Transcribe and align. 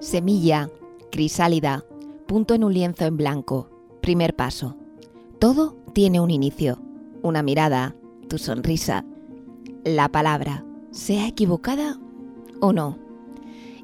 Semilla, 0.00 0.68
crisálida, 1.10 1.84
punto 2.26 2.54
en 2.54 2.64
un 2.64 2.74
lienzo 2.74 3.06
en 3.06 3.16
blanco, 3.16 3.70
primer 4.02 4.36
paso. 4.36 4.76
Todo 5.38 5.74
tiene 5.94 6.20
un 6.20 6.30
inicio, 6.30 6.78
una 7.22 7.42
mirada, 7.42 7.96
tu 8.28 8.36
sonrisa, 8.36 9.06
la 9.84 10.10
palabra, 10.10 10.64
sea 10.90 11.26
equivocada 11.26 11.98
o 12.60 12.74
no. 12.74 12.98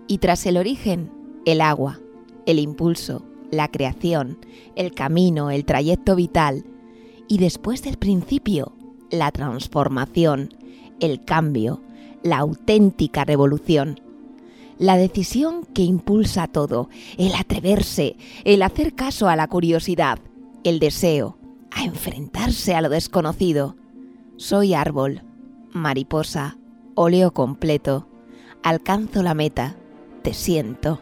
Y 0.07 0.19
tras 0.19 0.45
el 0.45 0.59
origen, 0.59 1.11
el 1.47 1.63
agua, 1.63 1.99
el 2.45 2.59
impulso, 2.59 3.25
la 3.51 3.69
creación, 3.69 4.39
el 4.77 4.93
camino, 4.93 5.51
el 5.51 5.65
trayecto 5.65 6.15
vital. 6.15 6.67
Y 7.27 7.39
después 7.39 7.83
del 7.83 7.97
principio, 7.97 8.75
la 9.11 9.31
transformación, 9.31 10.51
el 11.01 11.25
cambio, 11.25 11.81
la 12.23 12.39
auténtica 12.39 13.25
revolución. 13.25 14.01
La 14.79 14.97
decisión 14.97 15.65
que 15.65 15.83
impulsa 15.83 16.49
todo, 16.49 16.89
el 17.19 17.35
atreverse, 17.35 18.17
el 18.45 18.63
hacer 18.63 18.95
caso 18.95 19.29
a 19.29 19.37
la 19.37 19.47
curiosidad, 19.47 20.19
el 20.65 20.79
deseo, 20.79 21.37
a 21.71 21.85
enfrentarse 21.85 22.75
a 22.75 22.81
lo 22.81 22.89
desconocido. 22.89 23.77
Soy 24.37 24.75
árbol, 24.75 25.23
mariposa, 25.73 26.59
óleo 26.95 27.33
completo. 27.33 28.09
Alcanzo 28.63 29.23
la 29.23 29.35
meta, 29.35 29.77
te 30.23 30.35
siento. 30.35 31.01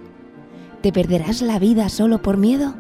¿Te 0.83 0.93
perderás 0.93 1.43
la 1.43 1.59
vida 1.59 1.89
solo 1.89 2.23
por 2.23 2.37
miedo? 2.37 2.75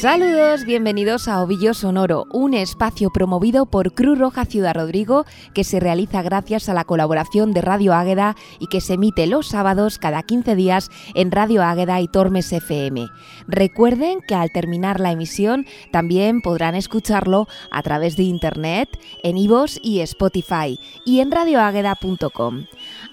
Saludos, 0.00 0.66
bienvenidos 0.66 1.26
a 1.26 1.40
Ovillo 1.40 1.72
Sonoro, 1.72 2.26
un 2.30 2.52
espacio 2.52 3.08
promovido 3.10 3.64
por 3.64 3.94
Cruz 3.94 4.18
Roja 4.18 4.44
Ciudad 4.44 4.74
Rodrigo 4.74 5.24
que 5.54 5.64
se 5.64 5.80
realiza 5.80 6.20
gracias 6.20 6.68
a 6.68 6.74
la 6.74 6.84
colaboración 6.84 7.54
de 7.54 7.62
Radio 7.62 7.94
Águeda 7.94 8.36
y 8.58 8.66
que 8.66 8.82
se 8.82 8.94
emite 8.94 9.26
los 9.26 9.48
sábados 9.48 9.98
cada 9.98 10.22
15 10.22 10.54
días 10.54 10.90
en 11.14 11.30
Radio 11.32 11.62
Águeda 11.62 11.98
y 12.02 12.08
Tormes 12.08 12.52
FM. 12.52 13.08
Recuerden 13.48 14.20
que 14.20 14.34
al 14.34 14.50
terminar 14.52 15.00
la 15.00 15.12
emisión 15.12 15.64
también 15.92 16.42
podrán 16.42 16.74
escucharlo 16.74 17.48
a 17.70 17.82
través 17.82 18.18
de 18.18 18.24
internet, 18.24 18.90
en 19.22 19.38
iVoox 19.38 19.78
y 19.82 20.00
Spotify 20.00 20.78
y 21.06 21.20
en 21.20 21.30
radioágueda.com. 21.30 22.66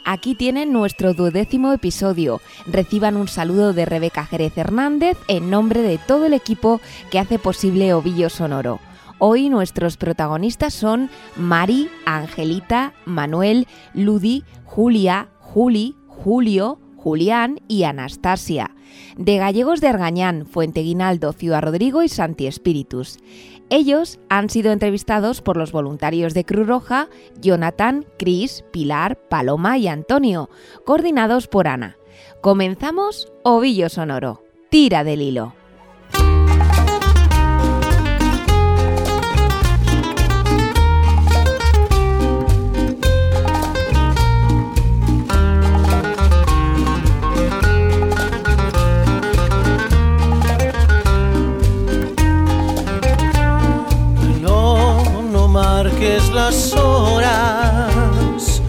Aquí 0.05 0.35
tienen 0.35 0.73
nuestro 0.73 1.13
duodécimo 1.13 1.71
episodio. 1.71 2.41
Reciban 2.67 3.15
un 3.15 3.27
saludo 3.29 3.71
de 3.73 3.85
Rebeca 3.85 4.25
Jerez 4.25 4.57
Hernández 4.57 5.17
en 5.29 5.49
nombre 5.49 5.81
de 5.81 5.97
todo 5.97 6.25
el 6.25 6.33
equipo 6.33 6.81
que 7.09 7.19
hace 7.19 7.39
posible 7.39 7.93
Ovillo 7.93 8.29
Sonoro. 8.29 8.79
Hoy 9.19 9.49
nuestros 9.49 9.95
protagonistas 9.95 10.73
son 10.73 11.09
Mari, 11.37 11.89
Angelita, 12.05 12.93
Manuel, 13.05 13.67
Ludi, 13.93 14.43
Julia, 14.65 15.29
Juli, 15.39 15.95
Julio, 16.07 16.79
Julián 16.97 17.61
y 17.69 17.83
Anastasia. 17.83 18.71
De 19.17 19.37
Gallegos 19.37 19.81
de 19.81 19.87
Argañán, 19.87 20.45
Fuente 20.45 20.81
Guinaldo, 20.81 21.33
Ciudad 21.33 21.61
Rodrigo 21.61 22.03
y 22.03 22.09
Santi 22.09 22.47
Espíritus. 22.47 23.19
Ellos 23.75 24.19
han 24.29 24.51
sido 24.51 24.71
entrevistados 24.71 25.41
por 25.41 25.57
los 25.57 25.71
voluntarios 25.71 26.35
de 26.35 26.45
Cruz 26.45 26.67
Roja, 26.67 27.09
Jonathan, 27.41 28.05
Cris, 28.19 28.63
Pilar, 28.69 29.17
Paloma 29.29 29.79
y 29.79 29.87
Antonio, 29.87 30.51
coordinados 30.85 31.47
por 31.47 31.67
Ana. 31.67 31.97
Comenzamos 32.39 33.33
Ovillo 33.41 33.89
Sonoro. 33.89 34.43
Tira 34.69 35.03
del 35.03 35.23
hilo. 35.23 35.55
Las 56.45 56.73
horas, 56.73 58.61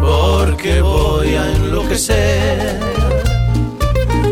porque 0.00 0.80
voy 0.80 1.34
a 1.34 1.44
enloquecer. 1.52 2.80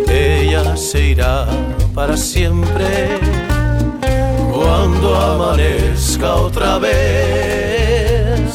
Ella 0.08 0.74
se 0.74 0.98
irá 1.12 1.46
para 1.94 2.16
siempre 2.16 2.88
cuando 4.54 5.06
amanezca 5.14 6.34
otra 6.36 6.78
vez. 6.78 8.50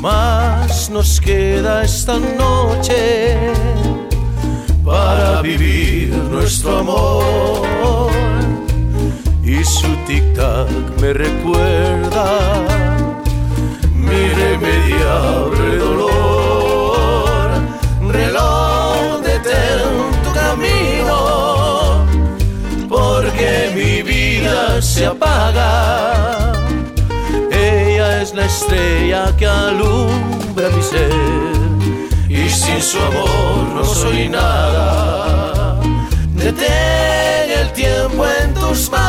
Más 0.00 0.90
nos 0.90 1.20
queda 1.20 1.84
esta 1.84 2.18
noche 2.18 3.52
para 4.84 5.40
vivir 5.40 6.08
nuestro 6.32 6.78
amor 6.78 8.10
y 9.44 9.64
su 9.64 9.88
tic-tac 10.06 10.68
me 11.00 11.12
recuerda 11.12 12.78
irremediable 14.48 15.78
dolor. 15.78 17.50
Reloj, 18.10 19.20
detén 19.22 19.88
tu 20.24 20.30
camino, 20.32 21.18
porque 22.88 23.70
mi 23.74 24.02
vida 24.02 24.80
se 24.80 25.06
apaga. 25.06 26.52
Ella 27.50 28.22
es 28.22 28.34
la 28.34 28.46
estrella 28.46 29.36
que 29.36 29.46
alumbra 29.46 30.68
mi 30.70 30.82
ser, 30.82 31.10
y 32.28 32.48
sin 32.48 32.80
su 32.80 32.98
amor 32.98 33.68
no 33.74 33.84
soy 33.84 34.28
nada. 34.28 35.80
Detén 36.34 37.50
el 37.60 37.72
tiempo 37.72 38.24
en 38.40 38.54
tus 38.54 38.90
manos, 38.90 39.07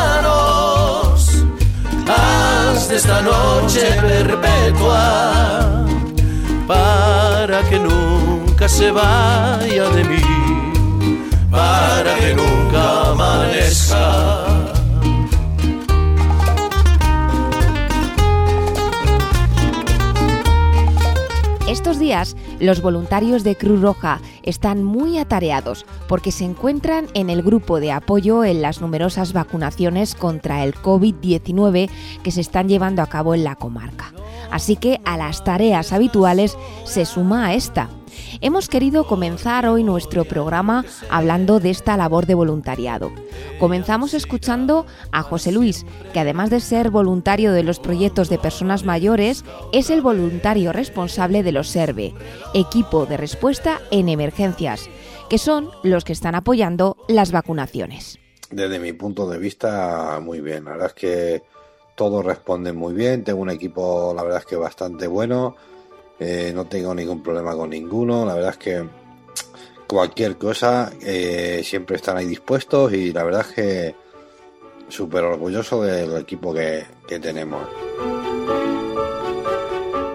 esta 3.00 3.22
noche 3.22 3.80
perpetua, 4.02 5.86
para 6.66 7.62
que 7.62 7.78
nunca 7.78 8.68
se 8.68 8.90
vaya 8.90 9.88
de 9.96 10.04
mí, 10.04 10.22
para 11.50 12.14
que 12.16 12.34
nunca 12.34 13.10
amanezca. 13.12 14.04
Estos 21.66 21.98
días, 21.98 22.36
los 22.60 22.82
voluntarios 22.82 23.42
de 23.42 23.56
Cruz 23.56 23.80
Roja 23.80 24.20
están 24.42 24.84
muy 24.84 25.18
atareados 25.18 25.86
porque 26.06 26.30
se 26.30 26.44
encuentran 26.44 27.06
en 27.14 27.30
el 27.30 27.42
grupo 27.42 27.80
de 27.80 27.90
apoyo 27.90 28.44
en 28.44 28.62
las 28.62 28.80
numerosas 28.80 29.32
vacunaciones 29.32 30.14
contra 30.14 30.62
el 30.62 30.74
COVID-19 30.74 31.90
que 32.22 32.30
se 32.30 32.40
están 32.40 32.68
llevando 32.68 33.02
a 33.02 33.08
cabo 33.08 33.34
en 33.34 33.44
la 33.44 33.56
comarca. 33.56 34.12
Así 34.50 34.76
que 34.76 35.00
a 35.04 35.16
las 35.16 35.44
tareas 35.44 35.92
habituales 35.92 36.56
se 36.84 37.04
suma 37.04 37.54
esta, 37.54 37.88
Hemos 38.40 38.68
querido 38.68 39.06
comenzar 39.06 39.66
hoy 39.66 39.84
nuestro 39.84 40.24
programa 40.24 40.84
hablando 41.10 41.60
de 41.60 41.70
esta 41.70 41.96
labor 41.96 42.26
de 42.26 42.34
voluntariado. 42.34 43.12
Comenzamos 43.58 44.14
escuchando 44.14 44.86
a 45.12 45.22
José 45.22 45.52
Luis, 45.52 45.84
que 46.12 46.20
además 46.20 46.50
de 46.50 46.60
ser 46.60 46.90
voluntario 46.90 47.52
de 47.52 47.62
los 47.62 47.80
proyectos 47.80 48.28
de 48.28 48.38
personas 48.38 48.84
mayores, 48.84 49.44
es 49.72 49.90
el 49.90 50.00
voluntario 50.00 50.72
responsable 50.72 51.42
de 51.42 51.52
los 51.52 51.68
SERVE, 51.68 52.14
equipo 52.54 53.06
de 53.06 53.16
respuesta 53.16 53.80
en 53.90 54.08
emergencias, 54.08 54.88
que 55.28 55.38
son 55.38 55.70
los 55.82 56.04
que 56.04 56.12
están 56.12 56.34
apoyando 56.34 56.96
las 57.08 57.32
vacunaciones. 57.32 58.18
Desde 58.50 58.80
mi 58.80 58.92
punto 58.92 59.28
de 59.28 59.38
vista, 59.38 60.18
muy 60.20 60.40
bien. 60.40 60.64
La 60.64 60.72
verdad 60.72 60.88
es 60.88 60.94
que 60.94 61.42
todos 62.00 62.24
responden 62.24 62.76
muy 62.76 62.94
bien. 62.94 63.24
Tengo 63.24 63.42
un 63.42 63.50
equipo, 63.50 64.14
la 64.16 64.22
verdad 64.22 64.38
es 64.38 64.46
que 64.46 64.56
bastante 64.56 65.06
bueno 65.06 65.54
eh, 66.18 66.50
no 66.54 66.64
tengo 66.64 66.94
ningún 66.94 67.22
problema 67.22 67.54
con 67.54 67.68
ninguno. 67.68 68.24
La 68.24 68.32
verdad 68.32 68.52
es 68.52 68.56
que 68.56 68.88
cualquier 69.86 70.38
cosa 70.38 70.90
eh, 71.02 71.60
siempre 71.62 71.96
están 71.96 72.16
ahí 72.16 72.24
dispuestos 72.24 72.94
y 72.94 73.12
la 73.12 73.22
verdad 73.22 73.44
es 73.46 73.54
que 73.54 73.94
súper 74.88 75.24
orgulloso 75.24 75.82
del 75.82 76.16
equipo 76.16 76.54
que, 76.54 76.86
tenemos. 77.06 77.68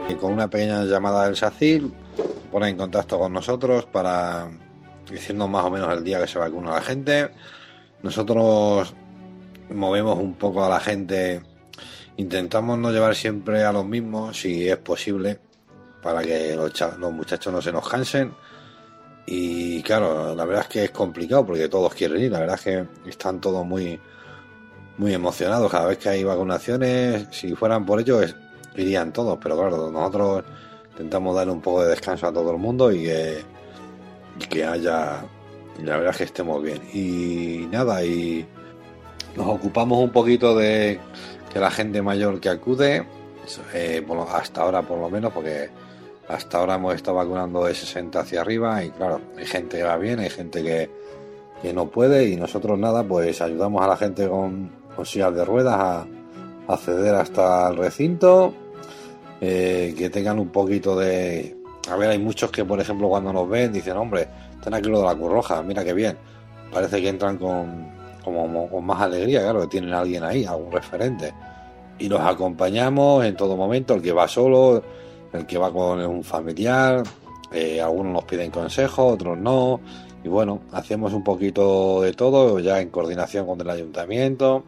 Y 0.10 0.16
con 0.16 0.34
una 0.34 0.50
pequeña 0.50 0.86
llamada 0.86 1.26
del 1.26 1.36
SACIL, 1.36 1.94
pone 2.52 2.70
en 2.70 2.78
contacto 2.78 3.20
con 3.20 3.32
nosotros 3.32 3.86
para 3.86 4.50
diciendo 5.12 5.48
más 5.48 5.64
o 5.64 5.70
menos 5.70 5.96
el 5.96 6.04
día 6.04 6.20
que 6.20 6.26
se 6.26 6.40
vacuna 6.40 6.72
la 6.72 6.82
gente. 6.82 7.30
Nosotros 8.02 8.92
movemos 9.70 10.18
un 10.18 10.34
poco 10.34 10.66
a 10.66 10.70
la 10.70 10.80
gente, 10.80 11.44
intentamos 12.18 12.78
no 12.78 12.92
llevar 12.92 13.16
siempre 13.16 13.64
a 13.64 13.72
los 13.72 13.86
mismos, 13.86 14.40
si 14.40 14.68
es 14.68 14.78
posible, 14.78 15.40
para 16.02 16.22
que 16.22 16.56
los, 16.56 16.72
muchachos 17.14 17.52
no 17.52 17.62
se 17.62 17.72
nos 17.72 17.88
cansen. 17.88 18.34
Y 19.26 19.82
claro, 19.82 20.36
la 20.36 20.46
verdad 20.46 20.64
es 20.64 20.70
que 20.70 20.84
es 20.86 20.92
complicado 20.92 21.46
porque 21.46 21.68
todos 21.68 21.94
quieren 21.94 22.22
ir, 22.22 22.32
la 22.32 22.40
verdad 22.40 22.56
es 22.56 22.62
que 22.62 23.10
están 23.10 23.42
todos 23.42 23.66
muy, 23.66 24.00
muy 24.98 25.14
emocionados 25.14 25.72
cada 25.72 25.88
vez 25.88 25.98
que 25.98 26.10
hay 26.10 26.24
vacunaciones. 26.24 27.28
Si 27.32 27.56
fueran 27.56 27.86
por 27.86 28.00
ellos, 28.00 28.36
irían 28.76 29.12
todos, 29.12 29.40
pero 29.42 29.58
claro, 29.58 29.90
nosotros 29.92 30.44
intentamos 30.92 31.36
dar 31.36 31.50
un 31.50 31.62
poco 31.62 31.84
de 31.84 31.90
descanso 31.90 32.28
a 32.28 32.34
todo 32.34 32.52
el 32.52 32.58
mundo 32.58 32.92
y 32.92 33.04
que, 33.04 33.44
y 34.40 34.46
que 34.46 34.64
haya, 34.64 35.26
la 35.84 35.98
verdad 35.98 36.12
es 36.12 36.18
que 36.18 36.24
estemos 36.26 36.62
bien. 36.62 36.82
Y 36.94 37.68
nada, 37.72 38.06
y 38.06 38.46
nos 39.36 39.48
ocupamos 39.48 40.00
un 40.00 40.12
poquito 40.12 40.56
de 40.56 41.00
que 41.56 41.62
la 41.62 41.72
gente 41.72 42.02
mayor 42.02 42.42
que 42.42 42.50
acude, 42.50 43.06
eh, 43.74 44.06
hasta 44.34 44.62
ahora 44.62 44.82
por 44.82 45.00
lo 45.00 45.10
menos, 45.10 45.32
porque 45.32 45.70
hasta 46.28 46.58
ahora 46.58 46.76
hemos 46.76 46.96
estado 46.96 47.16
vacunando 47.16 47.64
de 47.64 47.74
60 47.74 48.20
hacia 48.20 48.42
arriba 48.42 48.84
y 48.84 48.90
claro, 48.90 49.22
hay 49.38 49.46
gente 49.46 49.78
que 49.78 49.84
va 49.84 49.96
bien, 49.96 50.20
hay 50.20 50.30
gente 50.30 50.62
que, 50.62 50.90
que 51.62 51.72
no 51.72 51.90
puede 51.90 52.28
y 52.28 52.36
nosotros 52.36 52.78
nada, 52.78 53.06
pues 53.06 53.40
ayudamos 53.40 53.82
a 53.82 53.88
la 53.88 53.96
gente 53.96 54.28
con, 54.28 54.70
sillas 55.06 55.34
de 55.34 55.46
ruedas 55.46 55.76
a, 55.80 56.08
acceder 56.68 57.16
hasta 57.16 57.70
el 57.70 57.78
recinto, 57.78 58.54
eh, 59.40 59.96
que 59.98 60.10
tengan 60.10 60.40
un 60.40 60.50
poquito 60.50 60.98
de... 60.98 61.56
A 61.90 61.96
ver, 61.96 62.10
hay 62.10 62.20
muchos 62.20 62.52
que 62.52 62.66
por 62.66 62.82
ejemplo 62.82 63.08
cuando 63.08 63.32
nos 63.32 63.48
ven 63.48 63.72
dicen, 63.72 63.96
hombre, 63.96 64.28
están 64.52 64.74
aquí 64.74 64.90
lo 64.90 65.00
de 65.00 65.06
la 65.06 65.16
Curroja, 65.16 65.62
mira 65.62 65.86
qué 65.86 65.94
bien. 65.94 66.18
Parece 66.70 67.02
que 67.02 67.08
entran 67.08 67.38
con, 67.38 67.95
como, 68.26 68.70
con 68.70 68.86
más 68.86 69.02
alegría, 69.02 69.42
claro, 69.42 69.62
que 69.62 69.68
tienen 69.68 69.94
a 69.94 70.00
alguien 70.00 70.24
ahí, 70.24 70.44
algún 70.46 70.72
referente. 70.72 71.34
Y 71.98 72.10
los 72.10 72.20
acompañamos 72.20 73.24
en 73.24 73.36
todo 73.38 73.56
momento, 73.56 73.94
el 73.94 74.02
que 74.02 74.12
va 74.12 74.28
solo, 74.28 74.84
el 75.32 75.46
que 75.46 75.58
va 75.58 75.72
con 75.72 76.06
un 76.06 76.24
familiar, 76.24 77.04
eh, 77.52 77.80
algunos 77.80 78.12
nos 78.12 78.24
piden 78.26 78.52
consejo, 78.52 79.08
otros 79.08 79.38
no. 79.38 79.80
Y 80.24 80.28
bueno, 80.28 80.62
hacemos 80.72 81.14
un 81.14 81.24
poquito 81.24 82.02
de 82.02 82.14
todo, 82.14 82.60
ya 82.60 82.82
en 82.82 82.90
coordinación 82.90 83.46
con 83.46 83.62
el 83.62 83.70
ayuntamiento. 83.70 84.64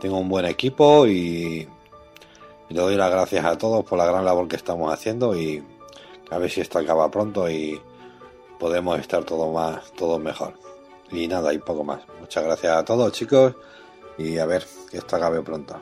Tengo 0.00 0.18
un 0.18 0.28
buen 0.28 0.44
equipo 0.44 1.06
y, 1.06 1.66
le 2.68 2.80
doy 2.80 2.96
las 2.96 3.10
gracias 3.10 3.44
a 3.44 3.56
todos 3.56 3.84
por 3.84 3.98
la 3.98 4.06
gran 4.06 4.24
labor 4.24 4.48
que 4.48 4.56
estamos 4.56 4.92
haciendo 4.92 5.38
y 5.38 5.62
a 6.30 6.38
ver 6.38 6.50
si 6.50 6.60
esto 6.60 6.78
acaba 6.78 7.10
pronto 7.10 7.48
y 7.48 7.80
podemos 8.58 8.98
estar 8.98 9.24
todo 9.24 9.52
más, 9.52 9.92
todo 9.92 10.18
mejor. 10.18 10.63
Y 11.10 11.28
nada, 11.28 11.52
y 11.52 11.58
poco 11.58 11.84
más. 11.84 12.00
Muchas 12.20 12.44
gracias 12.44 12.76
a 12.76 12.84
todos 12.84 13.12
chicos 13.12 13.54
y 14.18 14.38
a 14.38 14.46
ver 14.46 14.64
que 14.90 14.98
esto 14.98 15.16
acabe 15.16 15.42
pronto. 15.42 15.76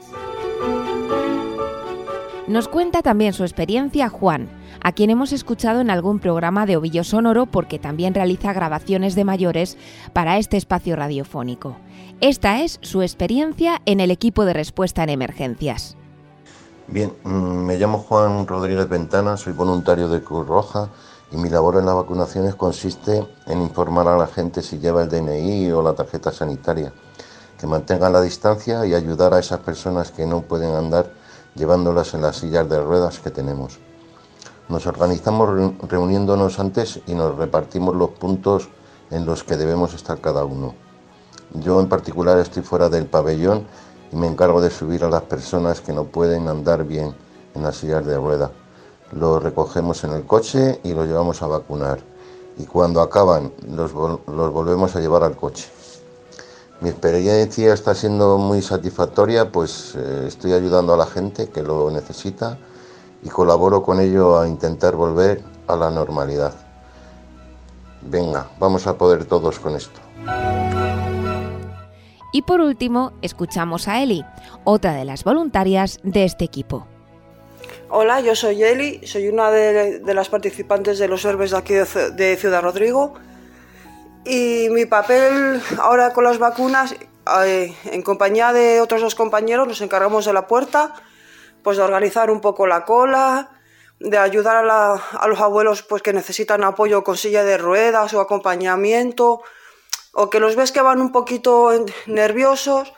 Nos 2.49 2.69
cuenta 2.69 3.03
también 3.03 3.33
su 3.33 3.45
experiencia 3.45 4.09
Juan, 4.09 4.51
a 4.83 4.93
quien 4.93 5.11
hemos 5.11 5.33
escuchado 5.33 5.81
en 5.81 5.91
algún 5.91 6.19
programa 6.19 6.67
de 6.67 6.77
Ovillo 6.77 7.05
Sonoro 7.05 7.47
porque 7.47 7.79
también 7.79 8.15
realiza 8.15 8.53
grabaciones 8.53 9.15
de 9.15 9.25
mayores 9.25 9.79
para 10.13 10.39
este 10.39 10.57
espacio 10.57 10.97
radiofónico. 10.97 11.77
Esta 12.21 12.61
es 12.61 12.79
su 12.83 13.03
experiencia 13.03 13.81
en 13.87 14.01
el 14.01 14.11
equipo 14.11 14.45
de 14.45 14.53
respuesta 14.53 15.03
en 15.03 15.11
emergencias. 15.11 15.97
Bien, 16.89 17.13
mm, 17.23 17.31
me 17.31 17.79
llamo 17.79 17.99
Juan 17.99 18.47
Rodríguez 18.47 18.89
Ventana, 18.89 19.37
soy 19.37 19.53
voluntario 19.53 20.09
de 20.09 20.23
Cruz 20.23 20.47
Roja 20.47 20.91
y 21.33 21.37
mi 21.39 21.49
labor 21.49 21.77
en 21.77 21.87
las 21.87 21.95
vacunaciones 21.95 22.55
consiste 22.55 23.27
en 23.47 23.63
informar 23.63 24.07
a 24.07 24.19
la 24.19 24.27
gente 24.27 24.63
si 24.63 24.79
lleva 24.79 25.03
el 25.03 25.09
DNI 25.09 25.73
o 25.73 25.83
la 25.83 25.95
tarjeta 25.95 26.31
sanitaria, 26.31 26.93
que 27.59 27.67
mantengan 27.67 28.13
la 28.13 28.21
distancia 28.21 28.85
y 28.85 28.95
ayudar 28.95 29.33
a 29.33 29.39
esas 29.39 29.61
personas 29.61 30.11
que 30.11 30.27
no 30.27 30.43
pueden 30.43 30.75
andar 30.75 31.11
llevándolas 31.55 32.13
en 32.13 32.23
las 32.23 32.37
sillas 32.37 32.69
de 32.69 32.81
ruedas 32.81 33.19
que 33.19 33.31
tenemos. 33.31 33.79
Nos 34.69 34.87
organizamos 34.87 35.73
reuniéndonos 35.89 36.59
antes 36.59 37.01
y 37.07 37.15
nos 37.15 37.35
repartimos 37.37 37.97
los 37.97 38.11
puntos 38.11 38.69
en 39.11 39.25
los 39.25 39.43
que 39.43 39.57
debemos 39.57 39.95
estar 39.95 40.21
cada 40.21 40.45
uno. 40.45 40.75
Yo 41.55 41.81
en 41.81 41.89
particular 41.89 42.39
estoy 42.39 42.63
fuera 42.63 42.89
del 42.89 43.07
pabellón 43.07 43.67
y 44.11 44.17
me 44.17 44.27
encargo 44.27 44.61
de 44.61 44.71
subir 44.71 45.05
a 45.05 45.11
las 45.11 45.23
personas 45.23 45.81
que 45.81 45.93
no 45.93 46.05
pueden 46.05 46.49
andar 46.49 46.85
bien 46.85 47.15
en 47.55 47.63
las 47.63 47.77
sillas 47.77 48.05
de 48.05 48.17
rueda. 48.17 48.51
Los 49.13 49.43
recogemos 49.43 50.03
en 50.05 50.13
el 50.13 50.25
coche 50.25 50.81
y 50.83 50.95
los 50.95 51.07
llevamos 51.07 51.43
a 51.43 51.47
vacunar. 51.47 52.01
Y 52.59 52.67
cuando 52.67 53.01
acaban 53.01 53.53
los, 53.69 53.93
los 53.93 54.53
volvemos 54.53 54.97
a 54.97 55.01
llevar 55.01 55.23
al 55.23 55.37
coche. 55.37 55.69
Mi 56.83 56.89
experiencia 56.89 57.73
está 57.73 57.95
siendo 57.95 58.39
muy 58.39 58.61
satisfactoria, 58.61 59.53
pues 59.53 59.95
eh, 59.95 60.25
estoy 60.27 60.53
ayudando 60.53 60.93
a 60.93 60.97
la 60.97 61.07
gente 61.07 61.49
que 61.49 61.63
lo 61.63 61.89
necesita 61.93 62.59
y 63.23 63.29
colaboro 63.29 63.85
con 63.85 64.01
ello 64.01 64.39
a 64.39 64.49
intentar 64.49 64.97
volver 64.97 65.45
a 65.69 65.77
la 65.77 65.91
normalidad. 65.91 66.55
Venga, 68.03 68.51
vamos 68.59 68.89
a 68.89 68.99
poder 68.99 69.27
todos 69.27 69.61
con 69.61 69.77
esto. 69.77 70.01
Y 72.33 72.43
por 72.43 72.61
último, 72.61 73.13
escuchamos 73.23 73.87
a 73.87 74.03
Eli, 74.03 74.25
otra 74.65 74.95
de 74.95 75.05
las 75.05 75.23
voluntarias 75.23 76.01
de 76.03 76.25
este 76.25 76.45
equipo. 76.45 76.89
Hola, 77.95 78.21
yo 78.21 78.35
soy 78.35 78.65
Eli, 78.65 79.07
soy 79.07 79.29
una 79.29 79.51
de, 79.51 80.01
las 80.15 80.31
participantes 80.31 80.99
de 80.99 81.09
los 81.09 81.27
herbes 81.27 81.51
de 81.51 81.59
aquí 81.59 81.75
de 81.75 82.39
Ciudad 82.41 82.63
Rodrigo. 82.63 83.13
Y 84.25 84.69
mi 84.71 84.87
papel 84.87 85.61
ahora 85.79 86.15
con 86.15 86.25
las 86.25 86.39
vacunas, 86.39 86.95
eh, 87.45 87.77
en 87.85 88.01
compañía 88.01 88.55
de 88.55 88.81
otros 88.81 89.03
dos 89.03 89.15
compañeros, 89.15 89.69
nos 89.69 89.83
encargamos 89.83 90.25
de 90.25 90.33
la 90.33 90.47
puerta, 90.47 90.95
pues 91.63 91.77
de 91.77 91.83
organizar 91.83 92.31
un 92.31 92.41
poco 92.41 92.67
la 92.67 92.87
cola, 92.87 93.51
de 94.01 94.17
ayudar 94.17 94.65
a, 94.65 95.27
los 95.29 95.41
abuelos 95.41 95.83
pues 95.83 96.01
que 96.01 96.15
necesitan 96.15 96.65
apoyo 96.65 97.05
con 97.05 97.19
silla 97.19 97.45
de 97.45 97.59
ruedas 97.59 98.15
o 98.15 98.23
acompañamiento, 98.23 99.43
o 100.15 100.31
que 100.31 100.41
los 100.41 100.57
ves 100.57 100.73
que 100.73 100.81
van 100.81 101.03
un 101.03 101.13
poquito 101.13 101.71
nerviosos 102.07 102.95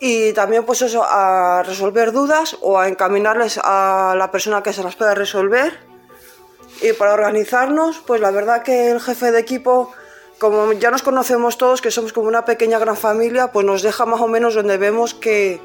y 0.00 0.32
también 0.32 0.64
pues 0.64 0.82
eso, 0.82 1.04
a 1.04 1.62
resolver 1.62 2.10
dudas 2.10 2.56
o 2.62 2.78
a 2.78 2.88
encaminarles 2.88 3.60
a 3.62 4.14
la 4.16 4.30
persona 4.30 4.62
que 4.62 4.72
se 4.72 4.82
las 4.82 4.96
pueda 4.96 5.14
resolver. 5.14 5.78
Y 6.82 6.94
para 6.94 7.12
organizarnos, 7.12 8.02
pues 8.06 8.20
la 8.20 8.30
verdad 8.30 8.62
que 8.62 8.90
el 8.90 9.00
jefe 9.00 9.30
de 9.30 9.38
equipo 9.38 9.92
como 10.40 10.72
ya 10.72 10.90
nos 10.90 11.02
conocemos 11.02 11.58
todos, 11.58 11.82
que 11.82 11.90
somos 11.90 12.14
como 12.14 12.26
una 12.26 12.46
pequeña 12.46 12.78
gran 12.78 12.96
familia, 12.96 13.52
pues 13.52 13.66
nos 13.66 13.82
deja 13.82 14.06
más 14.06 14.22
o 14.22 14.26
menos 14.26 14.54
donde 14.54 14.78
vemos 14.78 15.12
que, 15.12 15.60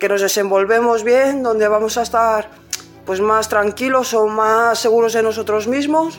que 0.00 0.08
nos 0.08 0.20
desenvolvemos 0.20 1.04
bien, 1.04 1.44
donde 1.44 1.68
vamos 1.68 1.96
a 1.98 2.02
estar 2.02 2.50
pues 3.06 3.20
más 3.20 3.48
tranquilos 3.48 4.12
o 4.14 4.26
más 4.26 4.80
seguros 4.80 5.12
de 5.12 5.22
nosotros 5.22 5.68
mismos, 5.68 6.18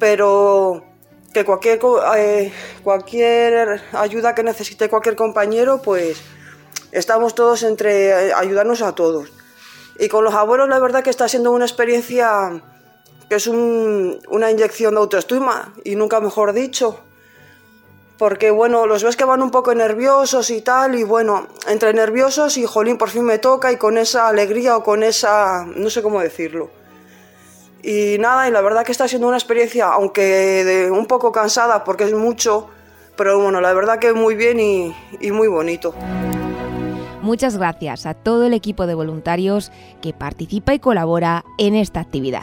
pero 0.00 0.82
que 1.34 1.44
cualquier, 1.44 1.78
eh, 2.16 2.50
cualquier 2.82 3.82
ayuda 3.92 4.34
que 4.34 4.42
necesite 4.42 4.88
cualquier 4.88 5.14
compañero, 5.14 5.82
pues 5.82 6.22
estamos 6.94 7.34
todos 7.34 7.62
entre 7.62 8.28
eh, 8.28 8.32
ayudarnos 8.32 8.80
a 8.82 8.94
todos. 8.94 9.30
Y 9.98 10.08
con 10.08 10.24
los 10.24 10.34
abuelos 10.34 10.68
la 10.68 10.78
verdad 10.78 11.02
que 11.02 11.10
está 11.10 11.28
siendo 11.28 11.52
una 11.52 11.64
experiencia 11.66 12.62
que 13.28 13.36
es 13.36 13.46
una 13.46 14.50
inyección 14.50 14.94
de 14.94 15.00
autoestima, 15.00 15.72
y 15.84 15.96
nunca 15.96 16.20
mejor 16.20 16.52
dicho. 16.52 17.00
Porque 18.18 18.50
bueno, 18.50 18.86
los 18.86 19.02
ves 19.02 19.16
que 19.16 19.24
van 19.24 19.42
un 19.42 19.50
poco 19.50 19.74
nerviosos 19.74 20.50
y 20.50 20.60
tal, 20.60 20.94
y 20.94 21.04
bueno, 21.04 21.48
entre 21.66 21.92
nerviosos 21.94 22.56
y 22.58 22.64
jolín, 22.64 22.98
por 22.98 23.10
fin 23.10 23.24
me 23.24 23.38
toca, 23.38 23.72
y 23.72 23.76
con 23.76 23.98
esa 23.98 24.28
alegría 24.28 24.76
o 24.76 24.84
con 24.84 25.02
esa. 25.02 25.64
no 25.64 25.90
sé 25.90 26.02
cómo 26.02 26.20
decirlo. 26.20 26.70
Y 27.82 28.16
nada, 28.18 28.48
y 28.48 28.50
la 28.50 28.60
verdad 28.60 28.84
que 28.84 28.92
está 28.92 29.08
siendo 29.08 29.28
una 29.28 29.36
experiencia, 29.36 29.88
aunque 29.88 30.64
de 30.64 30.90
un 30.90 31.06
poco 31.06 31.32
cansada 31.32 31.84
porque 31.84 32.04
es 32.04 32.14
mucho, 32.14 32.68
pero 33.16 33.38
bueno, 33.38 33.60
la 33.60 33.72
verdad 33.74 33.98
que 33.98 34.12
muy 34.12 34.34
bien 34.34 34.58
y, 34.60 34.96
y 35.20 35.32
muy 35.32 35.48
bonito. 35.48 35.94
Muchas 37.24 37.56
gracias 37.56 38.04
a 38.04 38.12
todo 38.12 38.44
el 38.44 38.52
equipo 38.52 38.86
de 38.86 38.94
voluntarios 38.94 39.72
que 40.02 40.12
participa 40.12 40.74
y 40.74 40.78
colabora 40.78 41.42
en 41.56 41.74
esta 41.74 42.00
actividad. 42.00 42.42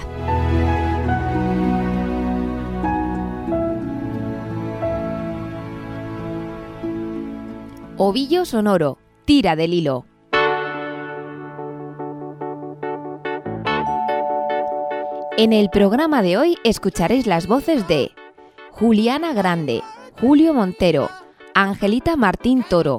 Ovillo 7.97 8.43
Sonoro, 8.43 8.97
tira 9.25 9.55
del 9.55 9.75
hilo. 9.75 10.05
En 15.37 15.53
el 15.53 15.69
programa 15.69 16.23
de 16.23 16.37
hoy 16.37 16.57
escucharéis 16.63 17.27
las 17.27 17.45
voces 17.45 17.87
de 17.87 18.09
Juliana 18.71 19.33
Grande, 19.33 19.83
Julio 20.19 20.55
Montero, 20.55 21.07
Angelita 21.53 22.15
Martín 22.15 22.65
Toro, 22.67 22.97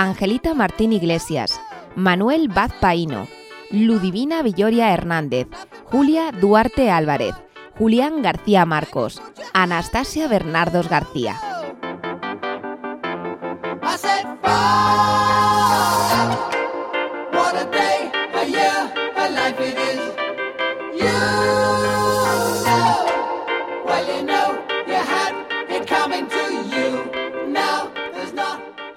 Angelita 0.00 0.54
Martín 0.54 0.92
Iglesias, 0.92 1.60
Manuel 1.96 2.46
Baz 2.46 2.72
Paino, 2.80 3.26
Ludivina 3.72 4.42
Villoria 4.42 4.92
Hernández, 4.92 5.48
Julia 5.86 6.30
Duarte 6.30 6.88
Álvarez, 6.88 7.34
Julián 7.76 8.22
García 8.22 8.64
Marcos, 8.64 9.20
Anastasia 9.52 10.28
Bernardos 10.28 10.88
García. 10.88 11.40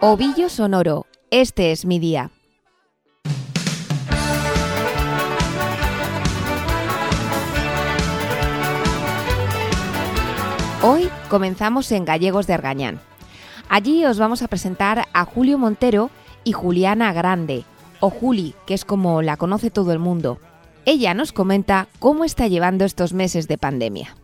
Ovillo 0.04 0.50
Sonoro, 0.50 1.06
Este 1.30 1.72
es 1.72 1.86
mi 1.86 2.00
día. 2.00 2.32
Hoy 10.82 11.08
comenzamos 11.30 11.92
en 11.92 12.04
Gallegos 12.06 12.48
de 12.48 12.56
Argañán. 12.56 13.00
Allí 13.70 14.04
os 14.04 14.18
vamos 14.18 14.42
a 14.42 14.48
presentar 14.48 15.06
a 15.14 15.24
Julio 15.24 15.60
Montero 15.60 16.10
y 16.44 16.54
Juliana 16.54 17.14
Grande, 17.14 17.64
o 18.00 18.10
Juli, 18.10 18.56
que 18.66 18.74
es 18.74 18.86
como 18.86 19.22
la 19.22 19.38
conoce 19.38 19.70
todo 19.70 19.92
el 19.94 20.00
mundo. 20.00 20.40
Ella 20.86 21.14
nos 21.14 21.32
comenta 21.32 21.88
cómo 22.00 22.24
está 22.24 22.48
llevando 22.48 22.86
estos 22.86 23.14
meses 23.14 23.48
de 23.48 23.60
pandemia. 23.60 24.16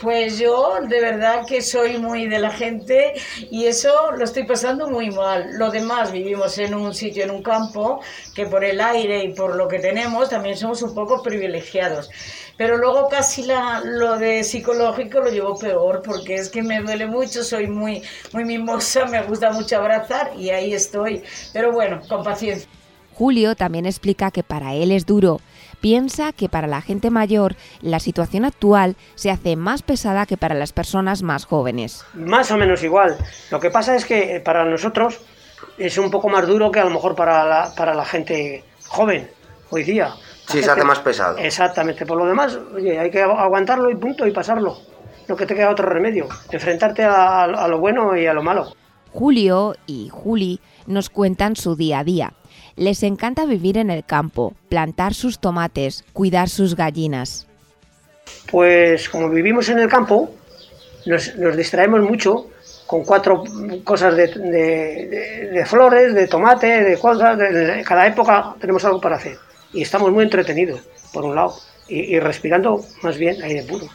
Pues 0.00 0.38
yo 0.38 0.78
de 0.86 1.00
verdad 1.00 1.46
que 1.46 1.62
soy 1.62 1.98
muy 1.98 2.26
de 2.26 2.38
la 2.38 2.50
gente 2.50 3.14
y 3.50 3.64
eso 3.64 4.12
lo 4.12 4.24
estoy 4.24 4.44
pasando 4.44 4.88
muy 4.88 5.10
mal. 5.10 5.50
Lo 5.52 5.70
demás, 5.70 6.12
vivimos 6.12 6.58
en 6.58 6.74
un 6.74 6.94
sitio, 6.94 7.24
en 7.24 7.30
un 7.30 7.42
campo, 7.42 8.00
que 8.34 8.46
por 8.46 8.64
el 8.64 8.80
aire 8.80 9.24
y 9.24 9.34
por 9.34 9.56
lo 9.56 9.68
que 9.68 9.78
tenemos 9.78 10.28
también 10.28 10.56
somos 10.56 10.82
un 10.82 10.94
poco 10.94 11.22
privilegiados. 11.22 12.10
Pero 12.56 12.78
luego 12.78 13.08
casi 13.08 13.42
la, 13.42 13.80
lo 13.84 14.18
de 14.18 14.42
psicológico 14.42 15.20
lo 15.20 15.30
llevo 15.30 15.58
peor 15.58 16.02
porque 16.02 16.34
es 16.34 16.48
que 16.48 16.62
me 16.62 16.80
duele 16.80 17.06
mucho, 17.06 17.44
soy 17.44 17.66
muy, 17.66 18.02
muy 18.32 18.44
mimosa, 18.44 19.04
me 19.04 19.22
gusta 19.22 19.50
mucho 19.50 19.76
abrazar 19.76 20.32
y 20.36 20.50
ahí 20.50 20.72
estoy. 20.72 21.22
Pero 21.52 21.72
bueno, 21.72 22.00
con 22.08 22.24
paciencia. 22.24 22.68
Julio 23.14 23.54
también 23.56 23.86
explica 23.86 24.30
que 24.30 24.42
para 24.42 24.74
él 24.74 24.90
es 24.90 25.06
duro 25.06 25.40
piensa 25.80 26.32
que 26.32 26.48
para 26.48 26.66
la 26.66 26.80
gente 26.80 27.10
mayor 27.10 27.54
la 27.80 28.00
situación 28.00 28.44
actual 28.44 28.96
se 29.14 29.30
hace 29.30 29.56
más 29.56 29.82
pesada 29.82 30.26
que 30.26 30.36
para 30.36 30.54
las 30.54 30.72
personas 30.72 31.22
más 31.22 31.44
jóvenes. 31.44 32.04
Más 32.14 32.50
o 32.50 32.56
menos 32.56 32.82
igual. 32.82 33.16
Lo 33.50 33.60
que 33.60 33.70
pasa 33.70 33.94
es 33.94 34.04
que 34.04 34.40
para 34.44 34.64
nosotros 34.64 35.20
es 35.78 35.98
un 35.98 36.10
poco 36.10 36.28
más 36.28 36.46
duro 36.46 36.70
que 36.70 36.80
a 36.80 36.84
lo 36.84 36.90
mejor 36.90 37.14
para 37.14 37.44
la, 37.44 37.74
para 37.76 37.94
la 37.94 38.04
gente 38.04 38.64
joven 38.88 39.28
hoy 39.70 39.84
día. 39.84 40.14
sí, 40.48 40.62
se 40.62 40.70
hace 40.70 40.84
más 40.84 41.00
pesado. 41.00 41.38
Exactamente. 41.38 42.06
Por 42.06 42.18
lo 42.18 42.26
demás, 42.26 42.58
oye, 42.74 42.98
hay 42.98 43.10
que 43.10 43.22
aguantarlo 43.22 43.90
y 43.90 43.96
punto 43.96 44.26
y 44.26 44.32
pasarlo. 44.32 44.78
No 45.28 45.36
que 45.36 45.46
te 45.46 45.54
queda 45.54 45.70
otro 45.70 45.88
remedio. 45.88 46.28
Enfrentarte 46.50 47.02
a, 47.04 47.44
a 47.44 47.68
lo 47.68 47.78
bueno 47.78 48.16
y 48.16 48.26
a 48.26 48.32
lo 48.32 48.42
malo. 48.42 48.72
Julio 49.12 49.74
y 49.86 50.08
Juli 50.10 50.60
nos 50.86 51.10
cuentan 51.10 51.56
su 51.56 51.74
día 51.74 52.00
a 52.00 52.04
día 52.04 52.32
les 52.76 53.02
encanta 53.02 53.46
vivir 53.46 53.78
en 53.78 53.90
el 53.90 54.04
campo, 54.04 54.54
plantar 54.68 55.14
sus 55.14 55.38
tomates, 55.38 56.04
cuidar 56.12 56.48
sus 56.48 56.76
gallinas. 56.76 57.46
Pues 58.50 59.08
como 59.08 59.30
vivimos 59.30 59.68
en 59.68 59.78
el 59.78 59.88
campo, 59.88 60.30
nos, 61.06 61.56
distraemos 61.56 62.00
mucho 62.02 62.50
con 62.86 63.04
cuatro 63.04 63.44
cosas 63.82 64.16
de, 64.16 65.64
flores, 65.66 66.14
de 66.14 66.26
tomate, 66.28 66.84
de 66.84 66.98
cosas. 66.98 67.38
De, 67.38 67.82
cada 67.84 68.06
época 68.06 68.54
tenemos 68.60 68.84
algo 68.84 69.00
para 69.00 69.16
hacer. 69.16 69.38
Y 69.72 69.82
estamos 69.82 70.12
muy 70.12 70.24
entretenidos, 70.24 70.80
por 71.12 71.24
un 71.24 71.34
lado, 71.34 71.54
y 71.88 72.18
respirando 72.20 72.84
más 73.02 73.16
bien 73.16 73.42
aire 73.42 73.62
puro. 73.64 73.86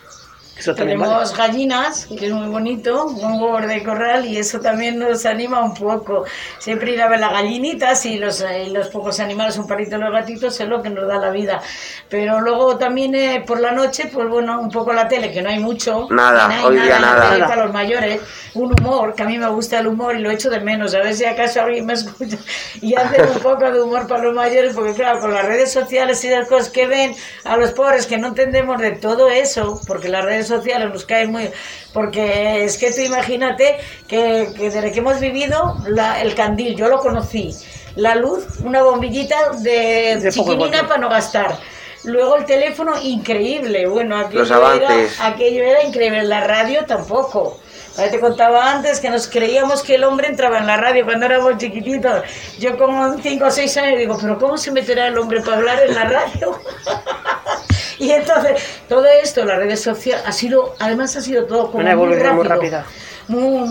Tenemos 0.75 1.35
gallinas, 1.35 2.05
que 2.05 2.27
es 2.27 2.31
muy 2.31 2.47
bonito, 2.47 3.05
un 3.05 3.41
huevo 3.41 3.59
de 3.61 3.83
corral 3.83 4.25
y 4.25 4.37
eso 4.37 4.59
también 4.59 4.99
nos 4.99 5.25
anima 5.25 5.63
un 5.63 5.73
poco. 5.73 6.25
Siempre 6.59 6.91
ir 6.91 7.01
a 7.01 7.09
ver 7.09 7.19
las 7.19 7.31
gallinitas 7.31 8.05
y 8.05 8.17
los, 8.17 8.41
eh, 8.41 8.67
los 8.71 8.89
pocos 8.89 9.19
animales, 9.19 9.57
un 9.57 9.65
parito 9.65 9.95
y 9.95 9.99
los 9.99 10.11
gatitos, 10.11 10.59
es 10.59 10.67
lo 10.67 10.83
que 10.83 10.89
nos 10.89 11.07
da 11.07 11.17
la 11.17 11.31
vida. 11.31 11.61
Pero 12.09 12.41
luego 12.41 12.77
también 12.77 13.15
eh, 13.15 13.43
por 13.45 13.59
la 13.59 13.71
noche, 13.71 14.09
pues 14.13 14.29
bueno, 14.29 14.61
un 14.61 14.69
poco 14.69 14.93
la 14.93 15.07
tele, 15.07 15.31
que 15.31 15.41
no 15.41 15.49
hay 15.49 15.59
mucho. 15.59 16.07
Nada, 16.11 16.51
hoy 16.63 16.79
día 16.79 16.99
nada. 16.99 17.47
Para 17.47 17.63
los 17.63 17.73
mayores, 17.73 18.21
un 18.53 18.79
humor, 18.79 19.15
que 19.15 19.23
a 19.23 19.25
mí 19.25 19.37
me 19.39 19.49
gusta 19.49 19.79
el 19.79 19.87
humor 19.87 20.15
y 20.15 20.19
lo 20.19 20.29
echo 20.29 20.49
de 20.49 20.59
menos. 20.59 20.93
A 20.93 20.99
ver 20.99 21.15
si 21.15 21.25
acaso 21.25 21.61
alguien 21.61 21.87
me 21.87 21.93
escucha 21.93 22.37
y 22.81 22.93
hace 22.93 23.23
un 23.23 23.39
poco 23.41 23.71
de 23.71 23.81
humor 23.81 24.07
para 24.07 24.23
los 24.23 24.35
mayores, 24.35 24.75
porque 24.75 24.93
claro, 24.93 25.21
con 25.21 25.33
las 25.33 25.45
redes 25.45 25.71
sociales 25.71 26.23
y 26.23 26.29
las 26.29 26.47
cosas 26.47 26.69
que 26.69 26.85
ven 26.85 27.15
a 27.45 27.57
los 27.57 27.71
pobres 27.71 28.05
que 28.05 28.17
no 28.17 28.27
entendemos 28.27 28.79
de 28.79 28.91
todo 28.91 29.29
eso, 29.29 29.81
porque 29.87 30.07
las 30.07 30.23
redes 30.23 30.40
sociales 30.47 30.89
nos 30.91 31.05
caen 31.05 31.31
muy... 31.31 31.49
Porque 31.93 32.63
es 32.63 32.77
que 32.77 32.91
tú 32.91 33.01
imagínate 33.01 33.77
que, 34.07 34.47
desde 34.57 34.91
que 34.91 34.99
hemos 34.99 35.19
vivido 35.19 35.77
el 36.21 36.35
candil, 36.35 36.75
yo 36.75 36.87
lo 36.87 36.99
conocí, 36.99 37.53
la 37.95 38.15
luz, 38.15 38.45
una 38.63 38.83
bombillita 38.83 39.51
de, 39.61 40.29
chiquinina 40.31 40.87
para 40.87 40.99
no 40.99 41.09
gastar. 41.09 41.57
Luego 42.03 42.35
el 42.37 42.45
teléfono, 42.45 42.93
increíble. 43.01 43.85
Bueno, 43.87 44.17
aquello, 44.17 44.73
Era, 44.73 44.89
aquello 45.19 45.63
era 45.63 45.83
increíble. 45.83 46.23
La 46.23 46.41
radio 46.41 46.85
tampoco. 46.85 47.59
Te 47.95 48.19
contaba 48.19 48.71
antes 48.71 48.99
que 48.99 49.09
nos 49.09 49.27
creíamos 49.27 49.83
que 49.83 49.95
el 49.95 50.05
hombre 50.05 50.27
entraba 50.29 50.57
en 50.59 50.65
la 50.65 50.77
radio 50.77 51.05
cuando 51.05 51.25
éramos 51.25 51.57
chiquititos. 51.57 52.23
Yo 52.57 52.77
con 52.77 53.21
5 53.21 53.45
o 53.45 53.51
6 53.51 53.77
años 53.77 53.99
digo, 53.99 54.17
pero 54.19 54.39
¿cómo 54.39 54.57
se 54.57 54.71
meterá 54.71 55.07
el 55.07 55.17
hombre 55.17 55.41
para 55.41 55.57
hablar 55.57 55.83
en 55.85 55.93
la 55.93 56.05
radio? 56.05 56.59
y 58.05 58.11
entonces, 58.11 58.61
todo 58.89 59.05
esto, 59.05 59.45
las 59.45 59.57
redes 59.57 59.81
sociales, 59.81 60.23
ha 60.25 60.31
sido, 60.31 60.75
además 60.79 61.15
ha 61.15 61.21
sido 61.21 61.45
todo 61.45 61.71
como 61.71 61.83
muy, 61.83 62.15
rápido, 62.15 62.43
rápida. 62.43 62.85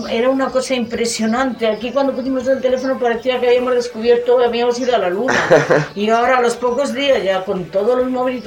era 0.09 0.29
una 0.29 0.47
cosa 0.47 0.73
impresionante. 0.73 1.67
Aquí 1.67 1.91
cuando 1.91 2.13
pusimos 2.13 2.47
el 2.47 2.61
teléfono 2.61 2.97
parecía 2.97 3.39
que 3.39 3.47
habíamos 3.47 3.75
descubierto, 3.75 4.39
habíamos 4.39 4.79
ido 4.79 4.95
a 4.95 4.99
la 4.99 5.09
luna. 5.09 5.33
Y 5.95 6.09
ahora 6.09 6.37
a 6.37 6.41
los 6.41 6.55
pocos 6.55 6.93
días, 6.93 7.23
ya 7.23 7.43
con 7.43 7.65
todos 7.65 7.97
los 7.97 8.09
móviles 8.09 8.43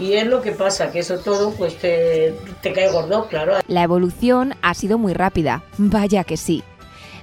y 0.00 0.14
es 0.14 0.26
lo 0.26 0.40
que 0.40 0.52
pasa, 0.52 0.90
que 0.90 1.00
eso 1.00 1.18
todo 1.18 1.52
pues 1.52 1.76
te, 1.76 2.34
te 2.62 2.72
cae 2.72 2.90
gordo, 2.90 3.28
claro. 3.28 3.58
La 3.68 3.82
evolución 3.82 4.54
ha 4.62 4.74
sido 4.74 4.98
muy 4.98 5.12
rápida, 5.12 5.62
vaya 5.76 6.24
que 6.24 6.36
sí. 6.38 6.64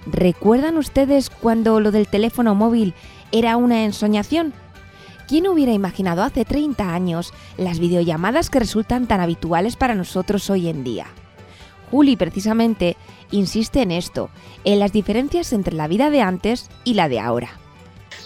¿Recuerdan 0.06 0.78
ustedes 0.78 1.30
cuando 1.30 1.80
lo 1.80 1.92
del 1.92 2.08
teléfono 2.08 2.56
móvil 2.56 2.94
era 3.32 3.58
una 3.58 3.84
ensoñación? 3.84 4.54
¿Quién 5.28 5.48
hubiera 5.48 5.74
imaginado 5.74 6.24
hace 6.24 6.46
30 6.46 6.94
años 6.94 7.34
las 7.58 7.80
videollamadas 7.80 8.50
que 8.50 8.60
resultan 8.60 9.08
tan 9.08 9.20
habituales 9.20 9.76
para 9.76 9.94
nosotros 9.94 10.50
hoy 10.50 10.70
en 10.70 10.86
día? 10.86 11.08
Juli 11.92 12.16
precisamente 12.16 12.96
insiste 13.32 13.82
en 13.82 13.92
esto, 13.92 14.30
en 14.64 14.80
las 14.80 14.94
diferencias 14.94 15.52
entre 15.52 15.76
la 15.76 15.88
vida 15.88 16.10
de 16.10 16.22
antes 16.22 16.70
y 16.86 16.94
la 16.94 17.10
de 17.10 17.20
ahora 17.20 17.50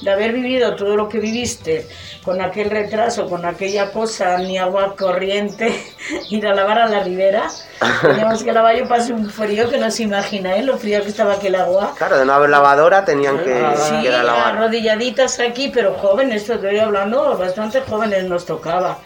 de 0.01 0.11
haber 0.11 0.33
vivido 0.33 0.75
todo 0.75 0.95
lo 0.95 1.07
que 1.07 1.19
viviste 1.19 1.87
con 2.23 2.41
aquel 2.41 2.69
retraso, 2.69 3.27
con 3.27 3.45
aquella 3.45 3.91
cosa, 3.91 4.37
ni 4.37 4.57
agua 4.57 4.95
corriente, 4.97 5.83
ir 6.29 6.47
a 6.47 6.53
lavar 6.53 6.79
a 6.79 6.87
la 6.87 7.03
ribera. 7.03 7.49
Teníamos 8.01 8.43
que 8.43 8.51
lavar, 8.51 8.75
yo 8.75 8.87
pasé 8.87 9.13
un 9.13 9.29
frío 9.29 9.69
que 9.69 9.77
no 9.77 9.89
se 9.89 10.03
imagina, 10.03 10.55
¿eh? 10.55 10.63
lo 10.63 10.77
frío 10.77 11.01
que 11.01 11.09
estaba 11.09 11.33
aquel 11.33 11.55
agua. 11.55 11.93
Claro, 11.97 12.17
de 12.17 12.25
no 12.25 12.33
haber 12.33 12.49
lavadora 12.49 13.05
tenían 13.05 13.39
que 13.39 13.63
sí, 13.75 13.95
ir 14.03 14.13
a 14.13 14.23
lavar. 14.23 14.55
arrodilladitas 14.55 15.39
aquí, 15.39 15.71
pero 15.73 15.95
jóvenes, 15.95 16.49
estoy 16.49 16.79
hablando, 16.79 17.37
bastante 17.37 17.81
jóvenes 17.81 18.25
nos 18.25 18.45
tocaba. 18.45 18.99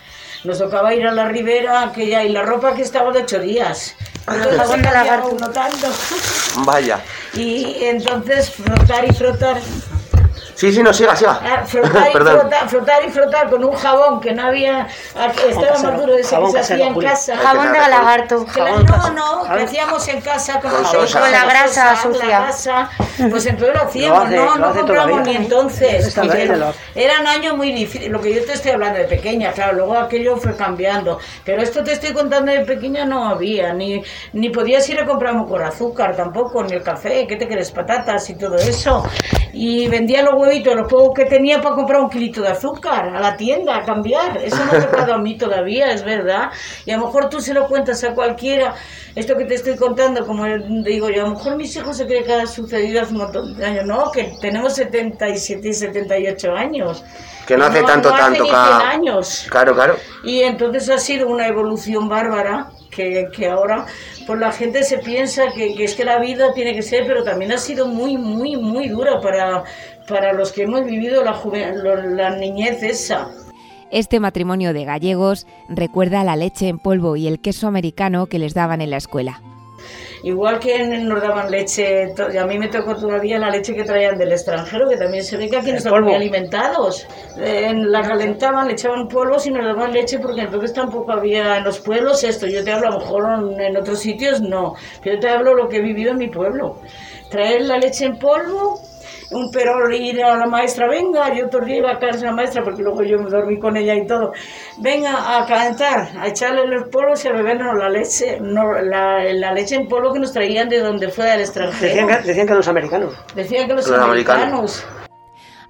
Nos 0.43 0.59
tocaba 0.59 0.93
ir 0.93 1.07
a 1.07 1.11
la 1.11 1.27
ribera 1.27 1.81
aquella 1.81 2.23
y 2.23 2.29
la 2.29 2.43
ropa 2.43 2.75
que 2.75 2.83
estaba 2.83 3.11
de 3.11 3.23
ocho 3.23 3.39
días. 3.39 3.95
Entonces, 4.27 4.81
la 4.81 5.51
tanto. 5.51 5.87
Vaya. 6.65 6.99
Y 7.35 7.83
entonces 7.83 8.49
frotar 8.49 9.05
y 9.05 9.13
frotar 9.13 9.57
Sí, 10.55 10.71
sí, 10.71 10.81
no, 10.81 10.93
siga, 10.93 11.15
siga. 11.15 11.39
Ah, 11.43 11.65
frotar, 11.65 12.09
y 12.09 12.11
frotar, 12.13 12.69
frotar, 12.69 13.05
y 13.05 13.11
frotar 13.11 13.49
con 13.49 13.63
un 13.63 13.73
jabón 13.73 14.21
que 14.21 14.33
no 14.33 14.47
había, 14.47 14.87
estaba 15.47 15.79
más 15.79 15.99
duro 15.99 16.13
de 16.13 16.21
ese 16.21 16.37
que 16.37 16.51
se 16.51 16.59
hacía 16.59 16.87
en 16.87 16.99
casa. 16.99 17.37
Jabón 17.37 17.73
de 17.73 17.79
lagarto. 17.79 18.45
No, 18.55 19.09
no, 19.11 19.55
que 19.55 19.63
hacíamos 19.63 20.07
en 20.07 20.21
casa 20.21 20.59
con, 20.61 20.71
con 20.71 21.31
la 21.31 21.45
grasa 21.45 21.95
sucia. 21.97 22.25
La 22.25 22.39
grasa, 22.39 22.89
pues 23.29 23.45
entonces 23.45 23.75
lo 23.75 23.81
hacíamos, 23.83 24.29
no, 24.29 24.55
no 24.55 24.73
compramos 24.73 25.27
ni 25.27 25.35
entonces. 25.35 26.17
Eran 26.95 27.27
años 27.27 27.57
muy 27.57 27.73
difíciles, 27.73 28.09
lo 28.09 28.21
que 28.21 28.33
yo 28.33 28.45
te 28.45 28.53
estoy 28.53 28.71
hablando 28.71 28.99
de 28.99 29.05
pequeña, 29.05 29.51
claro, 29.51 29.73
luego 29.73 29.97
aquello 29.97 30.37
fue 30.37 30.55
cambiando, 30.55 31.19
pero 31.43 31.61
esto 31.61 31.83
te 31.83 31.91
estoy 31.91 32.13
contando 32.13 32.51
de 32.51 32.61
pequeña 32.61 33.05
no 33.05 33.27
había, 33.27 33.73
ni, 33.73 34.01
ni 34.33 34.49
podías 34.49 34.87
ir 34.89 34.99
a 34.99 35.05
comprar 35.05 35.35
con 35.45 35.61
azúcar 35.61 36.15
tampoco, 36.15 36.63
ni 36.63 36.73
el 36.73 36.83
café, 36.83 37.27
¿qué 37.27 37.35
te 37.35 37.47
quieres? 37.47 37.71
Patatas 37.71 38.29
y 38.29 38.35
todo 38.35 38.55
eso. 38.55 39.03
Y 39.51 39.87
vendía 39.87 40.21
los 40.21 40.35
huevitos, 40.45 40.75
los 40.75 40.87
pocos 40.87 41.13
que 41.15 41.25
tenía 41.25 41.61
para 41.61 41.75
comprar 41.75 42.01
un 42.01 42.09
kilito 42.09 42.41
de 42.41 42.49
azúcar 42.49 43.15
a 43.15 43.19
la 43.19 43.35
tienda, 43.35 43.77
a 43.77 43.83
cambiar. 43.83 44.37
Eso 44.37 44.63
no 44.65 44.71
ha 44.71 44.79
tocado 44.79 45.13
a 45.13 45.17
mí 45.17 45.37
todavía, 45.37 45.91
es 45.91 46.03
verdad. 46.03 46.51
Y 46.85 46.91
a 46.91 46.97
lo 46.97 47.05
mejor 47.05 47.29
tú 47.29 47.41
se 47.41 47.53
lo 47.53 47.67
cuentas 47.67 48.03
a 48.03 48.13
cualquiera, 48.13 48.75
esto 49.15 49.35
que 49.35 49.45
te 49.45 49.55
estoy 49.55 49.75
contando, 49.75 50.25
como 50.25 50.45
digo 50.83 51.09
yo, 51.09 51.25
a 51.25 51.29
lo 51.29 51.35
mejor 51.35 51.55
mis 51.55 51.75
hijos 51.75 51.97
se 51.97 52.05
creen 52.05 52.25
que 52.25 52.33
ha 52.33 52.47
sucedido 52.47 53.01
hace 53.01 53.13
un 53.13 53.19
montón 53.19 53.57
de 53.57 53.65
años. 53.65 53.85
No, 53.85 54.11
que 54.11 54.33
tenemos 54.41 54.75
77 54.75 55.67
y 55.67 55.73
78 55.73 56.51
años. 56.53 57.03
Que 57.47 57.57
no 57.57 57.65
hace 57.65 57.83
tanto, 57.83 58.09
no 58.09 58.17
tanto, 58.17 58.43
años. 58.53 59.47
Claro, 59.49 59.73
claro. 59.73 59.95
Y 60.23 60.41
entonces 60.41 60.89
ha 60.89 60.97
sido 60.97 61.27
una 61.27 61.47
evolución 61.47 62.09
bárbara 62.09 62.71
que, 62.95 63.47
ahora 63.47 63.85
pues 64.25 64.39
la 64.39 64.51
gente 64.51 64.83
se 64.83 64.99
piensa 64.99 65.51
que, 65.53 65.83
es 65.83 65.95
que 65.95 66.05
la 66.05 66.19
vida 66.19 66.53
tiene 66.53 66.73
que 66.73 66.81
ser, 66.81 67.05
pero 67.05 67.23
también 67.23 67.51
ha 67.51 67.57
sido 67.57 67.87
muy, 67.87 68.17
muy, 68.17 68.55
muy 68.57 68.87
dura 68.87 69.19
para, 69.19 69.63
para 70.07 70.33
los 70.33 70.51
que 70.51 70.63
hemos 70.63 70.85
vivido 70.85 71.23
la, 71.23 71.41
la 72.05 72.35
niñez 72.37 72.81
esa. 72.83 73.29
Este 73.91 74.19
matrimonio 74.19 74.73
de 74.73 74.83
gallegos 74.83 75.45
recuerda 75.69 76.23
la 76.23 76.35
leche 76.35 76.67
en 76.67 76.79
polvo 76.79 77.15
y 77.15 77.27
el 77.27 77.39
queso 77.39 77.67
americano 77.67 78.25
que 78.25 78.39
les 78.39 78.53
daban 78.53 78.81
en 78.81 78.89
la 78.89 78.97
escuela. 78.97 79.41
Igual 80.23 80.59
que 80.59 80.83
nos 80.99 81.21
daban 81.21 81.51
leche, 81.51 82.13
a 82.39 82.45
mí 82.45 82.57
me 82.57 82.67
tocó 82.67 82.95
todavía 82.95 83.37
la 83.37 83.49
leche 83.49 83.75
que 83.75 83.83
traían 83.83 84.17
del 84.17 84.31
extranjero, 84.31 84.89
que 84.89 84.97
también 84.97 85.23
se 85.23 85.37
ve 85.37 85.49
que 85.49 85.57
aquí 85.57 85.71
no 85.71 85.77
estaban 85.77 86.03
muy 86.03 86.15
alimentados. 86.15 87.07
Eh, 87.37 87.73
la 87.75 88.01
calentaban, 88.01 88.67
le 88.67 88.73
echaban 88.73 89.07
polvos 89.07 89.45
y 89.45 89.51
nos 89.51 89.65
daban 89.65 89.93
leche 89.93 90.19
porque 90.19 90.41
entonces 90.41 90.73
tampoco 90.73 91.11
había 91.11 91.57
en 91.57 91.63
los 91.63 91.79
pueblos 91.79 92.23
esto. 92.23 92.47
Yo 92.47 92.63
te 92.63 92.71
hablo, 92.71 92.87
a 92.87 92.91
lo 92.91 92.99
mejor 92.99 93.61
en 93.61 93.77
otros 93.77 93.99
sitios 93.99 94.41
no, 94.41 94.73
pero 95.03 95.15
yo 95.15 95.21
te 95.21 95.29
hablo 95.29 95.53
lo 95.53 95.67
que 95.67 95.77
he 95.77 95.81
vivido 95.81 96.11
en 96.11 96.17
mi 96.17 96.29
pueblo. 96.29 96.79
Traer 97.29 97.61
la 97.61 97.77
leche 97.77 98.05
en 98.05 98.17
polvo, 98.17 98.79
un 99.31 99.49
perol 99.51 99.93
ir 99.93 100.23
a 100.23 100.37
la 100.37 100.45
maestra, 100.45 100.87
venga, 100.87 101.33
yo 101.33 101.47
otro 101.47 101.65
día 101.65 101.77
iba 101.77 101.91
a 101.91 101.99
casa 101.99 102.19
de 102.19 102.25
la 102.25 102.31
maestra 102.33 102.63
porque 102.63 102.83
luego 102.83 103.03
yo 103.03 103.17
me 103.17 103.29
dormí 103.29 103.59
con 103.59 103.75
ella 103.75 103.95
y 103.95 104.05
todo, 104.05 104.31
venga 104.79 105.37
a 105.37 105.45
calentar, 105.45 106.09
a 106.17 106.27
echarle 106.27 106.67
los 106.67 106.89
polvos 106.89 107.23
y 107.25 107.27
a 107.27 107.33
bebernos 107.33 107.75
la 107.77 107.89
leche, 107.89 108.39
no, 108.39 108.73
la, 108.81 109.23
la 109.33 109.53
leche 109.53 109.75
en 109.75 109.87
polvo 109.87 110.13
que 110.13 110.19
nos 110.19 110.31
traían 110.33 110.69
de 110.69 110.79
donde 110.79 111.09
fuera 111.09 111.31
del 111.31 111.41
extranjero. 111.41 111.81
Decían 111.81 112.07
que, 112.07 112.27
decían 112.27 112.47
que 112.47 112.53
los 112.53 112.67
americanos. 112.67 113.13
Decían 113.35 113.67
que 113.67 113.73
los, 113.73 113.87
Los 113.87 113.99
americanos. 113.99 114.43
americanos. 114.43 114.87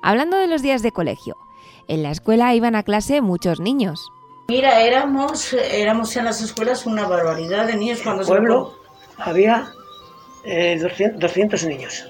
Hablando 0.02 0.38
de 0.38 0.48
los 0.48 0.62
días 0.62 0.82
de 0.84 0.92
colegio, 0.92 1.36
en 1.88 2.04
la 2.04 2.12
escuela 2.12 2.54
iban 2.54 2.76
a 2.76 2.84
clase 2.84 3.22
muchos 3.22 3.60
niños. 3.60 4.12
Mira, 4.48 4.82
éramos, 4.82 5.54
éramos 5.54 6.16
en 6.18 6.26
las 6.26 6.42
escuelas 6.42 6.86
una 6.86 7.08
barbaridad 7.08 7.66
de 7.66 7.76
niños 7.78 8.02
cuando 8.04 8.22
En 8.22 8.28
se 8.28 8.34
el 8.34 8.38
pueblo 8.40 8.74
había 9.18 9.66
eh, 10.44 10.78
200, 10.80 11.20
200 11.20 11.66
niños. 11.66 12.06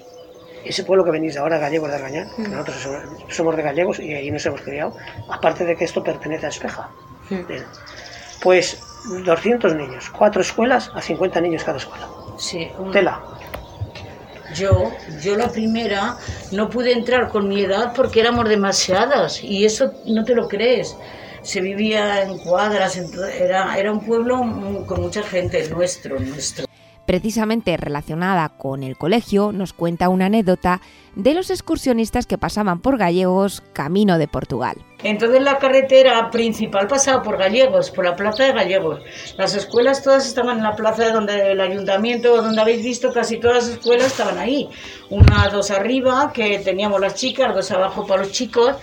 Ese 0.66 0.84
pueblo 0.84 1.06
que 1.06 1.12
venís 1.12 1.38
ahora, 1.38 1.58
gallegos 1.60 1.90
de 1.90 1.96
Argañán, 1.96 2.30
que 2.36 2.42
nosotros 2.50 2.78
somos, 2.78 3.04
somos 3.30 3.56
de 3.56 3.62
gallegos 3.64 4.00
y 4.00 4.14
ahí 4.14 4.32
nos 4.32 4.46
hemos 4.46 4.62
criado, 4.62 4.96
aparte 5.30 5.64
de 5.66 5.76
que 5.76 5.86
esto 5.86 6.04
pertenece 6.04 6.46
a 6.48 6.50
Espeja. 6.50 6.90
Bien. 7.30 7.64
Pues 8.42 8.80
200 9.24 9.76
niños, 9.76 10.10
cuatro 10.10 10.42
escuelas 10.42 10.92
a 10.94 11.02
50 11.02 11.40
niños 11.42 11.64
cada 11.64 11.78
escuela. 11.78 12.08
Sí, 12.38 12.70
un- 12.80 12.92
Tela. 12.92 13.22
Yo, 14.56 14.92
yo 15.22 15.36
la 15.36 15.50
primera 15.50 16.18
no 16.52 16.70
pude 16.70 16.92
entrar 16.94 17.30
con 17.30 17.48
mi 17.50 17.62
edad 17.64 17.94
porque 17.96 18.20
éramos 18.22 18.48
demasiadas 18.48 19.44
y 19.44 19.66
eso 19.66 19.92
no 20.06 20.24
te 20.24 20.34
lo 20.36 20.48
crees. 20.48 20.96
Se 21.42 21.62
vivía 21.62 22.24
en 22.24 22.38
cuadras, 22.40 22.96
era, 23.40 23.78
era 23.78 23.92
un 23.92 24.00
pueblo 24.06 24.44
mm, 24.44 24.86
con 24.86 25.02
mucha 25.02 25.24
gente, 25.24 25.68
nuestro, 25.70 26.20
nuestro. 26.20 26.65
Precisamente 27.06 27.78
relacionada 27.78 28.50
con 28.50 28.82
el 28.82 28.98
colegio, 28.98 29.52
nos 29.52 29.74
cuenta 29.74 30.10
una 30.10 30.26
anécdota 30.26 30.82
de 31.16 31.36
los 31.36 31.52
excursionistas 31.52 32.26
que 32.26 32.40
pasaban 32.40 32.80
por 32.80 32.98
Gallegos 32.98 33.62
camino 33.74 34.18
de 34.18 34.28
Portugal. 34.28 34.76
Entonces 35.04 35.40
la 35.44 35.60
carretera 35.60 36.32
principal 36.32 36.88
pasaba 36.88 37.22
por 37.22 37.38
Gallegos, 37.38 37.92
por 37.92 38.06
la 38.06 38.16
plaza 38.16 38.46
de 38.46 38.54
Gallegos. 38.54 39.02
Las 39.38 39.54
escuelas 39.56 40.02
todas 40.02 40.26
estaban 40.26 40.58
en 40.58 40.64
la 40.64 40.76
plaza 40.76 41.12
donde 41.12 41.52
el 41.52 41.62
ayuntamiento, 41.62 42.42
donde 42.42 42.60
habéis 42.60 42.84
visto 42.84 43.14
casi 43.14 43.38
todas 43.38 43.66
las 43.66 43.74
escuelas 43.76 44.08
estaban 44.08 44.40
ahí. 44.40 44.68
Una, 45.12 45.48
dos 45.50 45.70
arriba, 45.70 46.32
que 46.34 46.58
teníamos 46.58 47.00
las 47.00 47.14
chicas, 47.14 47.54
dos 47.54 47.70
abajo 47.70 48.08
para 48.08 48.24
los 48.24 48.32
chicos. 48.32 48.78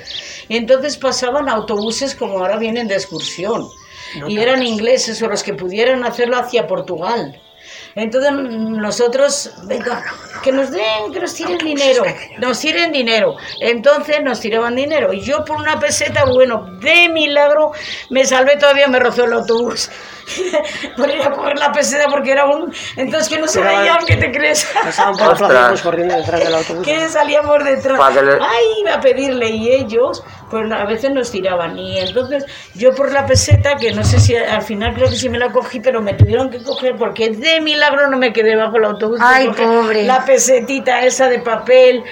Y 0.49 0.57
entonces 0.57 0.97
pasaban 0.97 1.49
autobuses 1.49 2.15
como 2.15 2.39
ahora 2.39 2.57
vienen 2.57 2.87
de 2.87 2.95
excursión. 2.95 3.67
Y 4.29 4.39
eran 4.39 4.63
ingleses 4.63 5.21
o 5.23 5.29
los 5.29 5.43
que 5.43 5.55
pudieran 5.55 6.05
hacerlo 6.05 6.37
hacia 6.37 6.69
Portugal. 6.69 7.42
Entonces 7.95 8.33
nosotros, 8.33 9.53
venga, 9.67 10.03
que 10.43 10.53
nos 10.53 10.71
den, 10.71 11.13
que 11.13 11.21
nos 11.21 11.35
tiren 11.35 11.59
dinero, 11.59 12.05
nos 12.39 12.61
tiren 12.61 12.93
dinero. 12.93 13.37
Entonces 13.61 14.23
nos 14.23 14.41
tiraban 14.41 14.75
dinero. 14.75 15.13
Y 15.13 15.21
yo 15.21 15.45
por 15.45 15.57
una 15.57 15.79
peseta, 15.79 16.25
bueno, 16.25 16.67
de 16.81 17.09
milagro, 17.09 17.73
me 18.11 18.25
salvé 18.25 18.57
todavía, 18.57 18.89
me 18.89 18.99
rozó 18.99 19.25
el 19.25 19.33
autobús. 19.33 19.91
por 20.97 21.11
ir 21.11 21.23
a 21.23 21.31
coger 21.31 21.59
la 21.59 21.73
peseta 21.73 22.07
porque 22.09 22.33
era 22.33 22.47
un... 22.47 22.73
Entonces 22.97 23.29
que 23.29 23.39
no 23.39 23.49
se 23.49 23.61
veían, 23.61 23.99
¿qué 24.07 24.17
te 24.17 24.31
crees? 24.31 24.69
Íbamos 25.51 25.83
corriendo 25.83 26.15
detrás 26.17 26.45
del 26.45 26.55
autobús. 26.55 26.87
que 26.87 27.09
salíamos 27.09 27.65
detrás. 27.65 27.99
Ay, 28.41 28.65
iba 28.81 28.95
a 28.95 29.01
pedirle 29.01 29.51
y 29.51 29.73
ellos, 29.73 30.23
pues 30.51 30.71
a 30.71 30.85
veces 30.85 31.11
nos 31.11 31.31
tiraban. 31.31 31.79
Y 31.79 31.99
entonces 31.99 32.45
yo 32.75 32.95
por 32.95 33.13
la 33.13 33.27
peseta, 33.27 33.77
que 33.77 33.93
no 33.93 34.05
sé 34.05 34.21
si 34.21 34.37
al 34.37 34.63
final 34.63 34.95
creo 34.95 35.09
que 35.09 35.17
sí 35.17 35.29
me 35.29 35.39
la 35.39 35.51
cogí, 35.51 35.81
pero 35.81 36.01
me 36.01 36.15
tuvieron 36.15 36.51
que 36.51 36.63
coger 36.63 36.97
porque 36.97 37.31
de 37.31 37.61
milagro 37.61 38.09
no 38.09 38.19
me 38.19 38.33
quedé 38.33 38.57
bajo 38.57 38.77
el 38.77 38.85
autobús. 38.85 39.19
Ay, 39.21 39.49
pobre. 39.49 40.05
La 40.05 40.25
pesetita 40.33 41.05
esa 41.05 41.29
de 41.29 41.39
papel. 41.41 42.03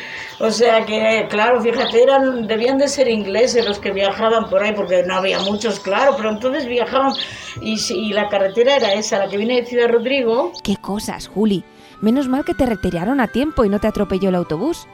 O 0.40 0.50
sea 0.50 0.84
que, 0.84 1.26
claro, 1.28 1.60
fíjate, 1.60 2.02
eran, 2.02 2.46
debían 2.46 2.78
de 2.78 2.88
ser 2.88 3.08
ingleses 3.08 3.66
los 3.66 3.78
que 3.78 3.92
viajaban 3.92 4.48
por 4.48 4.62
ahí, 4.62 4.72
porque 4.72 5.02
no 5.02 5.14
había 5.14 5.38
muchos, 5.40 5.80
claro, 5.80 6.14
pero 6.16 6.30
entonces 6.30 6.66
viajaban 6.66 7.12
y, 7.60 7.78
y 7.92 8.12
la 8.12 8.28
carretera 8.28 8.76
era 8.76 8.94
esa, 8.94 9.18
la 9.18 9.28
que 9.28 9.36
viene 9.36 9.60
de 9.60 9.66
Ciudad 9.66 9.88
Rodrigo. 9.88 10.52
¡Qué 10.62 10.76
cosas, 10.76 11.28
Juli! 11.28 11.64
Menos 12.00 12.28
mal 12.28 12.44
que 12.44 12.54
te 12.54 12.64
retiraron 12.64 13.20
a 13.20 13.28
tiempo 13.28 13.64
y 13.64 13.68
no 13.68 13.78
te 13.78 13.88
atropelló 13.88 14.30
el 14.30 14.34
autobús. 14.34 14.86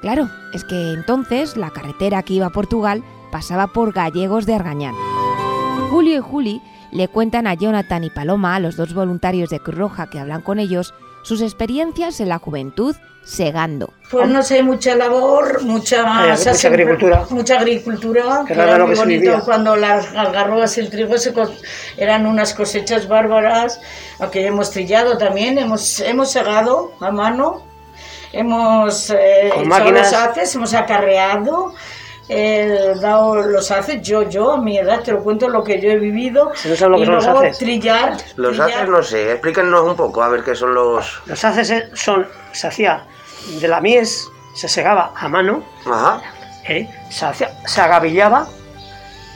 Claro, 0.00 0.28
es 0.54 0.64
que 0.64 0.92
entonces 0.92 1.56
la 1.56 1.70
carretera 1.70 2.22
que 2.22 2.34
iba 2.34 2.46
a 2.46 2.50
Portugal 2.50 3.04
pasaba 3.30 3.68
por 3.68 3.92
Gallegos 3.92 4.46
de 4.46 4.54
Argañán. 4.54 4.94
Julio 5.90 6.16
y 6.16 6.20
Juli 6.20 6.62
le 6.90 7.06
cuentan 7.06 7.46
a 7.46 7.54
Jonathan 7.54 8.02
y 8.02 8.10
Paloma, 8.10 8.58
los 8.58 8.76
dos 8.76 8.94
voluntarios 8.94 9.50
de 9.50 9.60
Cruz 9.60 9.78
Roja 9.78 10.10
que 10.10 10.18
hablan 10.18 10.40
con 10.40 10.58
ellos, 10.58 10.94
sus 11.22 11.40
experiencias 11.42 12.20
en 12.20 12.28
la 12.28 12.38
juventud 12.38 12.96
segando. 13.22 13.92
Pues 14.10 14.28
no 14.28 14.42
sé, 14.42 14.62
mucha 14.62 14.96
labor, 14.96 15.62
mucha, 15.62 16.32
hace- 16.32 16.50
mucha 16.50 16.68
agricultura. 16.68 17.26
Mucha 17.30 17.58
agricultura, 17.58 18.44
Que 18.46 18.54
que 18.54 18.60
era 18.60 18.78
lo 18.78 18.86
muy 18.86 18.94
que 18.94 19.00
bonito 19.00 19.20
vivía. 19.30 19.40
cuando 19.40 19.76
las 19.76 20.14
algarrobas 20.16 20.76
y 20.78 20.80
el 20.80 20.90
trigo 20.90 21.16
se 21.18 21.32
eran 21.98 22.26
unas 22.26 22.54
cosechas 22.54 23.06
bárbaras, 23.08 23.78
aunque 24.18 24.46
hemos 24.46 24.70
trillado 24.70 25.18
también, 25.18 25.58
hemos, 25.58 26.00
hemos 26.00 26.32
segado 26.32 26.92
a 27.00 27.10
mano, 27.10 27.62
hemos 28.32 29.10
eh, 29.10 29.52
máquinas. 29.66 30.10
los 30.12 30.20
haces, 30.20 30.54
hemos 30.54 30.72
acarreado, 30.74 31.74
eh, 32.32 32.94
dado 33.00 33.34
los 33.42 33.70
haces, 33.72 34.00
yo, 34.02 34.22
yo, 34.28 34.52
a 34.52 34.56
mi 34.58 34.78
edad, 34.78 35.00
te 35.02 35.10
lo 35.12 35.22
cuento 35.22 35.48
lo 35.48 35.64
que 35.64 35.80
yo 35.80 35.90
he 35.90 35.96
vivido, 35.96 36.52
Si 36.54 36.68
no 36.68 36.76
sabes 36.76 36.90
lo 36.92 36.96
y 36.98 37.00
que 37.00 37.06
son 37.06 37.14
los 37.16 37.24
luego 37.24 37.40
haces. 37.40 37.58
trillar, 37.58 38.16
Los 38.36 38.56
trillar. 38.56 38.70
haces, 38.70 38.88
no 38.88 39.02
sé, 39.02 39.32
explíquenos 39.32 39.82
un 39.82 39.96
poco, 39.96 40.22
a 40.22 40.28
ver 40.28 40.44
qué 40.44 40.54
son 40.54 40.72
los... 40.74 41.20
Los 41.26 41.44
haces 41.44 41.70
eh, 41.70 41.88
son, 41.94 42.26
se 42.52 42.68
hacía 42.68 43.04
de 43.60 43.66
la 43.68 43.80
mies, 43.80 44.28
se 44.54 44.68
segaba 44.68 45.12
a 45.16 45.28
mano, 45.28 45.64
Ajá. 45.86 46.22
¿eh? 46.68 46.88
se, 47.10 47.26
hacía- 47.26 47.50
se 47.66 47.80
agavillaba 47.80 48.46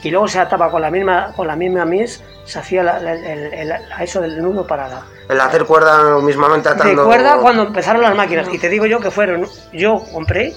y 0.02 0.10
luego 0.10 0.28
se 0.28 0.38
ataba 0.38 0.70
con 0.70 0.82
la 0.82 0.90
misma, 0.90 1.32
con 1.34 1.46
la 1.48 1.56
misma 1.56 1.84
mies, 1.84 2.22
se 2.44 2.58
hacía 2.58 2.82
la- 2.84 3.00
la- 3.00 3.12
el- 3.14 3.52
el- 3.54 3.72
a 3.72 4.04
eso 4.04 4.20
del 4.20 4.40
nudo 4.42 4.66
para 4.66 4.86
la, 4.88 5.02
El 5.28 5.40
hacer 5.40 5.64
cuerda 5.64 6.18
mismamente 6.20 6.68
atando... 6.68 7.02
Recuerda 7.02 7.38
cuando 7.38 7.62
empezaron 7.62 8.02
las 8.02 8.14
máquinas, 8.14 8.46
y 8.52 8.58
te 8.58 8.68
digo 8.68 8.84
yo 8.86 9.00
que 9.00 9.10
fueron, 9.10 9.48
yo 9.72 10.04
compré, 10.12 10.54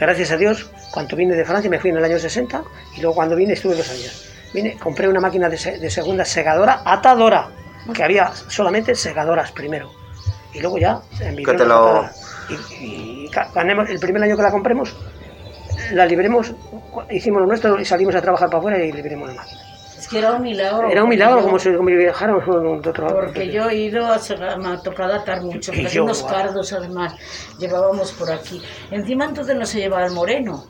gracias 0.00 0.30
a 0.32 0.36
Dios, 0.36 0.70
cuando 0.92 1.16
vine 1.16 1.34
de 1.34 1.44
Francia, 1.44 1.70
me 1.70 1.78
fui 1.78 1.90
en 1.90 1.96
el 1.98 2.04
año 2.04 2.18
60, 2.18 2.62
y 2.96 3.00
luego 3.00 3.14
cuando 3.14 3.36
vine 3.36 3.52
estuve 3.52 3.76
dos 3.76 3.88
años. 3.90 4.26
Vine, 4.52 4.76
compré 4.78 5.06
una 5.08 5.20
máquina 5.20 5.48
de, 5.48 5.56
se- 5.56 5.78
de 5.78 5.90
segunda 5.90 6.24
segadora, 6.24 6.82
atadora, 6.84 7.48
que 7.94 8.02
había 8.02 8.32
solamente 8.48 8.94
segadoras 8.94 9.52
primero, 9.52 9.90
y 10.52 10.60
luego 10.60 10.78
ya 10.78 11.00
en 11.20 11.36
Que 11.36 11.44
te 11.58 11.64
lo- 11.64 12.08
Y, 12.80 12.84
y 12.84 13.30
el 13.88 14.00
primer 14.00 14.22
año 14.24 14.36
que 14.36 14.42
la 14.42 14.50
compremos, 14.50 14.96
la 15.92 16.04
libremos, 16.06 16.52
hicimos 17.10 17.40
lo 17.42 17.46
nuestro 17.46 17.78
y 17.80 17.84
salimos 17.84 18.14
a 18.16 18.20
trabajar 18.20 18.48
para 18.48 18.58
afuera 18.58 18.78
y 18.84 18.90
libremos 18.92 19.28
la 19.28 19.34
máquina. 19.34 19.60
Que 20.10 20.18
era 20.18 20.32
un 20.32 20.42
milagro. 20.42 20.90
Era 20.90 21.04
un 21.04 21.08
milagro 21.08 21.42
como 21.42 21.58
si, 21.58 21.70
de 21.70 22.10
otro 22.10 23.14
Porque 23.14 23.50
yo 23.52 23.70
he 23.70 23.76
ido 23.76 24.06
a 24.06 24.18
me 24.58 24.68
ha 24.68 24.82
tocado 24.82 25.14
atar 25.14 25.42
mucho, 25.42 25.72
Y 25.74 25.86
yo, 25.86 26.04
unos 26.04 26.22
guau. 26.22 26.34
cardos 26.34 26.72
además 26.72 27.14
llevábamos 27.58 28.12
por 28.12 28.30
aquí. 28.32 28.60
Encima 28.90 29.26
entonces 29.26 29.54
no 29.56 29.64
se 29.64 29.78
llevaba 29.78 30.06
el 30.06 30.12
moreno. 30.12 30.64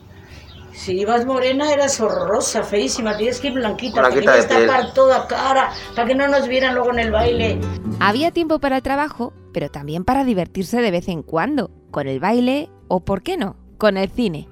Si 0.72 1.00
ibas 1.00 1.26
morena 1.26 1.72
eras 1.72 2.00
horrorosa, 2.00 2.62
feísima, 2.62 3.16
tienes 3.16 3.40
que 3.40 3.48
ir 3.48 3.55
blanquita, 3.55 4.00
Blanquita 4.00 4.33
piel. 4.46 4.66
tapar 4.66 4.94
toda 4.94 5.26
cara 5.26 5.70
para 5.94 6.07
que 6.07 6.14
no 6.14 6.29
nos 6.29 6.46
vieran 6.48 6.74
luego 6.74 6.90
en 6.92 7.00
el 7.00 7.11
baile. 7.11 7.59
Había 7.98 8.31
tiempo 8.31 8.61
para 8.61 8.76
el 8.76 8.83
trabajo, 8.83 9.33
pero 9.53 9.68
también 9.70 10.05
para 10.05 10.24
divertirse 10.24 10.81
de 10.81 10.90
vez 10.90 11.09
en 11.09 11.22
cuando, 11.22 11.70
con 11.90 12.09
el 12.09 12.20
baile 12.20 12.70
o, 12.88 13.00
por 13.00 13.22
qué 13.22 13.37
no, 13.37 13.57
con 13.79 13.96
el 13.96 14.09
cine. 14.11 14.48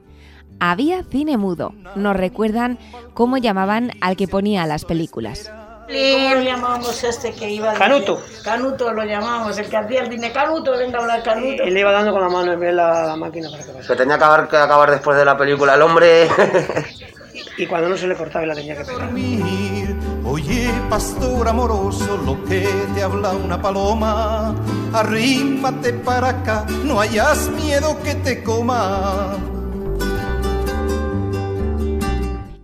Había 0.60 1.02
cine 1.04 1.36
mudo. 1.36 1.72
Nos 1.94 2.16
recuerdan 2.16 2.78
cómo 3.14 3.36
llamaban 3.38 3.92
al 4.00 4.16
que 4.16 4.26
ponía 4.28 4.66
las 4.66 4.84
películas. 4.84 5.50
¿Cómo 5.88 6.34
lo 6.34 6.42
llamábamos 6.42 7.02
este 7.02 7.32
que 7.32 7.48
iba? 7.50 7.72
de- 7.72 7.78
Canuto. 7.78 8.20
Canuto 8.44 8.92
lo 8.92 9.04
llamábamos, 9.04 9.56
el 9.58 9.68
que 9.70 9.76
hacía 9.76 10.02
el 10.02 10.10
cine. 10.10 10.30
Canuto, 10.32 10.72
venga 10.72 10.98
a 10.98 11.02
hablar 11.02 11.22
Canuto. 11.22 11.62
Y 11.64 11.70
le 11.70 11.80
iba 11.80 11.92
dando 11.92 12.12
con 12.12 12.20
la 12.20 12.28
mano 12.28 12.52
en 12.52 12.60
vez 12.60 12.68
de 12.70 12.74
la, 12.74 13.06
la 13.06 13.16
máquina 13.16 13.48
para 13.50 13.62
que 13.62 13.70
pasara. 13.72 13.88
Que 13.88 13.96
tenía 13.96 14.18
que 14.18 14.24
acabar, 14.24 14.48
que 14.48 14.56
acabar 14.56 14.90
después 14.90 15.16
de 15.16 15.24
la 15.24 15.36
película 15.38 15.74
el 15.74 15.82
hombre... 15.82 16.28
Y 17.56 17.66
cuando 17.66 17.88
no 17.88 17.96
se 17.96 18.06
le 18.06 18.14
cortaba 18.14 18.44
y 18.44 18.48
la 18.48 18.54
tenía 18.54 18.76
que 18.76 18.84
pegar. 18.84 19.00
dormir. 19.06 19.96
Oye, 20.24 20.70
pastor 20.88 21.48
amoroso, 21.48 22.16
lo 22.24 22.44
que 22.44 22.68
te 22.94 23.02
habla 23.02 23.30
una 23.30 23.60
paloma. 23.60 24.54
Arrímate 24.92 25.92
para 25.94 26.28
acá, 26.28 26.64
no 26.84 27.00
hayas 27.00 27.48
miedo 27.50 28.00
que 28.04 28.14
te 28.14 28.44
coma. 28.44 29.36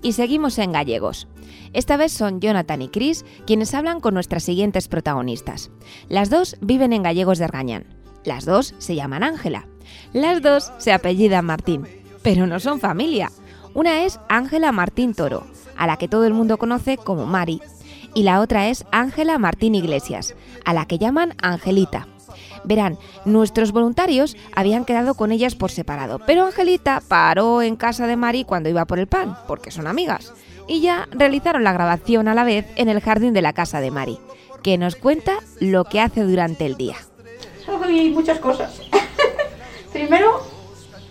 Y 0.05 0.13
seguimos 0.13 0.59
en 0.59 0.71
gallegos. 0.71 1.27
Esta 1.73 1.97
vez 1.97 2.13
son 2.13 2.39
Jonathan 2.39 2.83
y 2.83 2.89
Chris 2.89 3.25
quienes 3.47 3.73
hablan 3.73 4.01
con 4.01 4.13
nuestras 4.13 4.43
siguientes 4.43 4.87
protagonistas. 4.87 5.71
Las 6.11 6.29
dos 6.29 6.59
viven 6.61 6.93
en 6.93 7.03
Gallegos 7.03 7.39
de 7.39 7.47
Argañán. 7.47 7.87
Las 8.23 8.45
dos 8.45 8.75
se 8.77 8.95
llaman 8.95 9.23
Ángela. 9.23 9.67
Las 10.13 10.43
dos 10.43 10.73
se 10.77 10.93
apellidan 10.93 11.47
Martín, 11.47 11.89
pero 12.23 12.47
no 12.47 12.61
son 12.61 12.81
familia. 12.81 13.33
Una 13.73 14.05
es 14.05 14.21
Ángela 14.29 14.73
Martín 14.73 15.15
Toro, 15.15 15.47
a 15.75 15.87
la 15.87 15.97
que 15.97 16.07
todo 16.07 16.27
el 16.27 16.35
mundo 16.35 16.59
conoce 16.59 16.99
como 16.99 17.25
Mari, 17.25 17.63
y 18.13 18.25
la 18.25 18.41
otra 18.41 18.69
es 18.69 18.85
Ángela 18.93 19.39
Martín 19.39 19.75
Iglesias, 19.75 20.35
a 20.67 20.75
la 20.75 20.85
que 20.85 20.99
llaman 20.99 21.35
Angelita. 21.41 22.09
Verán, 22.65 22.99
nuestros 23.25 23.73
voluntarios 23.73 24.37
habían 24.55 24.85
quedado 24.85 25.15
con 25.15 25.33
ellas 25.33 25.55
por 25.55 25.71
separado, 25.71 26.19
pero 26.27 26.45
Angelita 26.45 27.03
paró 27.07 27.63
en 27.63 27.77
casa 27.77 28.07
de 28.07 28.17
Mari 28.17 28.45
cuando 28.45 28.69
iba 28.69 28.87
por 28.87 28.99
el 28.99 29.07
pan, 29.07 29.37
porque 29.47 29.71
son 29.71 29.87
amigas, 29.87 30.33
y 30.67 30.81
ya 30.81 31.09
realizaron 31.11 31.65
la 31.65 31.73
grabación 31.73 32.29
a 32.29 32.35
la 32.35 32.45
vez 32.45 32.67
en 32.77 32.89
el 32.89 33.01
jardín 33.01 33.35
de 33.35 33.43
la 33.43 33.53
casa 33.53 33.81
de 33.81 33.91
Mari, 33.91 34.19
que 34.63 34.79
nos 34.79 34.97
cuenta 34.97 35.35
lo 35.61 35.85
que 35.85 36.01
hace 36.01 36.23
durante 36.23 36.65
el 36.65 36.77
día. 36.77 36.97
Hay 37.83 38.11
muchas 38.11 38.39
cosas. 38.39 38.81
Primero, 39.93 40.43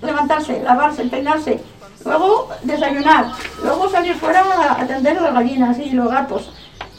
levantarse, 0.02 0.62
lavarse, 0.62 1.04
peinarse, 1.06 1.60
luego 2.04 2.50
desayunar, 2.64 3.32
luego 3.64 3.90
salir 3.90 4.16
fuera 4.16 4.42
a 4.42 4.82
atender 4.82 5.18
a 5.18 5.22
las 5.22 5.34
gallinas 5.34 5.78
y 5.80 5.92
los 5.92 6.10
gatos. 6.10 6.52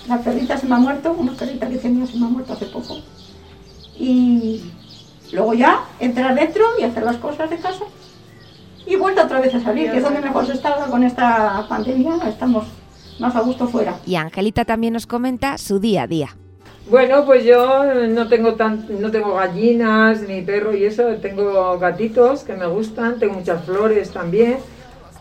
La 0.08 0.18
perrita 0.18 0.56
se 0.56 0.66
me 0.66 0.74
ha 0.74 0.78
muerto, 0.78 1.12
una 1.12 1.32
perrita 1.32 1.68
que 1.68 1.78
tenía 1.78 2.06
se 2.06 2.18
me 2.18 2.26
ha 2.26 2.28
muerto 2.28 2.52
hace 2.52 2.66
poco. 2.66 2.98
Y 3.98 4.70
luego 5.32 5.54
ya 5.54 5.84
entrar 6.00 6.34
dentro 6.34 6.64
y 6.78 6.82
hacer 6.82 7.02
las 7.02 7.16
cosas 7.16 7.50
de 7.50 7.58
casa. 7.58 7.84
Y 8.86 8.96
vuelta 8.96 9.24
otra 9.24 9.40
vez 9.40 9.54
a 9.54 9.60
salir, 9.60 9.90
que 9.90 9.98
es 9.98 10.02
donde 10.04 10.20
mejor 10.20 10.46
se 10.46 10.52
está 10.52 10.74
con 10.90 11.02
esta 11.04 11.64
pandemia, 11.68 12.16
estamos 12.28 12.66
más 13.18 13.34
a 13.34 13.40
gusto 13.40 13.66
fuera. 13.66 13.96
Y 14.04 14.16
Angelita 14.16 14.64
también 14.64 14.92
nos 14.92 15.06
comenta 15.06 15.56
su 15.56 15.78
día 15.80 16.02
a 16.02 16.06
día. 16.06 16.36
Bueno, 16.90 17.24
pues 17.24 17.44
yo 17.44 17.82
no 18.08 18.28
tengo 18.28 18.56
tan, 18.56 18.86
no 19.00 19.10
tengo 19.10 19.36
gallinas 19.36 20.20
ni 20.28 20.42
perro 20.42 20.74
y 20.76 20.84
eso, 20.84 21.04
tengo 21.22 21.78
gatitos 21.78 22.42
que 22.42 22.52
me 22.52 22.66
gustan, 22.66 23.18
tengo 23.18 23.34
muchas 23.34 23.64
flores 23.64 24.10
también. 24.10 24.58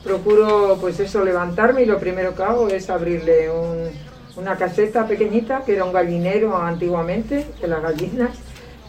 Procuro 0.03 0.77
pues 0.81 0.99
eso 0.99 1.23
levantarme 1.23 1.83
y 1.83 1.85
lo 1.85 1.97
primero 1.99 2.35
que 2.35 2.43
hago 2.43 2.67
es 2.67 2.89
abrirle 2.89 3.49
un- 3.49 3.87
una 4.35 4.57
caseta 4.57 5.07
pequeñita 5.07 5.61
que 5.65 5.75
era 5.75 5.85
un 5.85 5.93
gallinero 5.93 6.57
antiguamente 6.57 7.47
de 7.61 7.67
las 7.69 7.81
gallinas 7.81 8.31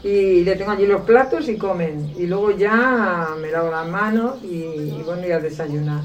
y 0.05 0.45
le 0.45 0.55
tengo 0.55 0.71
allí 0.71 0.87
los 0.87 1.01
platos 1.01 1.49
y 1.49 1.57
comen. 1.57 2.13
Y 2.19 2.27
luego 2.27 2.51
ya 2.51 3.31
me 3.41 3.51
lavo 3.51 3.71
las 3.71 3.89
manos 3.89 4.37
y, 4.45 4.57
y 4.57 5.03
bueno 5.05 5.27
y 5.27 5.33
a 5.33 5.41
desayunar. 5.41 6.03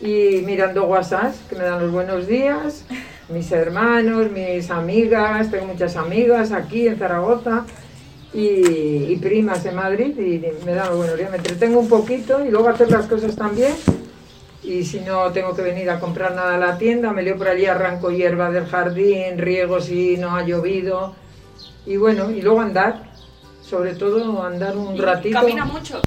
Y 0.00 0.42
mirando 0.44 0.84
WhatsApp 0.84 1.34
que 1.48 1.56
me 1.56 1.64
dan 1.64 1.80
los 1.80 1.92
buenos 1.92 2.26
días, 2.26 2.84
mis 3.28 3.50
hermanos, 3.52 4.30
mis 4.32 4.70
amigas, 4.70 5.50
tengo 5.50 5.66
muchas 5.66 5.96
amigas 5.96 6.50
aquí 6.50 6.88
en 6.88 6.98
Zaragoza 6.98 7.64
y, 8.34 9.12
y 9.12 9.16
primas 9.22 9.64
en 9.64 9.76
Madrid 9.76 10.18
y 10.18 10.64
me 10.64 10.74
dan 10.74 10.88
los 10.88 10.96
buenos 10.98 11.16
días, 11.16 11.30
me 11.30 11.36
entretengo 11.36 11.78
un 11.78 11.88
poquito 11.88 12.44
y 12.44 12.50
luego 12.50 12.68
hacer 12.68 12.90
las 12.90 13.06
cosas 13.06 13.36
también. 13.36 13.74
Y 14.64 14.84
si 14.84 15.00
no 15.00 15.30
tengo 15.30 15.54
que 15.54 15.62
venir 15.62 15.88
a 15.88 16.00
comprar 16.00 16.34
nada 16.34 16.56
a 16.56 16.58
la 16.58 16.78
tienda, 16.78 17.12
me 17.12 17.22
leo 17.22 17.38
por 17.38 17.48
allí, 17.48 17.66
arranco 17.66 18.10
hierba 18.10 18.50
del 18.50 18.66
jardín, 18.66 19.38
riego 19.38 19.80
si 19.80 20.16
no 20.16 20.34
ha 20.34 20.42
llovido 20.42 21.14
y 21.86 21.96
bueno, 21.96 22.30
y 22.30 22.42
luego 22.42 22.60
andar, 22.60 23.10
sobre 23.62 23.94
todo 23.94 24.42
andar 24.42 24.76
un 24.76 24.96
ratito. 24.98 25.38
¿Camina 25.38 25.64
mucho? 25.64 26.00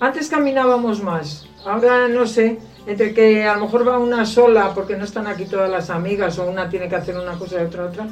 Antes 0.00 0.28
caminábamos 0.28 1.02
más, 1.02 1.46
ahora 1.64 2.08
no 2.08 2.26
sé, 2.26 2.58
entre 2.86 3.14
que 3.14 3.44
a 3.44 3.54
lo 3.54 3.66
mejor 3.66 3.86
va 3.86 3.98
una 3.98 4.26
sola 4.26 4.74
porque 4.74 4.96
no 4.96 5.04
están 5.04 5.26
aquí 5.26 5.44
todas 5.44 5.70
las 5.70 5.90
amigas 5.90 6.38
o 6.38 6.50
una 6.50 6.68
tiene 6.68 6.88
que 6.88 6.96
hacer 6.96 7.16
una 7.16 7.38
cosa 7.38 7.62
y 7.62 7.64
otra 7.64 7.84
otra. 7.84 8.08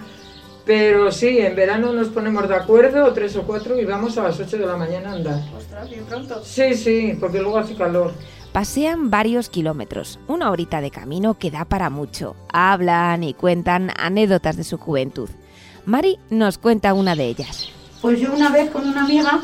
Pero 0.65 1.11
sí, 1.11 1.39
en 1.39 1.57
verano 1.57 1.93
nos 1.93 2.09
ponemos 2.09 2.49
de 2.49 2.55
acuerdo, 2.55 3.13
tres 3.13 3.35
o 3.37 3.43
cuatro, 3.43 3.77
y 3.79 3.85
vamos 3.85 4.17
a 4.19 4.23
las 4.23 4.39
8 4.39 4.59
de 4.59 4.67
la 4.67 4.77
mañana 4.77 5.11
a 5.11 5.15
andar. 5.15 5.41
Ostras, 5.57 5.89
bien 5.91 6.05
pronto. 6.05 6.45
Sí, 6.45 6.75
sí, 6.75 7.17
porque 7.19 7.41
luego 7.41 7.59
hace 7.59 7.75
calor. 7.75 8.13
Pasean 8.53 9.11
varios 9.11 9.49
kilómetros, 9.49 10.19
una 10.29 10.51
horita 10.51 10.81
de 10.81 10.91
camino 10.91 11.39
que 11.39 11.51
da 11.51 11.65
para 11.65 11.89
mucho. 11.89 12.37
Hablan 12.53 13.25
y 13.25 13.33
cuentan 13.35 13.91
anécdotas 13.97 14.57
de 14.57 14.65
su 14.65 14.77
juventud. 14.77 15.31
Mari 15.87 16.19
nos 16.31 16.59
cuenta 16.59 16.95
una 16.95 17.15
de 17.15 17.27
ellas. 17.27 17.69
Pues 18.01 18.21
yo 18.21 18.33
una 18.33 18.49
vez 18.51 18.71
con 18.71 18.87
una 18.89 19.05
amiga 19.05 19.41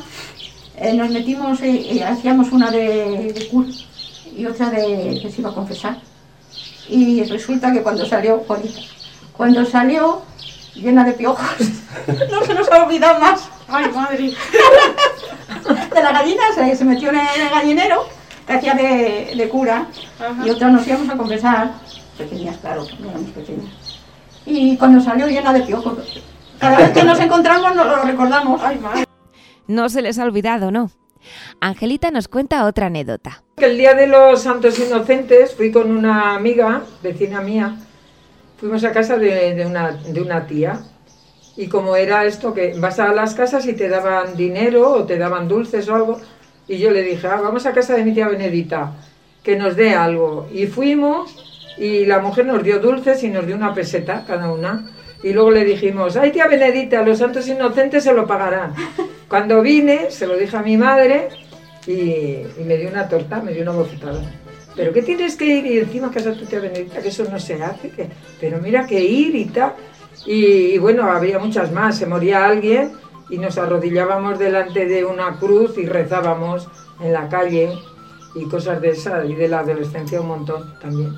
eh, 0.76 0.92
nos 0.94 1.10
metimos, 1.10 1.60
eh, 1.62 1.96
eh, 1.96 2.04
hacíamos 2.04 2.52
una 2.52 2.70
de, 2.70 3.32
de 3.32 3.48
cura 3.48 3.68
y 4.36 4.46
otra 4.46 4.70
de 4.70 5.18
que 5.22 5.30
se 5.30 5.40
iba 5.40 5.50
a 5.50 5.54
confesar. 5.54 5.98
Y 6.88 7.24
resulta 7.24 7.72
que 7.72 7.82
cuando 7.82 8.04
salió, 8.06 8.38
Juanita, 8.46 8.80
cuando 9.36 9.64
salió 9.64 10.22
llena 10.74 11.04
de 11.04 11.12
piojos, 11.12 11.44
no 12.30 12.44
se 12.44 12.54
nos 12.54 12.70
ha 12.70 12.84
olvidado 12.84 13.18
más. 13.20 13.48
Ay, 13.68 13.90
madre. 13.92 14.32
De 15.94 16.02
la 16.02 16.12
gallina 16.12 16.42
se, 16.54 16.76
se 16.76 16.84
metió 16.84 17.08
en 17.08 17.16
el 17.16 17.48
gallinero, 17.50 18.06
que 18.46 18.52
hacía 18.52 18.74
de, 18.74 19.32
de 19.36 19.48
cura, 19.48 19.86
Ajá. 20.20 20.46
y 20.46 20.50
otra 20.50 20.68
nos 20.68 20.86
íbamos 20.86 21.08
a 21.08 21.16
confesar, 21.16 21.72
pequeñas, 22.18 22.56
claro, 22.58 22.86
no 23.00 23.08
éramos 23.10 23.30
pequeñas. 23.30 23.72
Y 24.46 24.76
cuando 24.76 25.00
salió 25.00 25.26
llena 25.26 25.52
de 25.52 25.62
piojos, 25.62 26.22
cada 26.58 26.78
vez 26.78 26.90
que 26.90 27.02
nos 27.02 27.18
encontramos 27.20 27.74
nos 27.74 27.86
lo 27.86 28.02
recordamos. 28.02 28.60
Ay, 28.62 28.78
madre. 28.78 29.04
No 29.66 29.88
se 29.88 30.00
les 30.02 30.18
ha 30.18 30.24
olvidado, 30.24 30.70
¿no? 30.70 30.90
Angelita 31.60 32.10
nos 32.12 32.28
cuenta 32.28 32.64
otra 32.64 32.86
anécdota. 32.86 33.42
El 33.56 33.76
día 33.76 33.94
de 33.94 34.06
los 34.06 34.42
Santos 34.42 34.78
Inocentes 34.78 35.54
fui 35.54 35.72
con 35.72 35.90
una 35.90 36.34
amiga, 36.34 36.82
vecina 37.02 37.40
mía, 37.40 37.74
fuimos 38.58 38.84
a 38.84 38.92
casa 38.92 39.16
de, 39.16 39.54
de 39.54 39.66
una, 39.66 39.90
de 39.92 40.22
una 40.22 40.46
tía. 40.46 40.80
Y 41.56 41.66
como 41.68 41.96
era 41.96 42.24
esto, 42.26 42.54
que 42.54 42.74
vas 42.78 43.00
a 43.00 43.12
las 43.12 43.34
casas 43.34 43.66
y 43.66 43.72
te 43.72 43.88
daban 43.88 44.36
dinero 44.36 44.92
o 44.92 45.04
te 45.04 45.18
daban 45.18 45.48
dulces 45.48 45.88
o 45.88 45.94
algo, 45.96 46.20
y 46.68 46.78
yo 46.78 46.90
le 46.90 47.02
dije, 47.02 47.26
"Ah, 47.26 47.40
vamos 47.42 47.64
a 47.66 47.72
casa 47.72 47.94
de 47.94 48.04
mi 48.04 48.12
tía 48.12 48.28
Benedita, 48.28 48.92
que 49.42 49.56
nos 49.56 49.74
dé 49.74 49.94
algo. 49.94 50.48
Y 50.52 50.66
fuimos 50.66 51.55
y 51.78 52.06
la 52.06 52.18
mujer 52.20 52.46
nos 52.46 52.62
dio 52.62 52.78
dulces 52.78 53.22
y 53.22 53.28
nos 53.28 53.46
dio 53.46 53.56
una 53.56 53.74
peseta 53.74 54.24
cada 54.26 54.50
una. 54.52 54.90
Y 55.22 55.32
luego 55.32 55.50
le 55.50 55.64
dijimos, 55.64 56.16
ay 56.16 56.30
tía 56.30 56.46
Benedita, 56.46 57.02
los 57.02 57.18
santos 57.18 57.48
inocentes 57.48 58.04
se 58.04 58.12
lo 58.12 58.26
pagarán. 58.26 58.74
Cuando 59.28 59.60
vine, 59.62 60.10
se 60.10 60.26
lo 60.26 60.36
dije 60.36 60.56
a 60.56 60.62
mi 60.62 60.76
madre 60.76 61.28
y, 61.86 61.92
y 61.92 62.64
me 62.64 62.76
dio 62.76 62.88
una 62.90 63.08
torta, 63.08 63.40
me 63.40 63.52
dio 63.52 63.62
una 63.62 63.72
bofetada. 63.72 64.20
Pero 64.76 64.92
¿qué 64.92 65.02
tienes 65.02 65.36
que 65.36 65.46
ir? 65.46 65.66
Y 65.66 65.78
encima 65.78 66.10
casa 66.10 66.32
tu 66.34 66.44
tía 66.44 66.60
Benedita, 66.60 67.00
que 67.00 67.08
eso 67.08 67.24
no 67.30 67.38
se 67.40 67.62
hace. 67.62 67.88
que- 67.90 68.08
pero 68.40 68.58
mira 68.60 68.86
que 68.86 69.00
ir 69.02 69.34
y 69.34 69.46
tal. 69.46 69.72
Y, 70.26 70.44
y 70.74 70.78
bueno, 70.78 71.10
había 71.10 71.38
muchas 71.38 71.72
más. 71.72 71.96
Se 71.98 72.06
moría 72.06 72.44
alguien 72.46 72.92
y 73.30 73.38
nos 73.38 73.56
arrodillábamos 73.58 74.38
delante 74.38 74.86
de 74.86 75.04
una 75.04 75.38
cruz 75.38 75.78
y 75.78 75.86
rezábamos 75.86 76.68
en 77.00 77.12
la 77.14 77.28
calle 77.28 77.70
y 78.34 78.44
cosas 78.48 78.80
de 78.82 78.90
esa. 78.90 79.24
Y 79.24 79.34
de 79.34 79.48
la 79.48 79.60
adolescencia 79.60 80.20
un 80.20 80.28
montón 80.28 80.74
también. 80.78 81.14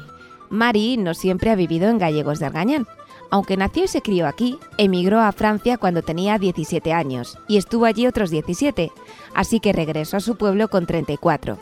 Mari 0.51 0.97
no 0.97 1.15
siempre 1.15 1.51
ha 1.51 1.57
vivido 1.57 1.89
en 1.89 1.99
Gallegos 1.99 2.39
de 2.39 2.47
Argañán. 2.47 2.87
Aunque 3.31 3.57
nació 3.57 3.85
y 3.85 3.89
se 3.89 4.01
crió 4.01 4.27
aquí, 4.27 4.59
emigró 4.79 5.21
a 5.21 5.33
Francia 5.33 5.77
cuando 5.77 6.03
tenía 6.03 6.39
17 6.39 6.93
años 6.93 7.39
y 7.47 7.59
estuvo 7.59 7.85
allí 7.85 8.07
otros 8.07 8.31
17, 8.31 8.91
así 9.35 9.61
que 9.61 9.73
regresó 9.73 10.17
a 10.17 10.21
su 10.21 10.37
pueblo 10.37 10.69
con 10.69 10.87
34. 10.87 11.59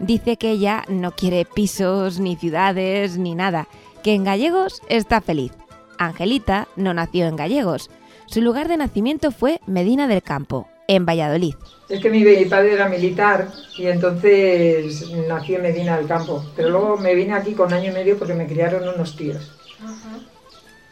Dice 0.00 0.36
que 0.36 0.50
ella 0.50 0.84
no 0.88 1.12
quiere 1.12 1.44
pisos, 1.44 2.18
ni 2.18 2.34
ciudades, 2.34 3.16
ni 3.16 3.36
nada, 3.36 3.68
que 4.02 4.14
en 4.14 4.24
Gallegos 4.24 4.82
está 4.88 5.20
feliz. 5.20 5.52
Angelita 5.98 6.66
no 6.74 6.92
nació 6.94 7.26
en 7.26 7.36
Gallegos. 7.36 7.90
Su 8.26 8.40
lugar 8.40 8.66
de 8.66 8.76
nacimiento 8.76 9.30
fue 9.30 9.60
Medina 9.66 10.08
del 10.08 10.22
Campo, 10.22 10.66
en 10.86 11.06
Valladolid. 11.06 11.54
Es 11.88 12.00
que 12.00 12.10
mi 12.10 12.24
padre 12.46 12.72
era 12.72 12.88
militar 12.88 13.48
y 13.76 13.86
entonces 13.86 15.10
nací 15.28 15.54
en 15.54 15.62
Medina 15.62 15.96
del 15.96 16.06
Campo. 16.06 16.44
Pero 16.56 16.70
luego 16.70 16.96
me 16.96 17.14
vine 17.14 17.34
aquí 17.34 17.52
con 17.52 17.72
año 17.72 17.90
y 17.90 17.94
medio 17.94 18.18
porque 18.18 18.34
me 18.34 18.46
criaron 18.46 18.88
unos 18.88 19.16
tíos. 19.16 19.52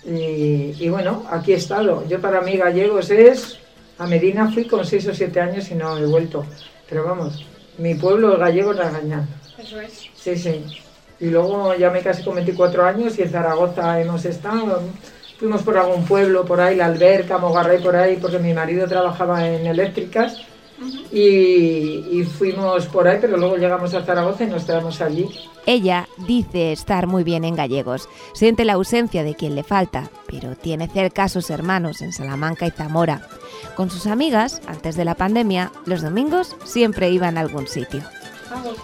Y, 0.05 0.75
y 0.79 0.89
bueno, 0.89 1.25
aquí 1.31 1.53
he 1.53 1.57
estado. 1.57 2.07
Yo 2.09 2.21
para 2.21 2.41
mí 2.41 2.57
gallegos 2.57 3.11
es... 3.11 3.59
A 3.99 4.07
Medina 4.07 4.51
fui 4.51 4.65
con 4.65 4.85
6 4.85 5.09
o 5.09 5.15
7 5.15 5.41
años 5.41 5.71
y 5.71 5.75
no 5.75 5.97
he 5.97 6.07
vuelto. 6.07 6.45
Pero 6.89 7.05
vamos, 7.05 7.45
mi 7.79 7.95
pueblo 7.95 8.37
gallego 8.37 8.73
es 8.73 8.79
Ragañán. 8.79 9.29
Eso 9.57 9.81
es. 9.81 10.09
Sí, 10.15 10.37
sí. 10.37 10.65
Y 11.21 11.27
luego 11.27 11.75
ya 11.77 11.91
me 11.91 12.01
casé 12.01 12.25
con 12.25 12.35
24 12.35 12.85
años 12.85 13.17
y 13.19 13.23
en 13.23 13.31
Zaragoza 13.31 14.01
hemos 14.01 14.25
estado. 14.25 14.83
Fuimos 15.43 15.63
por 15.63 15.77
algún 15.77 16.05
pueblo 16.05 16.45
por 16.45 16.61
ahí, 16.61 16.77
la 16.77 16.87
alberca, 16.87 17.37
Mogarray 17.37 17.83
por 17.83 17.97
ahí, 17.97 18.17
porque 18.17 18.39
mi 18.39 18.55
marido 18.55 18.87
trabajaba 18.87 19.45
en 19.49 19.67
eléctricas. 19.67 20.41
Y, 21.11 22.07
y 22.13 22.25
fuimos 22.39 22.87
por 22.87 23.09
ahí, 23.09 23.19
pero 23.21 23.37
luego 23.37 23.57
llegamos 23.57 23.93
a 23.93 24.05
Zaragoza 24.05 24.45
y 24.45 24.47
nos 24.47 24.63
quedamos 24.63 25.01
allí. 25.01 25.29
Ella 25.67 26.07
dice 26.29 26.71
estar 26.71 27.09
muy 27.09 27.25
bien 27.25 27.45
en 27.45 27.57
Gallegos, 27.57 28.09
siente 28.35 28.65
la 28.65 28.75
ausencia 28.75 29.25
de 29.25 29.35
quien 29.35 29.57
le 29.57 29.65
falta, 29.65 30.11
pero 30.29 30.55
tiene 30.55 30.87
cerca 30.87 31.25
a 31.25 31.29
sus 31.29 31.51
hermanos 31.51 32.03
en 32.03 32.13
Salamanca 32.13 32.65
y 32.65 32.71
Zamora. 32.71 33.27
Con 33.75 33.91
sus 33.91 34.07
amigas, 34.07 34.63
antes 34.69 34.95
de 34.95 35.05
la 35.05 35.17
pandemia, 35.17 35.73
los 35.87 36.03
domingos 36.03 36.55
siempre 36.63 37.11
iban 37.11 37.37
a 37.37 37.41
algún 37.41 37.67
sitio. 37.67 38.01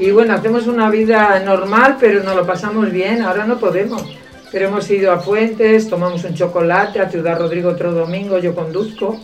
Y 0.00 0.10
bueno, 0.10 0.34
hacemos 0.34 0.66
una 0.66 0.90
vida 0.90 1.38
normal, 1.38 1.98
pero 2.00 2.24
nos 2.24 2.34
lo 2.34 2.44
pasamos 2.44 2.90
bien. 2.90 3.22
Ahora 3.22 3.46
no 3.46 3.58
podemos. 3.60 4.02
Pero 4.50 4.68
hemos 4.68 4.90
ido 4.90 5.12
a 5.12 5.20
Fuentes, 5.20 5.88
tomamos 5.88 6.24
un 6.24 6.34
chocolate, 6.34 7.00
a 7.00 7.10
Ciudad 7.10 7.38
Rodrigo 7.38 7.70
otro 7.70 7.92
domingo, 7.92 8.38
yo 8.38 8.54
conduzco 8.54 9.20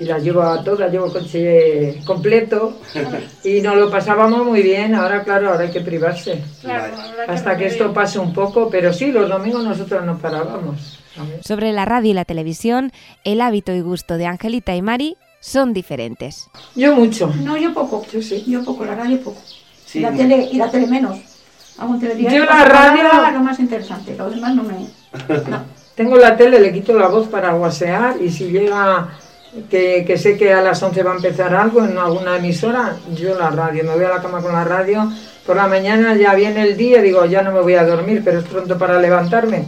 y 0.00 0.04
la 0.04 0.18
llevo 0.18 0.40
a 0.42 0.64
todas, 0.64 0.90
llevo 0.90 1.06
el 1.06 1.12
coche 1.12 2.00
completo 2.06 2.78
y 3.44 3.60
nos 3.60 3.76
lo 3.76 3.90
pasábamos 3.90 4.46
muy 4.46 4.62
bien. 4.62 4.94
Ahora, 4.94 5.22
claro, 5.22 5.50
ahora 5.50 5.64
hay 5.64 5.70
que 5.70 5.82
privarse. 5.82 6.42
Claro, 6.62 6.94
habrá 6.94 7.26
que 7.26 7.32
Hasta 7.32 7.56
que 7.56 7.66
esto 7.66 7.92
pase 7.92 8.18
un 8.18 8.32
poco, 8.32 8.70
pero 8.70 8.94
sí, 8.94 9.12
los 9.12 9.28
domingos 9.28 9.62
nosotros 9.62 10.04
nos 10.04 10.18
parábamos. 10.20 10.98
Sobre 11.44 11.72
la 11.72 11.84
radio 11.84 12.12
y 12.12 12.14
la 12.14 12.24
televisión, 12.24 12.92
el 13.24 13.42
hábito 13.42 13.72
y 13.72 13.82
gusto 13.82 14.16
de 14.16 14.24
Angelita 14.24 14.74
y 14.74 14.80
Mari 14.80 15.16
son 15.40 15.74
diferentes. 15.74 16.48
Yo 16.74 16.94
mucho. 16.94 17.30
No, 17.42 17.58
yo 17.58 17.74
poco. 17.74 18.06
Yo 18.10 18.22
sí. 18.22 18.42
Yo 18.46 18.64
poco, 18.64 18.86
la 18.86 18.94
radio 18.94 19.20
poco. 19.20 19.40
Sí, 19.84 19.98
y, 19.98 20.02
la 20.02 20.12
tele, 20.12 20.48
y 20.50 20.56
la 20.56 20.70
tele 20.70 20.86
menos. 20.86 21.18
Telediario. 22.00 22.38
Yo 22.38 22.44
la 22.44 22.64
radio- 22.64 23.32
lo 23.32 23.40
más 23.40 23.58
interesante. 23.58 24.14
Lo 24.16 24.30
demás 24.30 24.54
no 24.54 24.62
me... 24.64 24.74
No. 25.50 25.64
Tengo 25.94 26.16
la 26.16 26.36
tele, 26.36 26.60
le 26.60 26.72
quito 26.72 26.94
la 26.94 27.08
voz 27.08 27.28
para 27.28 27.52
guasear 27.52 28.16
y 28.22 28.30
si 28.30 28.50
llega 28.50 29.08
que, 29.68 30.04
que 30.06 30.16
sé 30.16 30.38
que 30.38 30.52
a 30.52 30.62
las 30.62 30.82
11 30.82 31.02
va 31.02 31.12
a 31.12 31.16
empezar 31.16 31.54
algo 31.54 31.84
en 31.84 31.98
alguna 31.98 32.36
emisora, 32.36 32.96
yo 33.14 33.38
la 33.38 33.50
radio, 33.50 33.84
me 33.84 33.94
voy 33.94 34.04
a 34.04 34.08
la 34.08 34.22
cama 34.22 34.40
con 34.40 34.52
la 34.52 34.64
radio. 34.64 35.10
Por 35.44 35.56
la 35.56 35.66
mañana 35.66 36.14
ya 36.16 36.34
viene 36.34 36.62
el 36.62 36.76
día, 36.76 37.02
digo, 37.02 37.24
ya 37.26 37.42
no 37.42 37.50
me 37.52 37.60
voy 37.60 37.74
a 37.74 37.84
dormir, 37.84 38.22
pero 38.24 38.38
es 38.38 38.44
pronto 38.46 38.78
para 38.78 38.98
levantarme. 39.00 39.64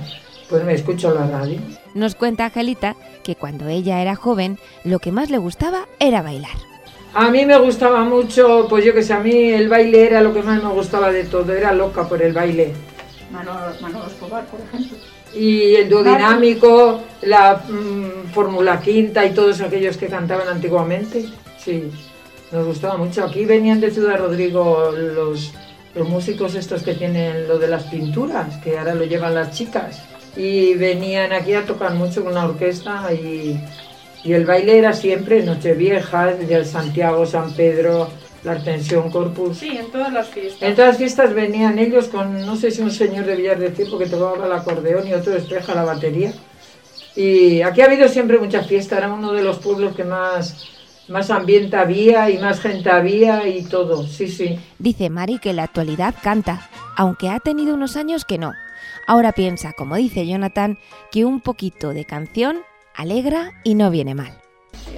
Pues 0.48 0.64
me 0.64 0.74
escucho 0.74 1.12
la 1.12 1.26
radio. 1.26 1.58
Nos 1.94 2.14
cuenta 2.14 2.44
Angelita 2.46 2.94
que 3.24 3.36
cuando 3.36 3.68
ella 3.68 4.00
era 4.00 4.14
joven, 4.16 4.58
lo 4.84 5.00
que 5.00 5.12
más 5.12 5.28
le 5.30 5.38
gustaba 5.38 5.86
era 5.98 6.22
bailar. 6.22 6.56
A 7.14 7.30
mí 7.30 7.44
me 7.44 7.58
gustaba 7.58 8.04
mucho, 8.04 8.66
pues 8.70 8.84
yo 8.84 8.94
que 8.94 9.02
sé, 9.02 9.12
a 9.12 9.18
mí 9.18 9.50
el 9.50 9.68
baile 9.68 10.06
era 10.06 10.22
lo 10.22 10.32
que 10.32 10.42
más 10.42 10.62
me 10.62 10.70
gustaba 10.70 11.12
de 11.12 11.24
todo, 11.24 11.52
era 11.52 11.72
loca 11.72 12.08
por 12.08 12.22
el 12.22 12.32
baile. 12.32 12.72
Manolo, 13.30 13.74
Manolo 13.82 14.06
Escobar, 14.06 14.46
por 14.46 14.60
ejemplo. 14.60 14.96
Y 15.34 15.74
el 15.74 15.90
dúo 15.90 16.02
dinámico, 16.02 17.00
la 17.22 17.62
mm, 17.68 18.32
Fórmula 18.32 18.80
Quinta 18.80 19.24
y 19.26 19.32
todos 19.32 19.60
aquellos 19.60 19.96
que 19.98 20.06
cantaban 20.06 20.48
antiguamente, 20.48 21.26
sí, 21.58 21.90
nos 22.50 22.66
gustaba 22.66 22.96
mucho. 22.96 23.24
Aquí 23.24 23.44
venían 23.44 23.80
de 23.80 23.90
Ciudad 23.90 24.18
Rodrigo 24.18 24.90
los, 24.92 25.52
los 25.94 26.08
músicos 26.08 26.54
estos 26.54 26.82
que 26.82 26.94
tienen 26.94 27.46
lo 27.46 27.58
de 27.58 27.68
las 27.68 27.84
pinturas, 27.84 28.56
que 28.58 28.78
ahora 28.78 28.94
lo 28.94 29.04
llevan 29.04 29.34
las 29.34 29.52
chicas. 29.52 30.02
Y 30.34 30.74
venían 30.74 31.32
aquí 31.32 31.52
a 31.52 31.66
tocar 31.66 31.92
mucho 31.92 32.24
con 32.24 32.32
la 32.32 32.46
orquesta 32.46 33.12
y, 33.12 33.60
y 34.24 34.32
el 34.32 34.46
baile 34.46 34.78
era 34.78 34.92
siempre 34.92 35.42
Nochevieja, 35.42 36.34
del 36.34 36.64
Santiago, 36.64 37.26
San 37.26 37.54
Pedro, 37.54 38.08
la 38.44 38.52
Ascensión 38.52 39.10
Corpus. 39.10 39.58
Sí, 39.58 39.76
en 39.76 39.90
todas 39.90 40.12
las 40.12 40.28
fiestas. 40.28 40.62
En 40.62 40.74
todas 40.74 40.90
las 40.90 40.98
fiestas 40.98 41.34
venían 41.34 41.78
ellos 41.78 42.08
con, 42.08 42.44
no 42.44 42.56
sé 42.56 42.70
si 42.70 42.82
un 42.82 42.90
señor 42.90 43.24
de 43.24 43.36
Villar 43.36 43.58
del 43.58 43.74
Circo 43.74 43.98
que 43.98 44.06
tocaba 44.06 44.46
el 44.46 44.52
acordeón 44.52 45.06
y 45.06 45.14
otro 45.14 45.32
despeja 45.32 45.74
la 45.74 45.84
batería. 45.84 46.32
Y 47.14 47.62
aquí 47.62 47.80
ha 47.82 47.86
habido 47.86 48.08
siempre 48.08 48.38
mucha 48.38 48.62
fiesta, 48.62 48.96
era 48.98 49.12
uno 49.12 49.32
de 49.32 49.42
los 49.42 49.58
pueblos 49.58 49.94
que 49.94 50.04
más, 50.04 50.66
más 51.08 51.30
ambiente 51.30 51.76
había 51.76 52.30
y 52.30 52.38
más 52.38 52.60
gente 52.60 52.90
había 52.90 53.46
y 53.46 53.64
todo, 53.64 54.06
sí, 54.06 54.28
sí. 54.28 54.58
Dice 54.78 55.10
Mari 55.10 55.38
que 55.38 55.50
en 55.50 55.56
la 55.56 55.64
actualidad 55.64 56.14
canta, 56.22 56.70
aunque 56.96 57.28
ha 57.28 57.38
tenido 57.40 57.74
unos 57.74 57.96
años 57.96 58.24
que 58.24 58.38
no. 58.38 58.52
Ahora 59.06 59.32
piensa, 59.32 59.72
como 59.72 59.96
dice 59.96 60.26
Jonathan, 60.26 60.78
que 61.10 61.24
un 61.24 61.40
poquito 61.40 61.92
de 61.92 62.04
canción 62.04 62.60
alegra 62.96 63.52
y 63.64 63.74
no 63.74 63.90
viene 63.90 64.14
mal. 64.14 64.38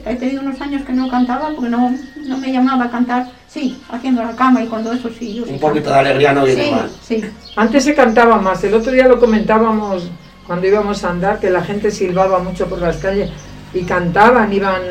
He 0.06 0.16
tenido 0.16 0.42
unos 0.42 0.60
años 0.60 0.82
que 0.84 0.92
no 0.92 1.08
cantaba 1.08 1.50
porque 1.54 1.70
no, 1.70 1.94
no 2.26 2.38
me 2.38 2.52
llamaba 2.52 2.84
a 2.86 2.90
cantar. 2.90 3.30
Sí, 3.48 3.80
haciendo 3.90 4.22
la 4.22 4.34
cama 4.36 4.62
y 4.62 4.66
cuando 4.66 4.92
eso 4.92 5.08
sí, 5.16 5.34
yo 5.34 5.44
sí 5.46 5.52
Un 5.52 5.60
poquito 5.60 5.84
canto. 5.90 5.94
de 5.94 6.10
alegría 6.10 6.32
no 6.32 6.44
viene 6.44 6.64
sí, 6.64 6.70
mal. 6.70 6.90
Sí, 7.02 7.24
Antes 7.56 7.84
se 7.84 7.94
cantaba 7.94 8.36
más, 8.38 8.62
el 8.64 8.74
otro 8.74 8.92
día 8.92 9.06
lo 9.06 9.18
comentábamos 9.20 10.10
cuando 10.46 10.66
íbamos 10.66 11.04
a 11.04 11.10
andar, 11.10 11.38
que 11.40 11.50
la 11.50 11.62
gente 11.62 11.90
silbaba 11.90 12.38
mucho 12.40 12.66
por 12.66 12.80
las 12.80 12.96
calles 12.98 13.30
y 13.72 13.82
cantaban, 13.82 14.52
iban 14.52 14.82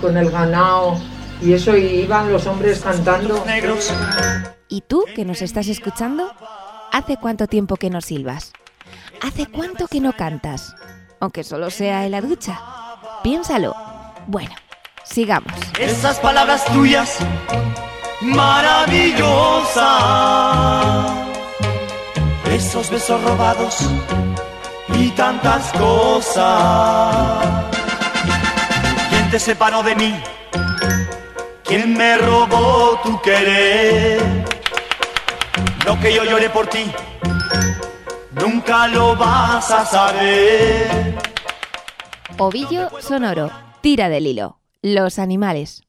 con 0.00 0.16
el 0.16 0.30
ganado 0.30 0.96
y 1.42 1.54
eso, 1.54 1.76
y 1.76 2.02
iban 2.02 2.30
los 2.30 2.46
hombres 2.46 2.80
cantando. 2.80 3.42
¿Y 4.68 4.82
tú, 4.82 5.04
que 5.14 5.24
nos 5.24 5.42
estás 5.42 5.68
escuchando? 5.68 6.32
¿Hace 6.92 7.16
cuánto 7.16 7.46
tiempo 7.46 7.76
que 7.76 7.90
no 7.90 8.00
silbas? 8.00 8.52
¿Hace 9.22 9.46
cuánto 9.46 9.88
que 9.88 10.00
no 10.00 10.12
cantas? 10.12 10.74
Aunque 11.22 11.44
solo 11.44 11.70
sea 11.70 12.04
en 12.04 12.10
la 12.10 12.20
ducha. 12.20 12.60
Piénsalo. 13.22 13.76
Bueno, 14.26 14.56
sigamos. 15.04 15.52
Esas 15.78 16.18
palabras 16.18 16.64
tuyas 16.64 17.18
maravillosas, 18.22 19.86
esos 22.50 22.90
besos 22.90 23.22
robados 23.22 23.88
y 24.94 25.10
tantas 25.10 25.72
cosas. 25.74 27.36
¿Quién 29.10 29.30
te 29.30 29.38
separó 29.38 29.84
de 29.84 29.94
mí? 29.94 30.20
¿Quién 31.62 31.96
me 31.96 32.16
robó 32.16 32.98
tu 33.04 33.22
querer? 33.22 34.20
Lo 35.86 36.00
que 36.00 36.12
yo 36.12 36.24
lloré 36.24 36.50
por 36.50 36.66
ti, 36.66 36.90
nunca 38.34 38.88
lo 38.88 39.16
vas 39.16 39.70
a 39.70 39.84
saber. 39.84 41.18
Ovillo 42.38 42.90
sonoro. 43.00 43.50
Tira 43.80 44.08
del 44.08 44.26
hilo. 44.26 44.58
Los 44.82 45.18
animales. 45.18 45.82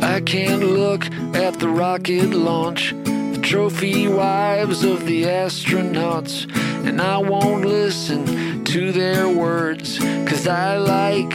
I 0.00 0.20
can't 0.20 0.62
look 0.62 1.06
at 1.34 1.58
the 1.58 1.68
rocket 1.68 2.30
launch, 2.30 2.94
the 3.04 3.40
trophy 3.42 4.06
wives 4.06 4.84
of 4.84 5.06
the 5.06 5.24
astronauts, 5.24 6.46
and 6.86 7.00
I 7.00 7.18
won't 7.18 7.64
listen 7.64 8.64
to 8.64 8.92
their 8.92 9.28
words, 9.28 9.98
cause 10.24 10.46
I 10.46 10.76
like 10.76 11.34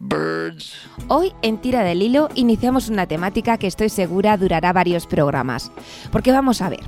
birds. 0.00 0.74
Hoy 1.14 1.34
en 1.42 1.58
Tira 1.58 1.84
del 1.84 2.00
Hilo 2.00 2.30
iniciamos 2.34 2.88
una 2.88 3.06
temática 3.06 3.58
que 3.58 3.66
estoy 3.66 3.90
segura 3.90 4.38
durará 4.38 4.72
varios 4.72 5.06
programas. 5.06 5.70
Porque 6.10 6.32
vamos 6.32 6.62
a 6.62 6.70
ver, 6.70 6.80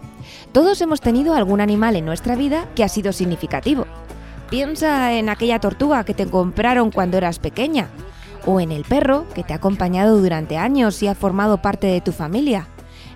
todos 0.51 0.81
hemos 0.81 1.03
tenido 1.03 1.35
algún 1.35 1.61
animal 1.61 1.95
en 1.95 2.07
nuestra 2.07 2.35
vida 2.35 2.67
que 2.75 2.85
ha 2.85 2.89
sido 2.89 3.13
significativo. 3.13 3.85
Piensa 4.49 5.13
en 5.13 5.29
aquella 5.29 5.59
tortuga 5.61 6.05
que 6.05 6.15
te 6.15 6.25
compraron 6.25 6.91
cuando 6.91 7.19
eras 7.19 7.39
pequeña, 7.39 7.91
o 8.47 8.61
en 8.61 8.73
el 8.73 8.85
perro 8.85 9.27
que 9.35 9.45
te 9.45 9.53
ha 9.53 9.57
acompañado 9.57 10.19
durante 10.19 10.57
años 10.57 11.03
y 11.03 11.07
ha 11.07 11.15
formado 11.15 11.61
parte 11.61 11.87
de 11.87 12.01
tu 12.01 12.13
familia, 12.13 12.67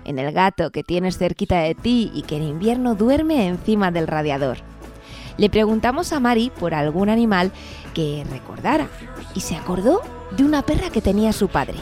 en 0.05 0.19
el 0.19 0.31
gato 0.31 0.69
que 0.69 0.83
tienes 0.83 1.17
cerquita 1.17 1.61
de 1.61 1.73
ti 1.73 2.11
y 2.13 2.21
que 2.21 2.37
en 2.37 2.43
invierno 2.43 2.93
duerme 2.93 3.47
encima 3.47 3.89
del 3.89 4.05
radiador. 4.05 4.59
Le 5.37 5.49
preguntamos 5.49 6.13
a 6.13 6.19
Mari 6.19 6.51
por 6.59 6.75
algún 6.75 7.09
animal 7.09 7.51
que 7.95 8.23
recordara 8.29 8.89
y 9.33 9.39
se 9.39 9.55
acordó 9.55 10.03
de 10.31 10.43
una 10.43 10.61
perra 10.61 10.89
que 10.89 11.01
tenía 11.01 11.33
su 11.33 11.47
padre. 11.47 11.77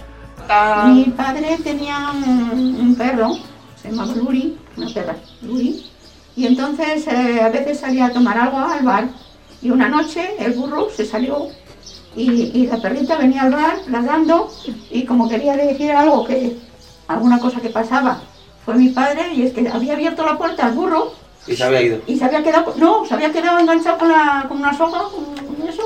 Mi 0.86 1.06
padre 1.06 1.58
tenía 1.64 2.12
un, 2.12 2.76
un 2.80 2.96
perro, 2.96 3.34
se 3.76 3.90
llamaba 3.90 4.14
Luri, 4.16 4.58
una 4.78 4.90
perra, 4.94 5.16
Luri, 5.42 5.86
y 6.36 6.46
entonces 6.46 7.06
eh, 7.08 7.42
a 7.42 7.50
veces 7.50 7.80
salía 7.80 8.06
a 8.06 8.14
tomar 8.14 8.38
agua 8.38 8.74
al 8.74 8.86
bar 8.86 9.10
y 9.62 9.72
una 9.72 9.90
noche 9.90 10.36
el 10.40 10.54
burro 10.54 10.90
se 10.96 11.06
salió 11.06 11.48
y, 12.16 12.32
y 12.54 12.68
la 12.68 12.78
perrita 12.82 13.18
venía 13.18 13.42
al 13.44 13.52
bar 13.52 13.78
ladrando 13.88 14.50
y 14.90 15.04
como 15.06 15.28
quería 15.28 15.56
decir 15.58 15.92
algo 15.92 16.26
que, 16.26 16.58
alguna 17.08 17.40
cosa 17.40 17.60
que 17.60 17.70
pasaba, 17.70 18.22
fue 18.66 18.76
mi 18.76 18.90
padre 18.90 19.34
y 19.34 19.44
es 19.44 19.54
que 19.54 19.68
había 19.68 19.94
abierto 19.94 20.26
la 20.26 20.38
puerta 20.38 20.66
al 20.68 20.74
burro 20.74 21.14
Y 21.48 21.56
se 21.56 21.64
había 21.64 21.82
ido. 21.82 22.02
y 22.08 22.18
se 22.18 22.26
había 22.26 22.44
quedado, 22.44 22.74
no, 22.78 23.06
se 23.06 23.14
había 23.16 23.32
quedado 23.32 23.60
enganchado 23.60 23.98
con, 23.98 24.10
la, 24.10 24.46
con 24.48 24.58
una 24.60 24.74
soga, 24.78 25.00
con 25.04 25.68
eso. 25.68 25.84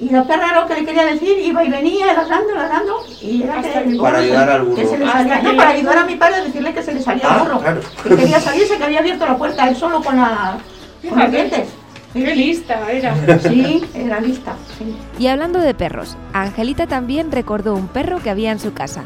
Y 0.00 0.08
la 0.08 0.24
perra 0.24 0.58
lo 0.60 0.66
que 0.66 0.74
le 0.80 0.84
quería 0.86 1.04
decir 1.04 1.38
iba 1.38 1.62
y 1.62 1.68
venía 1.70 2.06
ladrando, 2.14 2.54
ladrando, 2.54 3.04
y 3.20 3.42
era 3.42 3.60
que, 3.60 3.78
el 3.78 3.98
Para 3.98 4.18
ayudar 4.18 4.46
se- 4.48 4.52
al 4.54 4.62
burro. 4.62 4.74
que 4.76 4.86
se 4.86 4.98
le 4.98 5.04
Hasta 5.04 5.18
salía, 5.18 5.36
que 5.40 5.42
no, 5.44 5.56
para 5.58 5.70
ayudar 5.70 5.98
a 5.98 6.04
mi 6.06 6.14
padre 6.16 6.34
a 6.36 6.44
decirle 6.44 6.72
que 6.72 6.82
se 6.82 6.94
le 6.94 7.02
salía 7.02 7.22
Ah, 7.28 7.34
el 7.36 7.42
burro. 7.42 7.60
claro. 7.60 7.80
Que 8.02 8.16
quería 8.16 8.40
salirse, 8.40 8.78
que 8.78 8.84
había 8.84 9.00
abierto 9.00 9.26
la 9.26 9.36
puerta 9.36 9.68
él 9.68 9.76
solo 9.76 10.02
con, 10.02 10.16
la, 10.16 10.56
con 11.08 11.18
los 11.18 11.30
dientes. 11.30 11.68
Qué 12.14 12.34
lista 12.34 12.90
era. 12.90 13.14
Sí, 13.40 13.84
era 13.94 14.20
lista. 14.20 14.54
sí. 14.78 14.96
Y 15.18 15.26
hablando 15.28 15.60
de 15.60 15.74
perros, 15.74 16.16
Angelita 16.32 16.86
también 16.86 17.30
recordó 17.30 17.74
un 17.74 17.86
perro 17.86 18.20
que 18.22 18.30
había 18.30 18.50
en 18.52 18.58
su 18.58 18.72
casa. 18.72 19.04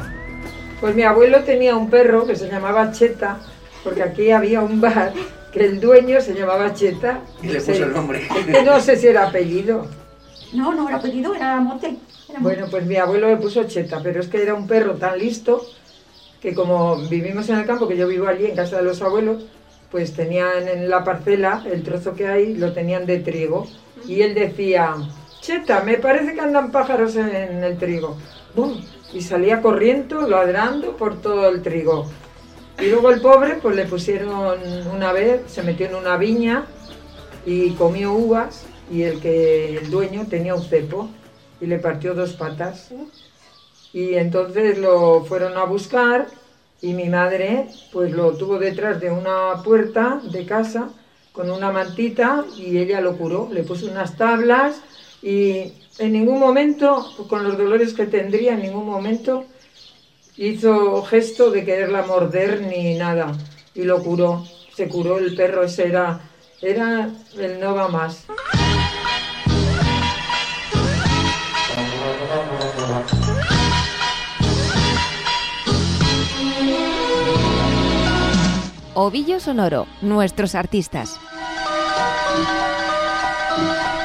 Pues 0.79 0.95
mi 0.95 1.03
abuelo 1.03 1.43
tenía 1.43 1.75
un 1.75 1.89
perro 1.89 2.25
que 2.25 2.35
se 2.35 2.47
llamaba 2.49 2.91
Cheta, 2.93 3.37
porque 3.83 4.01
aquí 4.01 4.31
había 4.31 4.61
un 4.61 4.79
bar 4.81 5.11
que 5.51 5.59
el 5.65 5.79
dueño 5.81 6.19
se 6.21 6.33
llamaba 6.33 6.73
Cheta. 6.73 7.19
Y 7.43 7.47
le 7.47 7.59
puso 7.59 7.83
el 7.83 7.93
nombre. 7.93 8.27
No 8.65 8.79
sé 8.79 8.95
si 8.95 9.07
era 9.07 9.27
apellido. 9.27 9.85
No, 10.55 10.73
no 10.73 10.87
era 10.87 10.97
apellido, 10.97 11.35
era 11.35 11.59
mote. 11.59 11.97
Era 12.29 12.39
mote. 12.39 12.55
Bueno, 12.55 12.67
pues 12.69 12.85
mi 12.85 12.95
abuelo 12.95 13.27
le 13.27 13.37
puso 13.37 13.63
Cheta, 13.65 13.99
pero 14.01 14.19
es 14.19 14.27
que 14.27 14.41
era 14.41 14.53
un 14.53 14.67
perro 14.67 14.95
tan 14.95 15.17
listo 15.17 15.65
que 16.41 16.53
como 16.53 16.97
vivimos 16.97 17.49
en 17.49 17.57
el 17.57 17.65
campo, 17.65 17.87
que 17.87 17.97
yo 17.97 18.07
vivo 18.07 18.27
allí 18.27 18.45
en 18.45 18.55
casa 18.55 18.77
de 18.77 18.83
los 18.83 19.01
abuelos, 19.01 19.45
pues 19.89 20.13
tenían 20.13 20.67
en 20.67 20.89
la 20.89 21.03
parcela, 21.03 21.63
el 21.65 21.83
trozo 21.83 22.13
que 22.13 22.27
hay, 22.27 22.55
lo 22.55 22.73
tenían 22.73 23.05
de 23.05 23.19
trigo. 23.19 23.67
Y 24.07 24.21
él 24.21 24.35
decía, 24.35 24.95
Cheta, 25.41 25.81
me 25.81 25.97
parece 25.97 26.33
que 26.33 26.41
andan 26.41 26.71
pájaros 26.71 27.15
en 27.15 27.63
el 27.63 27.77
trigo. 27.77 28.17
¡bum! 28.55 28.79
y 29.13 29.21
salía 29.21 29.61
corriendo, 29.61 30.27
ladrando 30.27 30.97
por 30.97 31.21
todo 31.21 31.47
el 31.49 31.61
trigo. 31.61 32.05
Y 32.79 32.87
luego 32.89 33.11
el 33.11 33.21
pobre, 33.21 33.55
pues 33.61 33.75
le 33.75 33.85
pusieron 33.85 34.59
una 34.93 35.13
vez, 35.13 35.41
se 35.47 35.63
metió 35.63 35.87
en 35.87 35.95
una 35.95 36.17
viña 36.17 36.65
y 37.45 37.71
comió 37.71 38.11
uvas 38.13 38.65
y 38.91 39.03
el 39.03 39.19
que 39.19 39.77
el 39.77 39.89
dueño 39.89 40.27
tenía 40.29 40.55
un 40.55 40.63
cepo 40.63 41.09
y 41.61 41.65
le 41.65 41.79
partió 41.79 42.13
dos 42.13 42.33
patas. 42.33 42.91
Y 43.93 44.15
entonces 44.15 44.77
lo 44.77 45.23
fueron 45.25 45.57
a 45.57 45.63
buscar 45.63 46.27
y 46.81 46.93
mi 46.93 47.09
madre 47.09 47.67
pues 47.91 48.11
lo 48.11 48.33
tuvo 48.33 48.59
detrás 48.59 48.99
de 48.99 49.09
una 49.09 49.63
puerta 49.63 50.21
de 50.31 50.45
casa 50.45 50.89
con 51.31 51.49
una 51.49 51.71
mantita 51.71 52.45
y 52.57 52.77
ella 52.77 53.01
lo 53.01 53.17
curó, 53.17 53.49
le 53.51 53.63
puso 53.63 53.87
unas 53.87 54.15
tablas 54.17 54.81
y 55.21 55.73
en 55.97 56.11
ningún 56.11 56.39
momento, 56.39 57.05
con 57.29 57.43
los 57.43 57.57
dolores 57.57 57.93
que 57.93 58.05
tendría, 58.05 58.53
en 58.53 58.61
ningún 58.61 58.85
momento 58.85 59.45
hizo 60.37 61.03
gesto 61.03 61.51
de 61.51 61.63
quererla 61.63 62.03
morder 62.03 62.61
ni 62.61 62.95
nada 62.95 63.31
y 63.73 63.83
lo 63.83 64.03
curó, 64.03 64.45
se 64.73 64.87
curó 64.87 65.17
el 65.17 65.35
perro, 65.35 65.63
ese 65.63 65.87
era, 65.87 66.21
era 66.61 67.09
el 67.37 67.59
no 67.59 67.75
va 67.75 67.87
más. 67.87 68.25
Ovillo 78.93 79.39
Sonoro, 79.39 79.87
nuestros 80.01 80.55
artistas. 80.55 81.19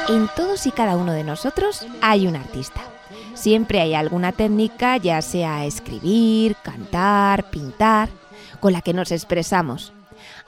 En 0.09 0.27
todos 0.35 0.65
y 0.67 0.71
cada 0.71 0.97
uno 0.97 1.13
de 1.13 1.23
nosotros 1.23 1.85
hay 2.01 2.27
un 2.27 2.35
artista. 2.35 2.81
Siempre 3.33 3.79
hay 3.79 3.93
alguna 3.93 4.31
técnica, 4.31 4.97
ya 4.97 5.21
sea 5.21 5.65
escribir, 5.65 6.55
cantar, 6.63 7.49
pintar, 7.49 8.09
con 8.59 8.73
la 8.73 8.81
que 8.81 8.93
nos 8.93 9.11
expresamos. 9.11 9.93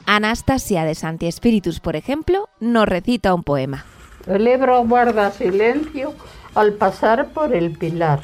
Anastasia 0.06 0.84
de 0.84 0.96
Santi 0.96 1.28
Espíritus, 1.28 1.80
por 1.80 1.96
ejemplo, 1.96 2.50
nos 2.60 2.88
recita 2.88 3.34
un 3.34 3.44
poema. 3.44 3.86
El 4.28 4.48
guarda 4.88 5.32
silencio 5.32 6.14
al 6.56 6.74
pasar 6.74 7.30
por 7.30 7.54
el 7.56 7.72
pilar. 7.78 8.22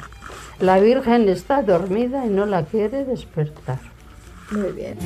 La 0.58 0.78
Virgen 0.78 1.28
está 1.28 1.62
dormida 1.62 2.26
y 2.26 2.28
no 2.28 2.46
la 2.46 2.64
quiere 2.64 3.04
despertar. 3.04 3.78
Muy 4.50 4.72
bien. 4.72 4.98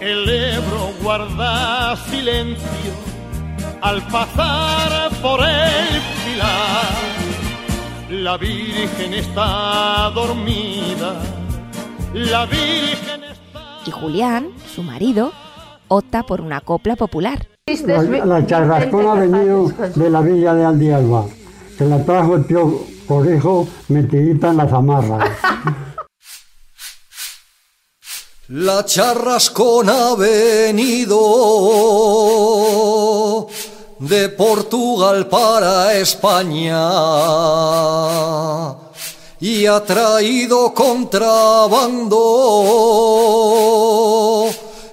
El 0.00 0.28
Ebro 0.28 0.92
guarda 1.02 1.96
silencio 1.96 2.92
al 3.82 4.06
pasar 4.06 5.10
por 5.20 5.40
el 5.40 6.02
pilar. 6.24 7.06
La 8.10 8.36
Virgen 8.36 9.14
está 9.14 10.10
dormida. 10.14 11.20
La 12.14 12.46
Virgen 12.46 13.22
Y 13.84 13.90
Julián, 13.90 14.48
su 14.74 14.82
marido, 14.82 15.32
opta 15.88 16.22
por 16.22 16.40
una 16.40 16.60
copla 16.60 16.96
popular. 16.96 17.55
La, 17.68 18.24
la 18.24 18.46
charrascona 18.46 19.10
ha 19.10 19.14
venido 19.16 19.72
de 19.96 20.08
la 20.08 20.20
villa 20.20 20.54
de 20.54 20.64
Aldialba. 20.64 21.26
Se 21.76 21.84
la 21.84 22.04
trajo 22.04 22.36
el 22.36 22.46
tío 22.46 22.84
Conejo 23.08 23.66
metidita 23.88 24.50
en 24.50 24.56
la 24.58 24.68
zamarra. 24.68 25.36
La 28.50 28.84
charrascona 28.84 30.10
ha 30.10 30.14
venido 30.14 31.18
de 33.98 34.28
Portugal 34.28 35.26
para 35.26 35.92
España 35.94 36.88
y 39.40 39.66
ha 39.66 39.84
traído 39.84 40.72
contrabando 40.72 42.16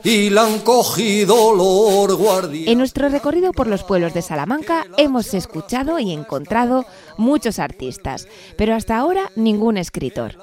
y 0.03 0.29
la 0.29 0.45
han 0.45 0.59
cogido 0.59 1.55
los 1.55 2.17
guardias. 2.17 2.67
En 2.67 2.77
nuestro 2.77 3.09
recorrido 3.09 3.53
por 3.53 3.67
los 3.67 3.83
pueblos 3.83 4.13
de 4.13 4.21
Salamanca 4.21 4.85
hemos 4.97 5.33
escuchado 5.33 5.99
y 5.99 6.11
encontrado 6.11 6.85
muchos 7.17 7.59
artistas, 7.59 8.27
pero 8.57 8.75
hasta 8.75 8.97
ahora 8.97 9.31
ningún 9.35 9.77
escritor. 9.77 10.37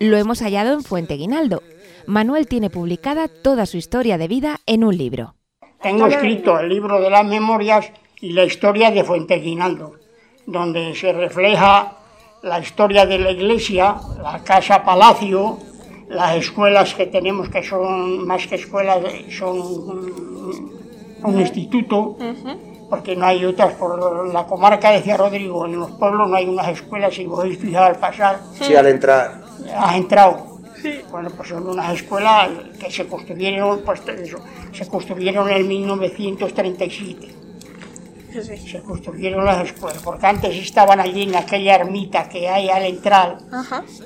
Lo 0.00 0.16
hemos 0.16 0.40
hallado 0.40 0.72
en 0.72 0.82
Fuente 0.82 1.14
Guinaldo. 1.14 1.62
Manuel 2.06 2.46
tiene 2.46 2.70
publicada 2.70 3.28
toda 3.28 3.66
su 3.66 3.76
historia 3.76 4.18
de 4.18 4.28
vida 4.28 4.60
en 4.66 4.84
un 4.84 4.96
libro. 4.96 5.34
Tengo 5.82 6.06
escrito 6.06 6.58
el 6.58 6.68
libro 6.68 7.00
de 7.00 7.10
las 7.10 7.24
memorias 7.24 7.86
y 8.20 8.32
la 8.32 8.44
historia 8.44 8.90
de 8.90 9.04
Fuente 9.04 9.36
Guinaldo, 9.36 9.94
donde 10.46 10.94
se 10.94 11.12
refleja 11.12 11.96
la 12.42 12.60
historia 12.60 13.06
de 13.06 13.18
la 13.18 13.30
iglesia, 13.30 13.96
la 14.22 14.42
casa 14.42 14.84
palacio, 14.84 15.58
las 16.08 16.36
escuelas 16.36 16.94
que 16.94 17.06
tenemos 17.06 17.48
que 17.48 17.62
son 17.62 18.26
más 18.26 18.46
que 18.46 18.54
escuelas, 18.56 18.98
son 19.36 19.58
un, 19.58 20.72
un 21.24 21.40
instituto, 21.40 22.16
porque 22.88 23.16
no 23.16 23.26
hay 23.26 23.44
otras 23.44 23.74
por 23.74 24.32
la 24.32 24.46
comarca 24.46 24.90
de 24.92 25.02
Ciudad 25.02 25.18
Rodrigo, 25.18 25.66
en 25.66 25.78
los 25.80 25.90
pueblos 25.92 26.28
no 26.28 26.36
hay 26.36 26.46
unas 26.48 26.68
escuelas, 26.68 27.18
y 27.18 27.26
vos 27.26 27.44
fijado 27.56 27.86
al 27.86 27.96
pasar, 27.96 28.40
Sí, 28.60 28.74
al 28.74 28.86
entrar. 28.86 29.42
has 29.76 29.96
entrado. 29.96 30.56
Bueno, 31.10 31.30
pues 31.36 31.48
son 31.48 31.66
unas 31.68 31.94
escuelas 31.94 32.48
que 32.78 32.90
se 32.90 33.06
construyeron, 33.08 33.80
pues 33.84 34.02
eso, 34.06 34.38
se 34.72 34.86
construyeron 34.86 35.50
en 35.50 35.66
1937. 35.66 37.28
Se 38.42 38.82
construyeron 38.82 39.44
las 39.44 39.66
escuelas, 39.68 40.02
porque 40.02 40.26
antes 40.26 40.54
estaban 40.56 41.00
allí 41.00 41.22
en 41.22 41.36
aquella 41.36 41.76
ermita 41.76 42.28
que 42.28 42.48
hay 42.48 42.68
al 42.68 42.84
entrar. 42.84 43.38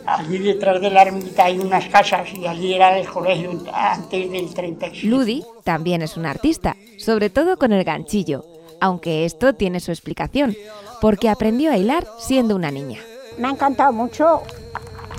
Allí 0.07 0.39
detrás 0.39 0.81
de 0.81 0.91
la 0.91 1.03
ermita 1.03 1.45
hay 1.45 1.59
unas 1.59 1.87
casas 1.89 2.33
y 2.35 2.47
allí 2.47 2.75
era 2.75 2.97
el 2.99 3.09
colegio 3.09 3.51
antes 3.73 4.31
del 4.31 4.55
37. 4.55 5.07
Ludi 5.09 5.45
también 5.65 6.03
es 6.03 6.17
un 6.17 6.27
artista, 6.27 6.77
sobre 6.97 7.31
todo 7.31 7.57
con 7.57 7.73
el 7.73 7.83
ganchillo, 7.83 8.45
aunque 8.81 9.25
esto 9.25 9.55
tiene 9.55 9.81
su 9.81 9.91
explicación, 9.91 10.55
porque 11.01 11.29
aprendió 11.29 11.73
a 11.73 11.77
hilar 11.77 12.07
siendo 12.19 12.55
una 12.55 12.71
niña. 12.71 13.01
Me 13.39 13.49
ha 13.49 13.51
encantado 13.51 13.93
mucho 13.93 14.43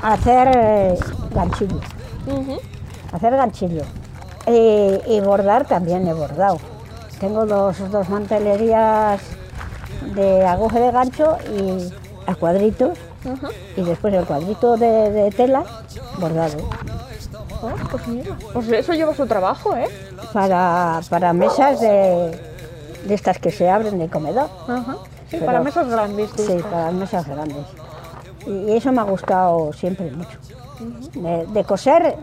hacer 0.02 0.52
eh, 0.56 1.00
ganchillo. 1.34 1.80
Hacer 3.12 3.36
ganchillo. 3.36 3.84
Y, 4.47 5.15
y 5.15 5.19
bordar 5.19 5.67
también 5.67 6.08
he 6.08 6.13
bordado. 6.13 6.70
Tengo 7.21 7.45
dos, 7.45 7.77
dos 7.91 8.10
mantelerías 8.10 9.21
de 10.15 10.45
aguja 10.45 10.79
de 10.79 10.91
gancho 10.91 11.38
y 11.55 11.93
a 12.29 12.36
cuadritos. 12.36 12.97
Y 13.77 13.84
después 13.84 14.13
el 14.15 14.25
cuadrito 14.25 14.75
de, 14.75 15.12
de 15.12 15.29
tela 15.31 15.63
bordado. 16.19 16.57
Oh, 17.62 17.69
pues 17.91 18.07
mira, 18.07 18.36
pues 18.53 18.67
eso 18.71 18.93
lleva 18.93 19.13
su 19.13 19.27
trabajo, 19.27 19.75
¿eh? 19.75 19.88
Para, 20.34 20.99
para 21.10 21.31
mesas 21.31 21.79
de, 21.79 22.36
de 23.05 23.13
estas 23.13 23.38
que 23.38 23.51
se 23.51 23.69
abren 23.69 23.99
de 23.99 24.10
comedor. 24.10 24.47
Sí, 25.29 25.38
Pero- 25.38 25.45
para 25.45 25.60
mesas 25.62 25.88
grandes. 25.88 26.31
Sí, 26.36 26.57
para 26.71 26.91
mesas 26.91 27.27
grandes. 27.27 27.65
Y 28.47 28.71
eso 28.71 28.91
me 28.91 29.01
ha 29.01 29.03
gustado 29.03 29.71
siempre 29.73 30.10
mucho. 30.10 30.39
De, 31.13 31.45
de 31.45 31.63
coser 31.63 32.15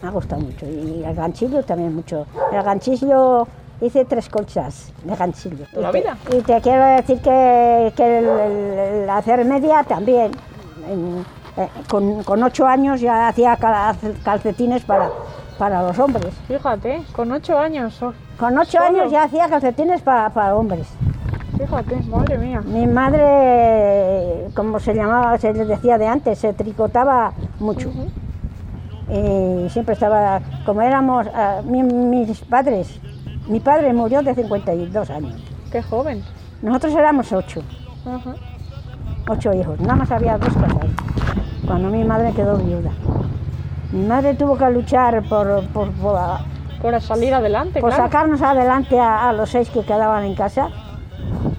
me 0.00 0.08
ha 0.08 0.12
gustado 0.12 0.40
mucho. 0.42 0.64
Y 0.66 1.02
el 1.04 1.14
ganchillo 1.16 1.64
también 1.64 1.92
mucho. 1.96 2.26
El 2.52 2.62
ganchillo 2.62 3.48
hice 3.82 4.04
tres 4.04 4.28
colchas 4.28 4.92
de 5.04 5.14
ganchillo. 5.14 5.66
¿Toda 5.72 5.82
la 5.82 5.88
Y 5.90 5.92
te- 5.92 6.00
vida? 6.00 6.16
Y 6.38 6.40
te 6.42 6.60
quiero 6.60 6.84
decir 6.86 7.20
que, 7.20 7.92
que 7.96 8.18
el, 8.18 8.24
el- 8.26 8.78
el 9.02 9.10
hacer 9.10 9.44
media 9.44 9.82
también. 9.84 10.32
En- 10.88 11.24
eh, 11.58 11.68
con, 11.90 12.22
con 12.22 12.42
ocho 12.42 12.66
años 12.66 13.00
ya 13.02 13.28
hacía 13.28 13.56
cal- 13.56 13.94
calcetines 14.24 14.82
para, 14.84 15.10
para 15.58 15.82
los 15.82 15.98
hombres. 15.98 16.32
Fíjate, 16.48 17.02
con 17.14 17.30
ocho 17.30 17.58
años. 17.58 18.02
oh, 18.02 18.14
Con 18.38 18.56
ocho 18.58 18.78
¿Solo? 18.78 18.84
años 18.86 19.12
ya 19.12 19.24
hacía 19.24 19.48
calcetines 19.50 20.00
para, 20.00 20.30
para 20.30 20.56
hombres. 20.56 20.88
Fíjate, 21.58 21.96
madre 22.08 22.38
mía. 22.38 22.62
Mi 22.64 22.86
madre, 22.86 24.48
como 24.56 24.80
se 24.80 24.94
llamaba, 24.94 25.36
se 25.38 25.52
les 25.52 25.68
decía 25.68 25.98
de 25.98 26.06
antes, 26.06 26.38
se 26.38 26.54
tricotaba 26.54 27.32
mucho. 27.60 27.90
Y 29.10 29.68
siempre 29.68 29.92
estaba, 29.94 30.40
como 30.64 30.80
éramos, 30.80 31.26
mi- 31.64 31.82
mis 31.82 32.40
padres, 32.40 32.98
mi 33.48 33.60
padre 33.60 33.92
murió 33.92 34.22
de 34.22 34.34
52 34.34 35.10
años. 35.10 35.34
Qué 35.70 35.82
joven. 35.82 36.22
Nosotros 36.62 36.94
éramos 36.94 37.32
ocho, 37.32 37.62
Ajá. 38.06 38.34
ocho 39.28 39.52
hijos, 39.52 39.80
nada 39.80 39.96
más 39.96 40.10
había 40.12 40.38
dos 40.38 40.52
casados, 40.54 40.90
cuando 41.66 41.88
mi 41.90 42.04
madre 42.04 42.32
quedó 42.32 42.56
viuda. 42.58 42.90
Mi 43.90 44.06
madre 44.06 44.34
tuvo 44.34 44.56
que 44.56 44.70
luchar 44.70 45.22
por, 45.28 45.66
por, 45.68 45.90
por, 45.92 46.16
Por 46.80 47.00
salir 47.00 47.34
adelante, 47.34 47.80
por 47.80 47.90
claro. 47.90 48.04
sacarnos 48.04 48.42
adelante 48.42 48.98
a, 48.98 49.28
a 49.28 49.32
los 49.32 49.50
seis 49.50 49.68
que 49.70 49.82
quedaban 49.82 50.24
en 50.24 50.34
casa 50.34 50.68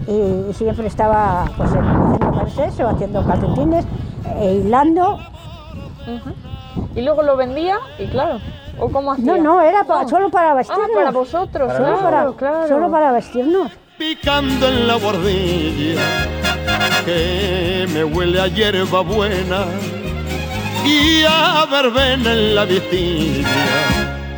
y, 0.07 0.49
y 0.49 0.53
siempre 0.53 0.87
estaba 0.87 1.45
pues, 1.57 1.69
haciendo 1.69 2.31
versés 2.31 2.79
o 2.79 2.89
haciendo 2.89 3.25
calcetines 3.25 3.85
e 4.39 4.53
hilando. 4.55 5.17
Y 6.95 7.01
luego 7.01 7.21
lo 7.23 7.37
vendía 7.37 7.75
y 7.99 8.07
claro. 8.07 8.39
¿O 8.79 8.89
cómo 8.89 9.11
hacía? 9.13 9.25
No, 9.25 9.37
no, 9.37 9.61
era 9.61 9.83
pa- 9.83 10.07
solo 10.07 10.29
para 10.29 10.53
vestirnos. 10.55 10.87
Ah, 10.91 10.95
para 10.95 11.11
vosotros, 11.11 11.71
solo, 11.73 11.85
claro, 11.99 12.01
para, 12.01 12.33
claro. 12.37 12.67
solo 12.67 12.91
para 12.91 13.11
vestirnos. 13.11 13.71
picando 13.97 14.67
en 14.67 14.87
la 14.87 14.95
guardilla, 14.95 16.01
que 17.05 17.87
me 17.93 18.03
huele 18.03 18.41
a 18.41 18.47
hierba 18.47 19.01
buena 19.01 19.65
y 20.85 21.23
a 21.23 21.65
verbena 21.69 22.33
en 22.33 22.55
la 22.55 22.65
vitilla, 22.65 23.47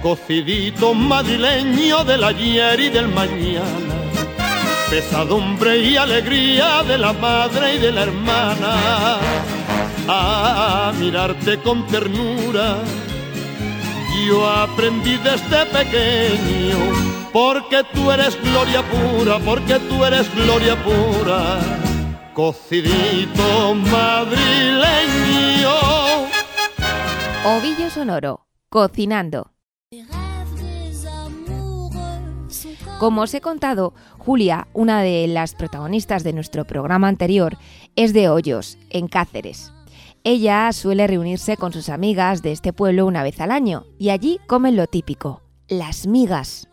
cocidito 0.03 0.93
madrileño 0.93 2.03
del 2.03 2.23
ayer 2.23 2.79
y 2.79 2.89
del 2.89 3.07
mañana, 3.07 3.95
pesadumbre 4.89 5.77
y 5.77 5.97
alegría 5.97 6.83
de 6.83 6.97
la 6.97 7.13
madre 7.13 7.75
y 7.75 7.77
de 7.79 7.91
la 7.91 8.03
hermana, 8.03 9.17
a 10.07 10.91
mirarte 10.99 11.57
con 11.61 11.87
ternura. 11.87 12.75
Yo 14.23 14.47
aprendí 14.49 15.17
desde 15.17 15.65
pequeño, 15.67 16.77
porque 17.31 17.83
tú 17.93 18.11
eres 18.11 18.41
gloria 18.41 18.81
pura, 18.83 19.39
porque 19.39 19.79
tú 19.79 20.03
eres 20.03 20.33
gloria 20.33 20.75
pura, 20.83 21.59
cocidito 22.33 23.75
madrileño. 23.75 24.95
Ovillo 27.45 27.89
Sonoro, 27.91 28.47
cocinando. 28.69 29.51
Como 32.99 33.21
os 33.21 33.33
he 33.33 33.41
contado, 33.41 33.93
Julia, 34.17 34.67
una 34.73 35.01
de 35.01 35.27
las 35.27 35.53
protagonistas 35.53 36.23
de 36.23 36.33
nuestro 36.33 36.65
programa 36.65 37.09
anterior, 37.09 37.57
es 37.95 38.13
de 38.13 38.29
Hoyos, 38.29 38.77
en 38.89 39.07
Cáceres. 39.07 39.74
Ella 40.27 40.71
suele 40.73 41.05
reunirse 41.05 41.55
con 41.55 41.71
sus 41.71 41.87
amigas 41.87 42.41
de 42.41 42.51
este 42.51 42.73
pueblo 42.73 43.05
una 43.05 43.21
vez 43.21 43.39
al 43.41 43.51
año 43.51 43.85
y 43.99 44.09
allí 44.09 44.39
comen 44.47 44.75
lo 44.75 44.87
típico, 44.87 45.43
las 45.67 46.07
migas. 46.07 46.67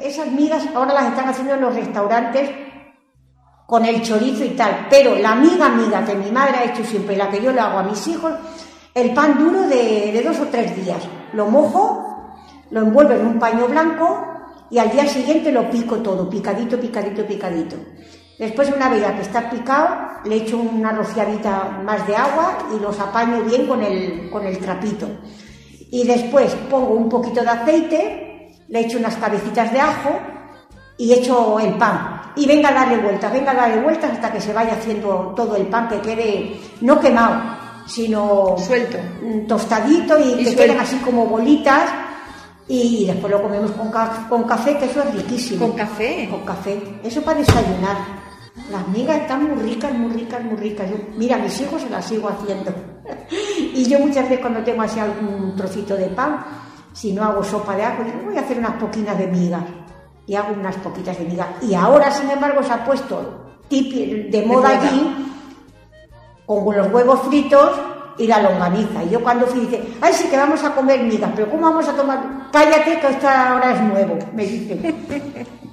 Esas 0.00 0.30
migas 0.30 0.68
ahora 0.72 0.94
las 0.94 1.06
están 1.06 1.28
haciendo 1.28 1.54
en 1.54 1.60
los 1.60 1.74
restaurantes 1.74 2.50
con 3.66 3.84
el 3.84 4.00
chorizo 4.02 4.44
y 4.44 4.50
tal, 4.50 4.86
pero 4.88 5.16
la 5.16 5.34
miga 5.34 5.70
miga 5.70 6.04
que 6.04 6.14
mi 6.14 6.30
madre 6.30 6.58
ha 6.58 6.64
hecho 6.66 6.84
siempre, 6.84 7.16
la 7.16 7.28
que 7.30 7.42
yo 7.42 7.50
le 7.50 7.58
hago 7.58 7.80
a 7.80 7.82
mis 7.82 8.06
hijos, 8.06 8.32
el 8.94 9.12
pan 9.12 9.40
duro 9.40 9.62
de, 9.62 10.12
de 10.12 10.22
dos 10.22 10.38
o 10.38 10.46
tres 10.46 10.76
días. 10.76 11.02
Lo 11.32 11.46
mojo, 11.46 12.32
lo 12.70 12.80
envuelvo 12.80 13.14
en 13.14 13.26
un 13.26 13.38
paño 13.40 13.66
blanco 13.66 14.24
y 14.70 14.78
al 14.78 14.92
día 14.92 15.08
siguiente 15.08 15.50
lo 15.50 15.68
pico 15.68 15.96
todo, 15.96 16.30
picadito, 16.30 16.78
picadito, 16.78 17.26
picadito. 17.26 17.74
Después, 18.42 18.72
una 18.74 18.88
vez 18.88 19.04
que 19.12 19.22
está 19.22 19.48
picado, 19.48 19.88
le 20.24 20.34
echo 20.36 20.58
una 20.58 20.90
rociadita 20.90 21.78
más 21.84 22.04
de 22.08 22.16
agua 22.16 22.58
y 22.76 22.80
los 22.80 22.98
apaño 22.98 23.40
bien 23.44 23.68
con 23.68 23.80
el, 23.82 24.28
con 24.30 24.44
el 24.44 24.58
trapito. 24.58 25.06
Y 25.92 26.04
después 26.04 26.52
pongo 26.68 26.94
un 26.94 27.08
poquito 27.08 27.40
de 27.42 27.48
aceite, 27.50 28.50
le 28.68 28.80
echo 28.80 28.98
unas 28.98 29.14
cabecitas 29.16 29.72
de 29.72 29.78
ajo 29.80 30.10
y 30.98 31.12
echo 31.12 31.60
el 31.60 31.74
pan. 31.74 32.20
Y 32.34 32.46
venga 32.46 32.70
a 32.70 32.72
darle 32.72 32.96
vueltas, 32.98 33.32
venga 33.32 33.52
a 33.52 33.54
darle 33.54 33.80
vueltas 33.80 34.10
hasta 34.10 34.32
que 34.32 34.40
se 34.40 34.52
vaya 34.52 34.72
haciendo 34.72 35.32
todo 35.36 35.54
el 35.54 35.66
pan, 35.68 35.88
que 35.88 36.00
quede 36.00 36.56
no 36.80 36.98
quemado, 36.98 37.40
sino 37.86 38.56
suelto, 38.58 38.98
tostadito 39.46 40.18
y, 40.18 40.22
Y 40.22 40.36
que 40.38 40.42
suelto. 40.44 40.62
queden 40.62 40.80
así 40.80 40.96
como 41.04 41.26
bolitas. 41.26 41.90
Y 42.66 43.04
después 43.06 43.30
lo 43.30 43.40
comemos 43.42 43.70
con, 43.72 43.90
ca- 43.90 44.26
con 44.28 44.44
café, 44.44 44.78
que 44.78 44.86
eso 44.86 45.00
es 45.02 45.14
riquísimo. 45.14 45.66
¿Con 45.68 45.76
café? 45.76 46.26
Con 46.30 46.40
café. 46.40 46.80
Eso 47.04 47.20
para 47.22 47.38
desayunar. 47.38 47.96
Las 48.70 48.86
migas 48.88 49.22
están 49.22 49.44
muy 49.44 49.62
ricas, 49.62 49.92
muy 49.92 50.12
ricas, 50.12 50.42
muy 50.44 50.56
ricas. 50.56 50.90
Yo- 50.90 50.96
mira, 51.16 51.36
mis 51.38 51.60
hijos 51.60 51.82
se 51.82 51.90
las 51.90 52.04
sigo 52.06 52.28
haciendo. 52.28 52.72
y 53.74 53.84
yo 53.88 53.98
muchas 53.98 54.24
veces 54.24 54.40
cuando 54.40 54.62
tengo 54.62 54.82
así 54.82 54.98
algún 55.00 55.54
trocito 55.56 55.94
de 55.96 56.06
pan, 56.06 56.44
si 56.92 57.12
no 57.12 57.24
hago 57.24 57.42
sopa 57.42 57.74
de 57.76 57.84
agua, 57.84 58.04
digo, 58.04 58.18
voy 58.26 58.36
a 58.36 58.40
hacer 58.40 58.58
unas 58.58 58.74
poquinas 58.74 59.18
de 59.18 59.26
migas. 59.26 59.62
Y 60.26 60.34
hago 60.34 60.54
unas 60.54 60.76
poquitas 60.76 61.18
de 61.18 61.24
migas. 61.24 61.48
Y 61.62 61.74
ahora, 61.74 62.10
sin 62.10 62.30
embargo, 62.30 62.62
se 62.62 62.72
ha 62.72 62.84
puesto 62.84 63.44
de 63.68 64.44
moda 64.46 64.68
moda. 64.74 64.88
allí 64.88 65.26
con 66.46 66.76
los 66.76 66.92
huevos 66.92 67.20
fritos 67.22 67.70
y 68.18 68.26
la 68.26 68.42
longaniza. 68.42 69.04
Y 69.04 69.10
yo 69.10 69.22
cuando 69.22 69.46
fui 69.46 69.60
dice, 69.60 69.82
ay 70.00 70.12
sí 70.14 70.28
que 70.28 70.36
vamos 70.36 70.62
a 70.64 70.74
comer 70.74 71.02
migas, 71.04 71.30
pero 71.34 71.50
¿cómo 71.50 71.62
vamos 71.62 71.88
a 71.88 71.94
tomar? 71.96 72.48
Cállate 72.52 72.98
que 73.00 73.06
esto 73.08 73.28
ahora 73.28 73.72
es 73.74 73.80
nuevo, 73.82 74.18
me 74.34 74.46
dice. 74.46 74.94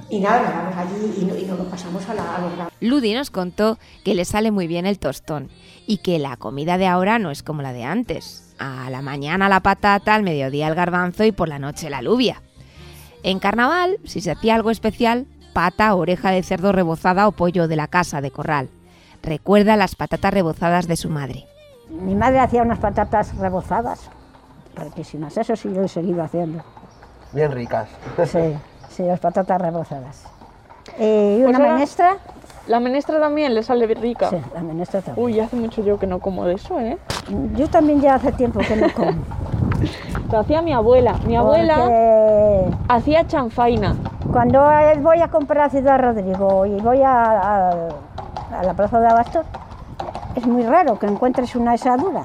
y 0.09 0.19
nada, 0.19 0.63
vamos 0.71 0.77
allí 0.77 1.13
y, 1.21 1.25
no- 1.25 1.35
y 1.37 1.43
nos 1.45 1.59
pasamos 1.67 2.07
a, 2.09 2.13
la, 2.13 2.21
a. 2.23 2.69
Ludi 2.81 3.13
nos 3.13 3.29
contó 3.29 3.77
que 4.03 4.15
le 4.15 4.25
sale 4.25 4.51
muy 4.51 4.67
bien 4.67 4.85
el 4.85 4.99
tostón 4.99 5.49
y 5.87 5.97
que 5.97 6.19
la 6.19 6.37
comida 6.37 6.77
de 6.77 6.87
ahora 6.87 7.19
no 7.19 7.31
es 7.31 7.43
como 7.43 7.61
la 7.61 7.73
de 7.73 7.83
antes. 7.83 8.45
A 8.59 8.89
la 8.89 9.01
mañana 9.01 9.47
la 9.49 9.61
patata, 9.61 10.13
al 10.15 10.23
mediodía 10.23 10.67
el 10.67 10.75
garbanzo 10.75 11.23
y 11.23 11.31
por 11.31 11.47
la 11.47 11.59
noche 11.59 11.89
la 11.89 11.99
alubia. 11.99 12.41
En 13.23 13.39
carnaval, 13.39 13.97
si 14.05 14.21
se 14.21 14.31
hacía 14.31 14.55
algo 14.55 14.71
especial, 14.71 15.27
pata, 15.53 15.93
oreja 15.95 16.31
de 16.31 16.43
cerdo 16.43 16.71
rebozada 16.71 17.27
o 17.27 17.31
pollo 17.33 17.67
de 17.67 17.75
la 17.75 17.87
casa 17.87 18.21
de 18.21 18.31
corral. 18.31 18.69
Recuerda 19.21 19.75
las 19.75 19.95
patatas 19.95 20.33
rebozadas 20.33 20.87
de 20.87 20.95
su 20.95 21.09
madre. 21.09 21.45
Mi 21.89 22.15
madre 22.15 22.39
hacía 22.39 22.61
unas 22.61 22.79
patatas 22.79 23.35
rebozadas, 23.37 24.09
riquísimas. 24.75 25.35
Eso 25.37 25.55
sí 25.55 25.69
lo 25.69 25.83
he 25.83 25.87
seguido 25.87 26.23
haciendo. 26.23 26.63
Bien 27.33 27.51
ricas. 27.51 27.89
Sí, 28.25 28.55
sí, 28.89 29.03
las 29.03 29.19
patatas 29.19 29.59
rebozadas. 29.61 30.23
Eh, 30.97 31.37
¿Y 31.39 31.43
una 31.43 31.57
Pues 31.59 31.71
menestra? 31.71 32.17
La 32.67 32.79
menestra 32.79 33.19
también 33.19 33.55
le 33.55 33.63
sale 33.63 33.87
rica. 33.87 34.29
Sí, 34.29 34.37
la 34.53 34.61
menestra 34.61 35.01
también. 35.01 35.25
Uy, 35.25 35.39
hace 35.39 35.55
mucho 35.55 35.83
yo 35.83 35.97
que 35.97 36.05
no 36.05 36.19
como 36.19 36.45
de 36.45 36.53
eso, 36.53 36.79
¿eh? 36.79 36.97
Yo 37.55 37.67
también 37.69 37.99
ya 38.01 38.15
hace 38.15 38.31
tiempo 38.31 38.59
que 38.59 38.75
no 38.75 38.93
como. 38.93 39.11
Lo 40.31 40.39
hacía 40.39 40.61
mi 40.61 40.73
abuela. 40.73 41.15
Mi 41.25 41.35
abuela 41.35 41.75
Porque 41.77 42.65
hacía 42.89 43.25
chanfaina. 43.25 43.95
Cuando 44.31 44.63
voy 45.01 45.21
a 45.21 45.27
comprar 45.29 45.65
a 45.65 45.69
Ciudad 45.71 45.99
Rodrigo 45.99 46.67
y 46.67 46.79
voy 46.81 47.01
a, 47.01 47.23
a- 47.31 47.89
a 48.59 48.63
la 48.63 48.73
plaza 48.75 48.99
de 48.99 49.07
Abastos, 49.07 49.45
es 50.39 50.47
muy 50.47 50.63
raro 50.63 50.97
que 50.97 51.05
encuentres 51.05 51.55
una 51.55 51.73
asadura. 51.73 52.23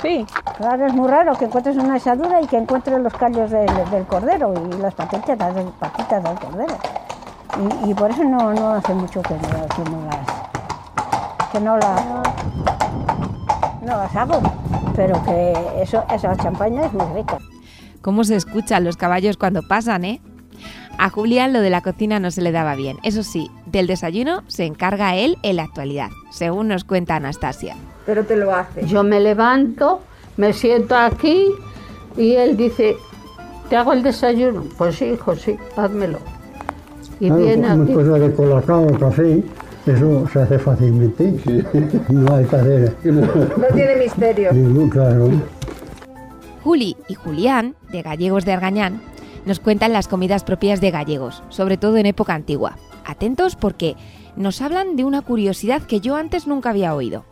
Sí. 0.00 0.24
Claro, 0.56 0.86
es 0.86 0.94
muy 0.94 1.08
raro 1.08 1.36
que 1.36 1.46
encuentres 1.46 1.76
una 1.76 1.94
asadura 1.94 2.40
y 2.40 2.46
que 2.46 2.56
encuentres 2.56 3.00
los 3.00 3.12
callos 3.12 3.50
del, 3.50 3.68
del 3.90 4.06
cordero 4.06 4.54
y 4.54 4.80
las 4.80 4.94
patitas 4.94 5.54
del, 5.54 5.66
patitas 5.78 6.22
del 6.22 6.38
cordero. 6.38 6.74
Y, 7.84 7.90
y 7.90 7.94
por 7.94 8.10
eso 8.10 8.22
no, 8.24 8.54
no 8.54 8.70
hace 8.70 8.94
mucho 8.94 9.20
que 9.22 9.34
no, 9.34 9.40
que 9.68 9.90
no 9.90 10.04
las 10.06 11.50
que 11.50 11.60
no 11.60 11.76
las 11.76 12.04
no 13.82 13.96
las 13.96 14.16
hago. 14.16 14.40
Pero 14.94 15.20
que 15.24 15.52
eso, 15.82 16.04
esa 16.12 16.36
champaña 16.36 16.84
es 16.86 16.92
muy 16.92 17.06
rica. 17.14 17.38
¿Cómo 18.00 18.22
se 18.22 18.36
escuchan 18.36 18.84
los 18.84 18.96
caballos 18.96 19.36
cuando 19.36 19.62
pasan, 19.66 20.04
eh? 20.04 20.20
A 20.98 21.10
Julián 21.10 21.52
lo 21.52 21.60
de 21.60 21.70
la 21.70 21.80
cocina 21.80 22.18
no 22.18 22.30
se 22.32 22.42
le 22.42 22.50
daba 22.52 22.74
bien. 22.74 22.98
Eso 23.04 23.22
sí, 23.22 23.50
del 23.66 23.86
desayuno 23.86 24.42
se 24.48 24.64
encarga 24.64 25.14
él 25.16 25.38
en 25.42 25.56
la 25.56 25.62
actualidad, 25.62 26.08
según 26.32 26.68
nos 26.68 26.82
cuenta 26.84 27.16
Anastasia. 27.16 27.76
Pero 28.04 28.24
te 28.24 28.36
lo 28.36 28.52
hace. 28.54 28.84
Yo 28.86 29.04
me 29.04 29.20
levanto, 29.20 30.00
me 30.36 30.52
siento 30.52 30.96
aquí 30.96 31.46
y 32.16 32.32
él 32.32 32.56
dice, 32.56 32.96
¿te 33.70 33.76
hago 33.76 33.92
el 33.92 34.02
desayuno? 34.02 34.64
Pues 34.76 34.96
sí, 34.96 35.04
hijo, 35.06 35.36
sí, 35.36 35.56
házmelo. 35.76 36.18
Y 37.20 37.26
Claro, 37.28 37.42
viene 37.44 37.68
aquí. 37.68 37.92
cosa 37.94 38.12
de 38.18 38.32
colacao 38.34 38.86
café, 38.98 39.42
eso 39.86 40.26
se 40.32 40.40
hace 40.40 40.58
fácilmente. 40.58 41.32
No 42.08 42.34
hay 42.34 42.44
hacer 42.44 42.96
No 43.04 43.66
tiene 43.74 43.96
misterio. 43.96 44.52
ningún, 44.52 44.88
claro. 44.90 45.30
Juli 46.64 46.96
y 47.08 47.14
Julián, 47.14 47.74
de 47.92 48.02
Gallegos 48.02 48.44
de 48.44 48.52
Argañán, 48.52 49.00
nos 49.48 49.60
cuentan 49.60 49.94
las 49.94 50.08
comidas 50.08 50.44
propias 50.44 50.80
de 50.80 50.90
gallegos, 50.90 51.42
sobre 51.48 51.78
todo 51.78 51.96
en 51.96 52.04
época 52.04 52.34
antigua. 52.34 52.76
Atentos 53.06 53.56
porque 53.56 53.96
nos 54.36 54.60
hablan 54.60 54.94
de 54.94 55.04
una 55.04 55.22
curiosidad 55.22 55.82
que 55.82 56.00
yo 56.00 56.16
antes 56.16 56.46
nunca 56.46 56.70
había 56.70 56.94
oído. 56.94 57.24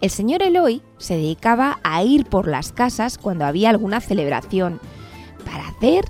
El 0.00 0.10
señor 0.10 0.42
Eloy 0.42 0.80
se 0.98 1.16
dedicaba 1.16 1.80
a 1.82 2.04
ir 2.04 2.24
por 2.26 2.46
las 2.46 2.72
casas 2.72 3.18
cuando 3.18 3.44
había 3.44 3.70
alguna 3.70 4.00
celebración 4.00 4.80
para 5.44 5.66
hacer 5.66 6.04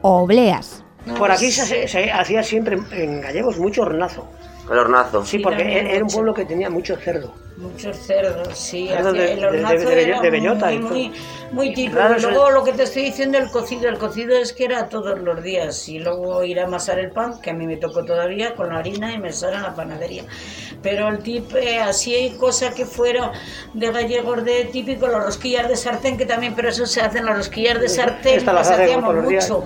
obleas. 0.00 0.84
Por 1.18 1.30
aquí 1.30 1.50
se, 1.50 1.86
se 1.86 2.10
hacía 2.10 2.42
siempre 2.42 2.78
en 2.92 3.20
gallegos 3.20 3.58
mucho 3.58 3.82
hornazo. 3.82 4.26
El 4.70 4.78
hornazo. 4.78 5.24
Sí, 5.24 5.36
Sí, 5.36 5.38
porque 5.42 5.58
también 5.58 5.86
era 5.88 6.02
un 6.04 6.10
pueblo 6.10 6.32
que 6.34 6.44
tenía 6.44 6.70
mucho 6.70 6.96
cerdo. 6.96 7.34
Muchos 7.56 7.96
cerdos, 7.98 8.48
sí. 8.58 8.88
Cerdos 8.88 9.12
hacía- 9.12 9.22
de- 9.22 9.32
el 9.32 9.40
de- 9.40 9.40
de- 9.42 9.46
hornazo 9.46 9.88
de- 9.90 10.02
era 10.02 10.20
de 10.20 10.30
bellota 10.30 10.66
muy, 10.66 10.74
y 10.74 10.78
todo. 10.80 10.88
muy, 10.90 11.12
muy 11.52 11.74
típico. 11.74 11.96
Claro, 11.98 12.16
y 12.18 12.22
luego 12.22 12.48
es- 12.48 12.54
lo 12.54 12.64
que 12.64 12.72
te 12.72 12.82
estoy 12.82 13.02
diciendo, 13.04 13.38
el 13.38 13.48
cocido. 13.50 13.88
El 13.88 13.98
cocido 13.98 14.36
es 14.36 14.52
que 14.52 14.64
era 14.64 14.88
todos 14.88 15.20
los 15.20 15.40
días. 15.42 15.88
Y 15.88 16.00
luego 16.00 16.42
ir 16.42 16.58
a 16.58 16.64
amasar 16.64 16.98
el 16.98 17.10
pan, 17.12 17.40
que 17.40 17.50
a 17.50 17.52
mí 17.54 17.66
me 17.66 17.76
tocó 17.76 18.04
todavía, 18.04 18.54
con 18.56 18.70
la 18.70 18.78
harina 18.78 19.12
y 19.14 19.18
me 19.18 19.32
sale 19.32 19.56
en 19.56 19.62
la 19.62 19.74
panadería. 19.74 20.24
Pero 20.82 21.08
el 21.08 21.18
tip, 21.20 21.54
eh, 21.54 21.78
así 21.78 22.12
hay 22.14 22.30
cosas 22.30 22.74
que 22.74 22.86
fueron 22.86 23.30
de 23.72 23.92
gallegos 23.92 24.44
de 24.44 24.64
típico, 24.64 25.06
los 25.06 25.22
rosquillas 25.24 25.68
de 25.68 25.76
sartén, 25.76 26.16
que 26.16 26.26
también, 26.26 26.54
pero 26.56 26.70
eso 26.70 26.86
se 26.86 27.02
hacen 27.02 27.24
las 27.24 27.36
rosquillas 27.36 27.80
de 27.80 27.88
sartén, 27.88 28.38
Esta 28.38 28.52
las 28.52 28.68
las 28.68 28.80
hacíamos 28.80 29.14
mucho. 29.14 29.64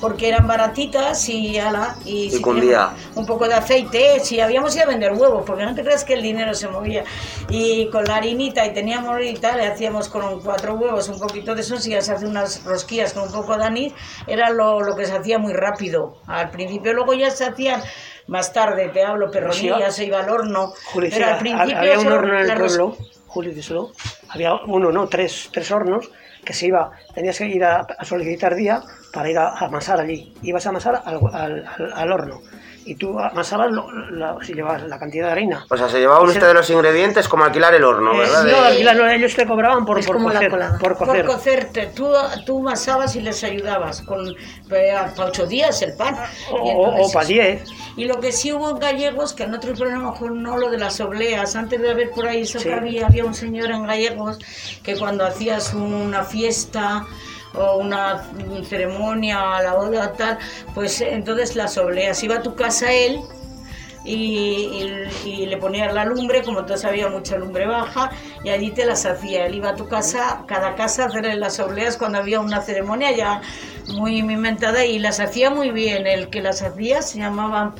porque 0.00 0.28
eran 0.28 0.46
baratitas 0.46 1.28
y 1.28 1.56
ala, 1.58 1.96
y, 2.04 2.24
Y 2.24 2.30
si 2.32 2.40
cundía. 2.40 2.90
teníamos 2.90 3.16
un 3.16 3.26
poco 3.26 3.46
de 3.48 3.54
aceite, 3.54 4.20
si 4.20 4.37
habíamos 4.40 4.74
ido 4.74 4.84
a 4.84 4.88
vender 4.88 5.12
huevos, 5.12 5.44
porque 5.46 5.64
no 5.64 5.74
te 5.74 5.82
creas 5.82 6.04
que 6.04 6.14
el 6.14 6.22
dinero 6.22 6.54
se 6.54 6.68
movía. 6.68 7.04
Y 7.48 7.88
con 7.90 8.04
la 8.04 8.16
harinita 8.16 8.64
y 8.66 8.72
teníamos 8.72 9.20
y 9.22 9.34
tal, 9.34 9.58
le 9.58 9.66
hacíamos 9.66 10.08
con 10.08 10.40
cuatro 10.40 10.74
huevos, 10.74 11.08
un 11.08 11.18
poquito 11.18 11.54
de 11.54 11.60
eso, 11.62 11.76
si 11.78 11.90
ya 11.90 12.00
se 12.00 12.12
hace 12.12 12.26
unas 12.26 12.64
rosquillas 12.64 13.12
con 13.12 13.24
un 13.24 13.32
poco 13.32 13.56
de 13.56 13.64
anís, 13.64 13.92
era 14.26 14.50
lo, 14.50 14.80
lo 14.80 14.96
que 14.96 15.04
se 15.06 15.16
hacía 15.16 15.38
muy 15.38 15.52
rápido. 15.52 16.16
Al 16.26 16.50
principio, 16.50 16.92
luego 16.92 17.14
ya 17.14 17.30
se 17.30 17.44
hacían 17.44 17.82
más 18.26 18.52
tarde, 18.52 18.88
te 18.90 19.02
hablo, 19.02 19.30
perronillas, 19.30 19.96
se 19.96 20.04
iba 20.04 20.20
al 20.20 20.28
horno. 20.28 20.72
Juli, 20.92 21.08
pero 21.10 21.26
al 21.26 21.38
principio 21.38 21.78
había 21.78 21.98
un 21.98 22.06
horno 22.12 22.34
en 22.34 22.50
el 22.50 22.58
pueblo, 22.76 22.96
Juli, 23.26 23.50
díselo, 23.52 23.92
había 24.28 24.54
uno, 24.66 24.90
no, 24.92 25.06
tres, 25.08 25.48
tres 25.52 25.70
hornos 25.70 26.10
que 26.44 26.52
se 26.54 26.66
iba, 26.66 26.90
tenías 27.14 27.36
que 27.38 27.46
ir 27.46 27.62
a, 27.64 27.80
a 27.98 28.04
solicitar 28.04 28.54
día 28.54 28.82
para 29.12 29.30
ir 29.30 29.38
a, 29.38 29.48
a 29.48 29.66
amasar 29.66 30.00
allí. 30.00 30.32
Ibas 30.42 30.64
a 30.66 30.70
amasar 30.70 31.02
al, 31.04 31.18
al- 31.32 31.66
al- 31.66 31.92
al 31.94 32.12
horno 32.12 32.40
y 32.90 32.94
tú 32.94 33.18
amasabas 33.20 33.70
lo- 33.70 33.90
la- 34.10 34.36
si 34.42 34.54
llevabas 34.54 34.82
la 34.84 34.98
cantidad 34.98 35.26
de 35.26 35.32
harina. 35.32 35.66
O 35.68 35.76
sea, 35.76 35.88
se 35.88 35.98
llevaba 35.98 36.24
Ese- 36.24 36.32
usted 36.38 36.46
de 36.48 36.54
los 36.54 36.70
ingredientes 36.70 37.28
como 37.28 37.44
alquilar 37.44 37.74
el 37.74 37.84
horno, 37.84 38.14
Eh, 38.14 38.18
¿verdad? 38.18 38.44
no, 38.44 38.60
alquilar, 38.62 38.96
no, 38.96 39.08
ellos 39.08 39.34
te 39.34 39.46
cobraban 39.46 39.84
por, 39.84 40.04
por 40.04 40.22
cocer. 40.22 40.50
Por 40.80 40.96
cocer. 40.96 41.24
Por 41.26 41.34
cocerte. 41.34 41.86
Tú, 41.94 42.08
tú 42.46 42.60
masabas 42.60 43.14
y 43.16 43.20
les 43.20 43.42
ayudabas 43.44 44.02
con 44.02 44.34
para 44.68 45.12
ocho 45.18 45.46
días 45.46 45.80
el 45.82 45.94
pan. 45.96 46.16
O- 46.50 46.56
Y 46.56 46.70
o- 46.74 46.86
entonces 46.88 47.06
o 47.06 47.12
pa' 47.12 47.20
eso. 47.22 47.28
diez. 47.28 47.64
Y 47.96 48.04
lo 48.06 48.20
que 48.20 48.32
sí 48.32 48.52
hubo 48.52 48.70
en 48.70 48.78
gallegos, 48.78 49.32
que 49.34 49.42
en 49.42 49.54
otro 49.54 49.74
problema 49.74 50.10
mejor 50.12 50.32
no 50.32 50.56
lo 50.56 50.70
de 50.70 50.78
las 50.78 51.00
obleas. 51.00 51.56
Antes 51.56 51.80
de 51.82 51.90
haber 51.90 52.10
por 52.10 52.26
ahí 52.26 52.42
eso 52.42 52.58
Sí. 52.58 52.68
que 52.68 52.74
había, 52.74 53.06
había 53.06 53.24
un 53.24 53.34
señor 53.34 53.70
en 53.70 53.86
gallegos 53.86 54.38
que 54.82 54.96
cuando 54.96 55.26
hacías 55.26 55.74
una 55.74 56.22
fiesta 56.24 57.04
o 57.54 57.76
una 57.78 58.24
ceremonia 58.68 59.56
a 59.56 59.62
la 59.62 59.74
boda 59.74 60.12
tal, 60.12 60.38
pues 60.74 61.00
entonces 61.00 61.56
las 61.56 61.76
obleas. 61.78 62.22
Iba 62.22 62.36
a 62.36 62.42
tu 62.42 62.54
casa 62.54 62.92
él 62.92 63.20
y, 64.04 64.14
y- 65.24 65.28
y 65.28 65.46
le 65.46 65.56
ponías 65.58 65.92
la 65.92 66.04
lumbre, 66.04 66.42
como 66.42 66.60
entonces 66.60 66.84
había 66.86 67.08
mucha 67.08 67.36
lumbre 67.36 67.66
baja, 67.66 68.10
y 68.44 68.50
allí 68.50 68.70
te 68.70 68.86
las 68.86 69.04
hacía. 69.06 69.46
Él 69.46 69.56
iba 69.56 69.70
a 69.70 69.74
tu 69.76 69.88
casa, 69.88 70.44
cada 70.46 70.74
casa, 70.76 71.04
a 71.04 71.06
hacerle 71.06 71.34
las 71.36 71.58
obleas 71.60 71.96
cuando 71.96 72.18
había 72.18 72.40
una 72.40 72.60
ceremonia 72.62 73.10
ya 73.12 73.42
muy 73.94 74.18
inventada 74.18 74.84
y 74.84 74.98
las 74.98 75.20
hacía 75.20 75.50
muy 75.50 75.70
bien. 75.70 76.06
El 76.06 76.28
que 76.30 76.40
las 76.40 76.62
hacía 76.62 77.02
se 77.02 77.18
llamaba 77.18 77.74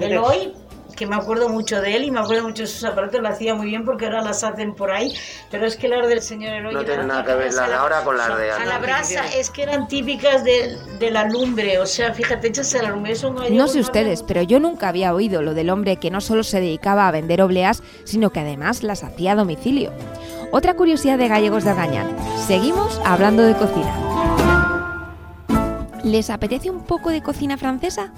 Eloy, 0.00 0.52
que 0.96 1.06
me 1.06 1.14
acuerdo 1.14 1.48
mucho 1.48 1.80
de 1.80 1.94
él 1.94 2.04
y 2.04 2.10
me 2.10 2.18
acuerdo 2.18 2.42
mucho 2.42 2.62
de 2.62 2.68
sus 2.68 2.82
aparatos, 2.84 3.20
lo 3.20 3.28
hacía 3.28 3.54
muy 3.54 3.66
bien 3.66 3.84
porque 3.84 4.06
ahora 4.06 4.22
las 4.22 4.42
hacen 4.42 4.74
por 4.74 4.90
ahí, 4.90 5.14
pero 5.50 5.66
es 5.66 5.76
que 5.76 5.88
las 5.88 6.08
del 6.08 6.22
señor 6.22 6.54
Eloy 6.54 6.74
No 6.74 6.84
tiene 6.84 7.04
nada 7.04 7.24
que 7.24 7.34
ver 7.34 7.50
típicas 7.50 7.56
las 7.60 7.68
de 7.68 7.74
a 7.74 7.80
ahora 7.80 8.02
con 8.02 8.16
las 8.16 8.38
de 8.38 8.50
a 8.50 8.64
la 8.64 8.78
brasa, 8.78 9.26
es 9.34 9.50
que 9.50 9.62
eran 9.62 9.86
típicas 9.86 10.42
de, 10.42 10.76
de 10.98 11.10
la 11.10 11.24
lumbre, 11.28 11.78
o 11.78 11.86
sea, 11.86 12.12
fíjate, 12.12 12.48
hechas 12.48 12.74
a 12.74 12.82
la 12.82 12.90
lumbre, 12.90 13.12
eso 13.12 13.30
no 13.30 13.42
hay 13.42 13.54
No 13.54 13.68
sé 13.68 13.80
ustedes, 13.80 14.22
pero 14.22 14.42
yo 14.42 14.58
nunca 14.58 14.88
había 14.88 15.14
oído 15.14 15.42
lo 15.42 15.54
del 15.54 15.70
hombre 15.70 15.96
que 15.96 16.10
no 16.10 16.20
solo 16.20 16.42
se 16.42 16.60
dedicaba 16.60 17.06
a 17.06 17.12
vender 17.12 17.42
obleas, 17.42 17.82
sino 18.04 18.30
que 18.30 18.40
además 18.40 18.82
las 18.82 19.04
hacía 19.04 19.32
a 19.32 19.36
domicilio. 19.36 19.92
Otra 20.50 20.74
curiosidad 20.74 21.18
de 21.18 21.28
gallegos 21.28 21.64
de 21.64 21.70
Argañán. 21.70 22.16
Seguimos 22.46 23.00
hablando 23.04 23.42
de 23.42 23.54
cocina. 23.54 23.94
¿Les 26.04 26.30
apetece 26.30 26.70
un 26.70 26.84
poco 26.84 27.10
de 27.10 27.20
cocina 27.22 27.56
francesa? 27.56 28.12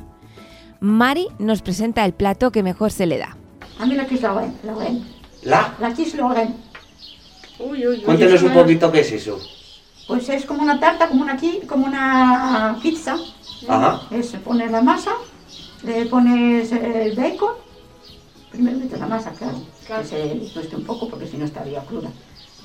Mari 0.80 1.28
nos 1.38 1.62
presenta 1.62 2.04
el 2.04 2.12
plato 2.12 2.50
que 2.52 2.62
mejor 2.62 2.90
se 2.92 3.06
le 3.06 3.18
da. 3.18 3.36
A 3.78 3.86
mí 3.86 3.94
la 3.94 4.06
quiche 4.06 4.22
Lorraine. 4.22 4.54
Lorraine. 4.64 5.02
¿La? 5.42 5.74
La 5.80 5.92
quiche 5.92 6.16
Lorraine. 6.16 6.54
Cuéntenos 7.56 8.34
Eso 8.34 8.46
un 8.46 8.52
es- 8.52 8.58
poquito 8.58 8.92
qué 8.92 9.00
es 9.00 9.12
eso. 9.12 9.38
Pues 10.06 10.28
es 10.28 10.44
como 10.46 10.62
una 10.62 10.78
tarta, 10.80 11.08
como 11.08 11.22
una, 11.22 11.36
como 11.68 11.86
una 11.86 12.78
pizza. 12.82 13.16
Ajá. 13.68 14.02
Es, 14.10 14.28
pones 14.44 14.70
la 14.70 14.80
masa, 14.80 15.12
le 15.82 16.06
pones 16.06 16.70
el 16.72 17.14
bacon. 17.16 17.54
Primero 18.50 18.78
metes 18.78 18.98
la 18.98 19.06
masa, 19.06 19.32
claro. 19.32 19.58
Que 19.86 20.04
se 20.04 20.50
tueste 20.54 20.76
un 20.76 20.84
poco 20.84 21.08
porque 21.08 21.26
si 21.26 21.36
no 21.36 21.44
estaría 21.44 21.80
cruda. 21.80 22.10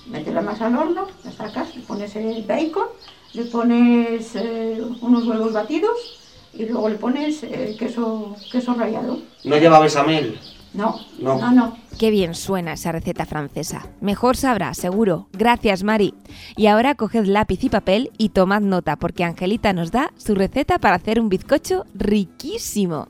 Metes 0.07 0.33
la 0.33 0.41
masa 0.41 0.67
al 0.67 0.75
horno, 0.77 1.07
la 1.23 1.31
sacas, 1.31 1.75
le 1.75 1.81
pones 1.81 2.15
el 2.15 2.43
bacon, 2.43 2.87
le 3.33 3.43
pones 3.45 4.35
eh, 4.35 4.81
unos 5.01 5.25
huevos 5.25 5.51
batidos 5.53 6.22
y 6.53 6.65
luego 6.65 6.89
le 6.89 6.95
pones 6.95 7.43
eh, 7.43 7.75
queso, 7.77 8.35
queso 8.51 8.73
rallado. 8.73 9.19
¿No 9.43 9.57
lleva 9.57 9.79
besamel? 9.79 10.39
No, 10.73 10.99
No. 11.19 11.37
no, 11.37 11.51
no. 11.51 11.77
Qué 11.99 12.09
bien 12.09 12.33
suena 12.33 12.73
esa 12.73 12.91
receta 12.91 13.25
francesa. 13.27 13.85
Mejor 14.01 14.35
sabrá, 14.35 14.73
seguro. 14.73 15.27
Gracias, 15.33 15.83
Mari. 15.83 16.15
Y 16.57 16.65
ahora 16.65 16.95
coged 16.95 17.25
lápiz 17.25 17.63
y 17.63 17.69
papel 17.69 18.11
y 18.17 18.29
tomad 18.29 18.61
nota, 18.61 18.95
porque 18.95 19.23
Angelita 19.23 19.73
nos 19.73 19.91
da 19.91 20.11
su 20.17 20.33
receta 20.33 20.79
para 20.79 20.95
hacer 20.95 21.19
un 21.19 21.29
bizcocho 21.29 21.85
riquísimo. 21.93 23.07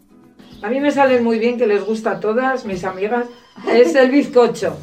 A 0.61 0.69
mí 0.69 0.79
me 0.81 0.91
salen 0.91 1.23
muy 1.23 1.39
bien, 1.39 1.57
que 1.57 1.65
les 1.67 1.85
gusta 1.85 2.11
a 2.11 2.19
todas 2.19 2.65
mis 2.65 2.83
amigas, 2.83 3.27
es 3.71 3.95
el 3.95 4.11
bizcocho. 4.11 4.75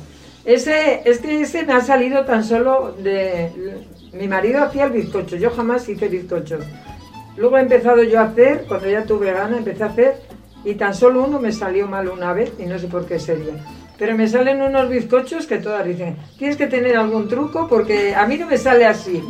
Ese, 0.46 1.02
es 1.04 1.18
que 1.18 1.42
ese 1.42 1.64
me 1.66 1.74
ha 1.74 1.82
salido 1.82 2.24
tan 2.24 2.42
solo 2.44 2.92
de... 2.92 3.84
Mi 4.14 4.26
marido 4.26 4.62
hacía 4.64 4.84
el 4.86 4.92
bizcocho, 4.92 5.36
yo 5.36 5.50
jamás 5.50 5.86
hice 5.88 6.08
bizcochos. 6.08 6.64
Luego 7.40 7.56
he 7.56 7.62
empezado 7.62 8.02
yo 8.02 8.20
a 8.20 8.24
hacer, 8.24 8.66
cuando 8.68 8.86
ya 8.86 9.04
tuve 9.04 9.32
gana, 9.32 9.56
empecé 9.56 9.82
a 9.82 9.86
hacer 9.86 10.16
y 10.62 10.74
tan 10.74 10.94
solo 10.94 11.24
uno 11.24 11.40
me 11.40 11.52
salió 11.52 11.86
mal 11.86 12.06
una 12.08 12.34
vez 12.34 12.52
y 12.58 12.66
no 12.66 12.78
sé 12.78 12.86
por 12.86 13.06
qué 13.06 13.18
sería. 13.18 13.54
Pero 13.98 14.14
me 14.14 14.28
salen 14.28 14.60
unos 14.60 14.90
bizcochos 14.90 15.46
que 15.46 15.56
todas 15.56 15.86
dicen, 15.86 16.18
tienes 16.38 16.58
que 16.58 16.66
tener 16.66 16.98
algún 16.98 17.28
truco 17.28 17.66
porque 17.66 18.14
a 18.14 18.26
mí 18.26 18.36
no 18.36 18.46
me 18.46 18.58
sale 18.58 18.84
así. 18.84 19.22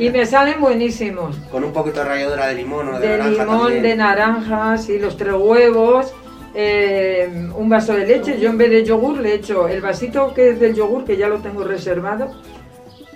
Y 0.00 0.10
me 0.10 0.26
salen 0.26 0.60
buenísimos. 0.60 1.36
Con 1.52 1.62
un 1.62 1.72
poquito 1.72 2.00
de 2.00 2.06
ralladura 2.06 2.48
de 2.48 2.54
limón 2.56 2.88
o 2.88 2.98
de, 2.98 3.06
De 3.10 3.16
naranja 3.16 3.44
limón, 3.44 3.58
también. 3.60 3.82
de 3.84 3.96
naranjas 3.96 4.88
y 4.88 4.98
los 4.98 5.16
tres 5.16 5.34
huevos, 5.38 6.12
eh, 6.52 7.48
un 7.56 7.68
vaso 7.68 7.92
de 7.92 8.06
leche. 8.08 8.40
Yo 8.40 8.50
en 8.50 8.58
vez 8.58 8.70
de 8.70 8.84
yogur 8.84 9.18
le 9.18 9.34
echo 9.34 9.68
el 9.68 9.80
vasito 9.80 10.34
que 10.34 10.50
es 10.50 10.58
del 10.58 10.74
yogur, 10.74 11.04
que 11.04 11.16
ya 11.16 11.28
lo 11.28 11.38
tengo 11.38 11.62
reservado, 11.62 12.32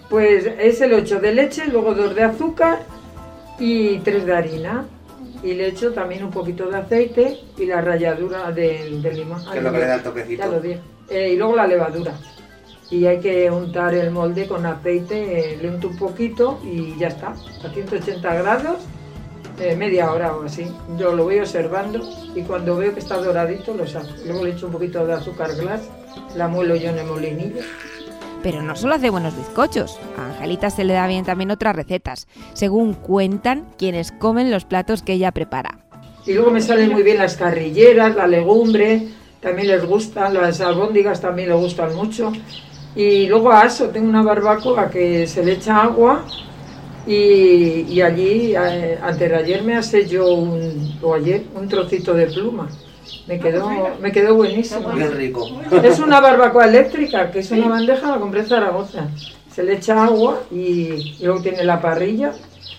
pues 0.09 0.47
ese 0.61 0.87
lo 0.87 0.99
echo 0.99 1.19
de 1.19 1.35
leche, 1.35 1.67
luego 1.67 1.95
dos 1.95 2.15
de 2.15 2.23
azúcar 2.23 2.79
y 3.61 3.99
tres 3.99 4.27
de 4.27 4.35
harina. 4.35 4.87
Y 5.43 5.55
le 5.55 5.69
echo 5.69 5.93
también 5.93 6.25
un 6.25 6.31
poquito 6.31 6.69
de 6.69 6.79
aceite 6.79 7.39
y 7.57 7.67
la 7.67 7.81
ralladura 7.81 8.51
del, 8.51 9.01
del 9.01 9.17
limón. 9.17 9.43
Que 9.51 9.59
es 9.59 9.65
lo 9.65 9.73
que 9.73 9.79
le 9.79 9.87
da 9.87 9.95
el 9.95 10.03
toquecito. 10.03 10.43
Ya 10.43 10.49
lo 10.49 10.61
dije. 10.61 10.81
Eh, 11.09 11.31
y 11.33 11.37
luego 11.37 11.57
la 11.57 11.67
levadura. 11.67 12.13
Y 12.91 13.07
hay 13.07 13.21
que 13.21 13.51
untar 13.51 13.95
el 13.95 14.11
molde 14.11 14.47
con 14.47 14.67
aceite, 14.67 15.55
eh, 15.55 15.59
le 15.61 15.69
unto 15.69 15.89
un 15.89 15.97
poquito 15.97 16.61
y 16.65 16.99
ya 16.99 17.09
está. 17.09 17.29
A 17.29 17.71
180 17.73 18.35
grados, 18.35 18.79
eh, 19.61 19.77
media 19.77 20.13
hora 20.13 20.37
o 20.37 20.45
así. 20.45 20.67
Yo 20.99 21.15
lo 21.15 21.25
voy 21.25 21.39
observando 21.39 22.01
y 22.35 22.43
cuando 22.43 22.77
veo 22.77 22.93
que 22.93 23.01
está 23.01 23.17
doradito 23.17 23.75
lo 23.75 23.87
saco. 23.87 24.09
Luego 24.27 24.45
le 24.45 24.53
echo 24.53 24.67
un 24.67 24.73
poquito 24.73 25.07
de 25.07 25.15
azúcar 25.15 25.55
glass, 25.57 25.83
la 26.37 26.49
muelo 26.49 26.75
yo 26.75 26.91
en 26.91 26.99
el 26.99 27.07
molinillo. 27.07 27.63
Pero 28.43 28.63
no 28.63 28.75
solo 28.75 28.95
hace 28.95 29.11
buenos 29.11 29.37
bizcochos, 29.37 29.99
a 30.17 30.27
Angelita 30.27 30.71
se 30.71 30.85
le 30.85 30.95
da 30.95 31.07
bien 31.07 31.25
también 31.25 31.51
otras 31.51 31.77
recetas, 31.77 32.27
según 32.55 32.95
cuentan 32.95 33.67
quienes 33.77 34.13
comen 34.13 34.51
los 34.51 34.65
platos 34.65 35.03
que 35.03 35.13
ella 35.13 35.33
prepara. 35.33 35.79
Y 36.27 36.33
luego 36.33 36.51
me 36.51 36.61
salen 36.63 36.91
muy 36.91 37.03
bien 37.03 37.19
las 37.19 37.37
carrilleras, 37.37 38.17
la 38.17 38.27
legumbre, 38.27 39.09
también 39.41 39.69
les 39.69 39.85
gustan, 39.85 40.35
las 40.35 40.61
albóndigas 40.61 41.21
también 41.21 41.51
les 41.51 41.59
gustan 41.59 41.95
mucho. 41.95 42.33
Y 42.97 43.27
luego 43.27 43.53
aso, 43.53 43.89
tengo 43.89 44.09
una 44.09 44.23
barbacoa 44.23 44.91
que 44.91 45.27
se 45.27 45.45
le 45.45 45.53
echa 45.53 45.83
agua 45.83 46.25
y, 47.07 48.01
allí, 48.01 48.55
eh, 48.55 48.99
antes 49.03 49.33
ayer 49.33 49.63
me 49.63 49.77
asé 49.77 50.07
yo 50.07 50.33
un, 50.33 50.99
o 51.03 51.15
ayer, 51.15 51.45
un 51.55 51.69
trocito 51.69 52.15
de 52.15 52.27
pluma. 52.27 52.69
Me 53.27 53.39
quedó, 53.39 53.69
me 54.01 54.13
quedó 54.13 54.35
buenísimo. 54.35 54.91
Bien 54.91 55.13
rico. 55.17 55.47
Es 55.83 55.99
una 55.99 56.21
barbacoa 56.21 56.67
eléctrica, 56.67 57.31
que 57.31 57.41
es 57.41 57.51
una 57.51 57.69
bandeja, 57.69 58.11
la 58.11 58.19
compré 58.19 58.41
en 58.41 58.47
Zaragoza. 58.47 59.09
Se 59.53 59.63
le 59.63 59.75
echa 59.75 60.05
agua 60.05 60.43
y, 60.51 61.17
luego 61.23 61.43
tiene 61.43 61.65
la 61.65 61.81
parrilla 61.81 62.33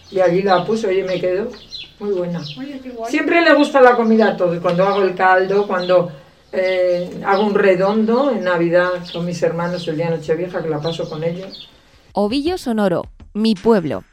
y 0.10 0.20
allí 0.20 0.42
la 0.42 0.66
puso 0.66 0.92
y 0.92 1.04
me 1.04 1.20
quedó 1.20 1.50
muy 2.00 2.12
buena. 2.12 2.42
Siempre 3.08 3.42
le 3.42 3.54
gusta 3.54 3.82
la 3.82 3.96
comida 3.96 4.30
a 4.30 4.38
todos, 4.38 4.60
cuando 4.60 4.86
hago 4.86 5.04
el 5.04 5.16
caldo, 5.16 5.68
cuando 5.68 6.12
eh, 6.52 7.22
hago 7.26 7.46
un 7.46 7.54
redondo 7.54 8.32
en 8.32 8.44
Navidad 8.44 8.92
con 9.14 9.26
mis 9.26 9.42
hermanos 9.44 9.88
el 9.88 9.98
día 9.98 10.10
de 10.10 10.18
Nochevieja, 10.18 10.62
que 10.62 10.70
la 10.70 10.80
paso 10.80 11.10
con 11.10 11.24
ellos. 11.24 11.70
Ovillo 12.14 12.58
Sonoro, 12.58 13.04
mi 13.34 13.56
pueblo. 13.56 14.04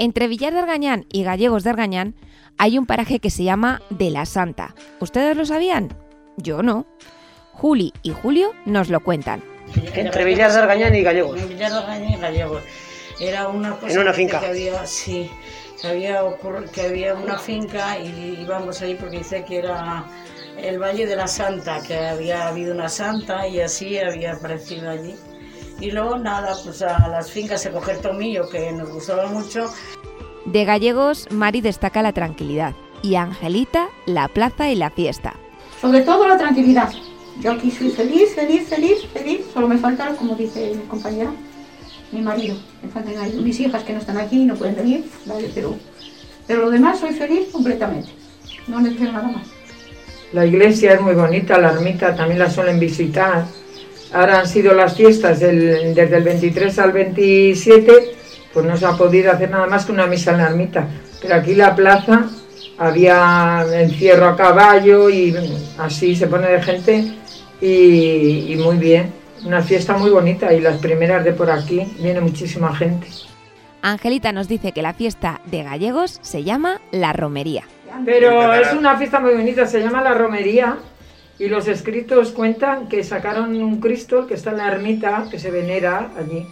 Entre 0.00 0.28
Villar 0.28 0.54
de 0.54 0.60
Argañán 0.60 1.04
y 1.12 1.24
Gallegos 1.24 1.62
de 1.62 1.68
Argañán 1.70 2.14
hay 2.56 2.78
un 2.78 2.86
paraje 2.86 3.18
que 3.20 3.28
se 3.28 3.44
llama 3.44 3.82
De 3.90 4.08
la 4.10 4.24
Santa. 4.24 4.74
¿Ustedes 4.98 5.36
lo 5.36 5.44
sabían? 5.44 5.94
Yo 6.38 6.62
no. 6.62 6.86
Juli 7.52 7.92
y 8.02 8.10
Julio 8.12 8.52
nos 8.64 8.88
lo 8.88 9.00
cuentan. 9.00 9.42
Entre 9.94 10.24
Villar 10.24 10.50
de 10.52 10.58
Argañán 10.58 10.94
y 10.94 11.02
Gallegos. 11.02 11.38
En 11.38 11.50
Villar 11.50 11.70
de 11.72 11.78
Argañán 11.78 12.12
y 12.14 12.16
Gallegos. 12.16 12.62
Era 13.20 13.48
una 13.48 13.72
cosa 13.76 13.92
En 13.92 13.98
una 13.98 14.12
que- 14.12 14.16
finca. 14.16 14.40
Que 14.40 14.46
había, 14.46 14.86
sí, 14.86 15.30
que 15.82 15.88
había, 15.88 16.22
que 16.72 16.80
había 16.80 17.14
una 17.14 17.38
finca 17.38 17.98
y 17.98 18.38
íbamos 18.40 18.80
ahí 18.80 18.94
porque 18.94 19.18
dice 19.18 19.44
que 19.44 19.58
era 19.58 20.06
el 20.56 20.78
Valle 20.78 21.04
de 21.06 21.14
la 21.16 21.26
Santa, 21.26 21.82
que 21.86 21.98
había 21.98 22.48
habido 22.48 22.74
una 22.74 22.88
santa 22.88 23.46
y 23.46 23.60
así 23.60 23.98
había 23.98 24.32
aparecido 24.32 24.88
allí. 24.88 25.14
Y 25.80 25.90
luego 25.90 26.18
nada, 26.18 26.54
pues 26.62 26.82
a 26.82 27.08
las 27.08 27.30
fincas 27.30 27.64
a 27.66 27.70
coger 27.70 27.98
tomillo, 27.98 28.48
que 28.48 28.70
nos 28.72 28.90
gustaba 28.90 29.26
mucho. 29.26 29.72
De 30.44 30.64
gallegos, 30.64 31.26
Mari 31.30 31.60
destaca 31.60 32.02
la 32.02 32.12
tranquilidad 32.12 32.74
y 33.02 33.14
Angelita 33.14 33.88
la 34.06 34.28
plaza 34.28 34.70
y 34.70 34.74
la 34.74 34.90
fiesta. 34.90 35.34
Sobre 35.80 36.02
todo 36.02 36.28
la 36.28 36.36
tranquilidad. 36.36 36.90
Yo 37.40 37.52
aquí 37.52 37.70
soy 37.70 37.90
feliz, 37.90 38.34
feliz, 38.34 38.68
feliz, 38.68 39.06
feliz. 39.12 39.40
Solo 39.54 39.68
me 39.68 39.78
falta, 39.78 40.14
como 40.16 40.34
dice 40.34 40.74
mi 40.74 40.82
compañera, 40.82 41.30
mi 42.12 42.20
marido. 42.20 42.56
Me 42.82 42.90
faltan 42.90 43.16
ahí 43.18 43.32
mis 43.42 43.58
hijas 43.60 43.82
que 43.84 43.94
no 43.94 44.00
están 44.00 44.18
aquí, 44.18 44.44
no 44.44 44.54
pueden 44.54 44.76
venir, 44.76 45.04
¿vale? 45.24 45.50
pero, 45.54 45.76
pero 46.46 46.62
lo 46.62 46.70
demás 46.70 46.98
soy 46.98 47.14
feliz 47.14 47.48
completamente. 47.50 48.10
No 48.66 48.80
necesito 48.80 49.12
nada 49.12 49.28
más. 49.28 49.46
La 50.32 50.44
iglesia 50.44 50.94
es 50.94 51.00
muy 51.00 51.14
bonita, 51.14 51.58
la 51.58 51.70
ermita 51.72 52.14
también 52.14 52.38
la 52.38 52.50
suelen 52.50 52.78
visitar. 52.78 53.44
Ahora 54.12 54.40
han 54.40 54.48
sido 54.48 54.74
las 54.74 54.96
fiestas 54.96 55.38
del- 55.40 55.94
desde 55.94 56.16
el 56.16 56.22
23 56.24 56.78
al 56.78 56.92
27, 56.92 57.92
pues 58.52 58.66
no 58.66 58.76
se 58.76 58.86
ha 58.86 58.92
podido 58.92 59.30
hacer 59.30 59.50
nada 59.50 59.66
más 59.66 59.84
que 59.86 59.92
una 59.92 60.06
misa 60.06 60.32
en 60.32 60.38
la 60.38 60.48
ermita. 60.48 60.88
Pero 61.22 61.34
aquí 61.36 61.54
la 61.54 61.74
plaza 61.76 62.28
había 62.78 63.64
encierro 63.72 64.28
a 64.28 64.36
caballo 64.36 65.10
y 65.10 65.34
así 65.78 66.16
se 66.16 66.26
pone 66.26 66.48
de 66.48 66.62
gente 66.62 67.04
y, 67.60 68.52
y 68.52 68.56
muy 68.56 68.76
bien. 68.78 69.12
Una 69.44 69.62
fiesta 69.62 69.96
muy 69.96 70.10
bonita 70.10 70.52
y 70.52 70.60
las 70.60 70.78
primeras 70.78 71.24
de 71.24 71.32
por 71.32 71.50
aquí 71.50 71.80
viene 72.00 72.20
muchísima 72.20 72.74
gente. 72.74 73.06
Angelita 73.82 74.32
nos 74.32 74.48
dice 74.48 74.72
que 74.72 74.82
la 74.82 74.92
fiesta 74.92 75.40
de 75.46 75.62
gallegos 75.62 76.18
se 76.20 76.42
llama 76.44 76.80
la 76.90 77.12
romería. 77.14 77.62
Pero 78.04 78.52
es 78.52 78.72
una 78.72 78.96
fiesta 78.98 79.20
muy 79.20 79.32
bonita, 79.34 79.66
se 79.66 79.80
llama 79.80 80.02
la 80.02 80.14
romería 80.14 80.76
y 81.40 81.48
los 81.48 81.66
escritos 81.66 82.30
cuentan 82.30 82.88
que 82.88 83.02
sacaron 83.02 83.60
un 83.60 83.80
Cristo 83.80 84.26
que 84.26 84.34
está 84.34 84.50
en 84.50 84.58
la 84.58 84.68
ermita, 84.68 85.26
que 85.30 85.38
se 85.38 85.50
venera 85.50 86.10
allí, 86.16 86.46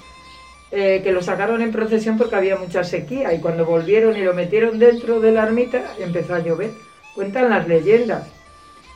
eh, 0.71 1.01
que 1.05 1.13
lo 1.13 1.23
sacaron 1.23 1.63
en 1.63 1.71
procesión 1.73 2.19
porque 2.19 2.37
había 2.37 2.57
mucha 2.57 2.83
sequía 2.85 3.33
y 3.35 3.41
cuando 3.41 3.65
volvieron 3.65 4.17
y 4.17 4.23
lo 4.23 4.35
metieron 4.35 4.79
dentro 4.79 5.21
de 5.21 5.31
la 5.33 5.45
ermita 5.45 5.93
empezó 6.01 6.35
a 6.35 6.41
llover. 6.41 6.71
Cuentan 7.15 7.51
las 7.51 7.69
leyendas. 7.69 8.27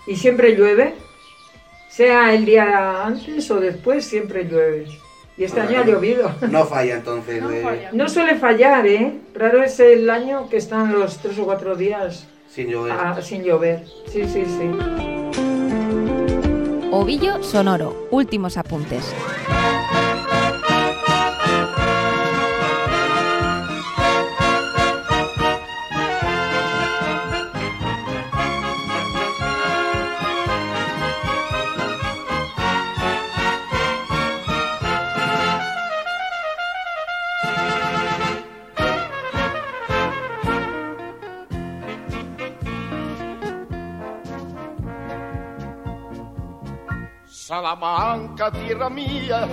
Y 0.07 0.17
siempre 0.17 0.57
llueve, 0.57 0.95
sea 1.91 2.35
el 2.35 2.45
día 2.45 3.05
antes 3.07 3.51
o 3.51 3.61
después, 3.61 4.05
siempre 4.05 4.45
llueve. 4.45 4.87
Y 5.37 5.45
este 5.45 5.61
año 5.61 5.81
ha 5.81 5.85
llovido. 5.87 6.31
No 6.51 6.65
falla 6.67 6.95
entonces. 6.97 7.47
de- 7.49 7.89
No 7.93 8.09
suele 8.09 8.37
fallar, 8.37 8.87
¿eh? 8.87 9.13
Raro 9.35 9.63
es 9.63 9.79
el 9.81 10.09
año 10.11 10.49
que 10.49 10.57
están 10.59 10.93
los 10.93 11.19
tres 11.19 11.39
o 11.39 11.45
cuatro 11.45 11.75
días 11.77 12.27
Sin 12.51 12.69
llover. 12.69 12.93
ah, 12.93 13.19
sin 13.23 13.43
llover. 13.43 13.85
Sí, 14.07 14.25
sí, 14.25 14.45
sí. 14.45 15.22
Ovillo 16.95 17.43
sonoro. 17.43 18.07
Últimos 18.11 18.59
apuntes. 18.59 19.03
Salamanca, 47.73 48.53
tierra 48.53 48.91
mía, 48.91 49.49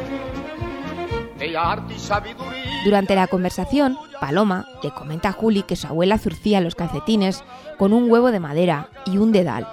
de 1.38 1.58
arte 1.58 1.94
y 1.94 2.00
sabiduría. 2.00 2.82
Durante 2.84 3.16
la 3.16 3.28
conversación, 3.28 3.98
Paloma 4.20 4.68
le 4.84 4.92
comenta 4.92 5.30
a 5.30 5.32
Juli 5.32 5.64
que 5.64 5.78
su 5.78 5.88
abuela 5.88 6.18
zurcía 6.18 6.60
los 6.60 6.76
calcetines 6.76 7.46
con 7.78 7.94
un 7.94 8.12
huevo 8.12 8.32
de 8.32 8.42
madera 8.42 8.90
y 9.06 9.20
un 9.20 9.32
dedal. 9.32 9.70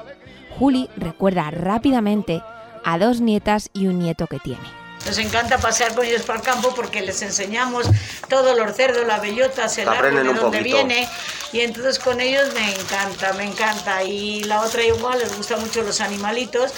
Juli 0.56 0.88
recuerda 0.96 1.50
rápidamente 1.50 2.40
a 2.84 2.98
dos 2.98 3.20
nietas 3.20 3.68
y 3.72 3.88
un 3.88 3.98
nieto 3.98 4.28
que 4.28 4.38
tiene. 4.38 4.62
Nos 5.04 5.18
encanta 5.18 5.58
pasear 5.58 5.94
con 5.96 6.04
ellos 6.04 6.22
para 6.22 6.38
el 6.38 6.44
campo 6.44 6.72
porque 6.74 7.00
les 7.00 7.22
enseñamos 7.22 7.88
todos 8.28 8.56
los 8.56 8.76
cerdos, 8.76 9.04
las 9.08 9.20
bellotas, 9.22 9.76
el 9.78 9.88
árbol 9.88 10.14
de 10.14 10.22
dónde 10.22 10.40
poquito. 10.40 10.62
viene. 10.62 11.08
Y 11.52 11.60
entonces 11.60 11.98
con 11.98 12.20
ellos 12.20 12.54
me 12.54 12.74
encanta, 12.74 13.32
me 13.32 13.44
encanta. 13.44 14.04
Y 14.04 14.44
la 14.44 14.60
otra 14.60 14.84
igual, 14.84 15.18
les 15.18 15.36
gustan 15.36 15.60
mucho 15.60 15.82
los 15.82 16.00
animalitos. 16.00 16.72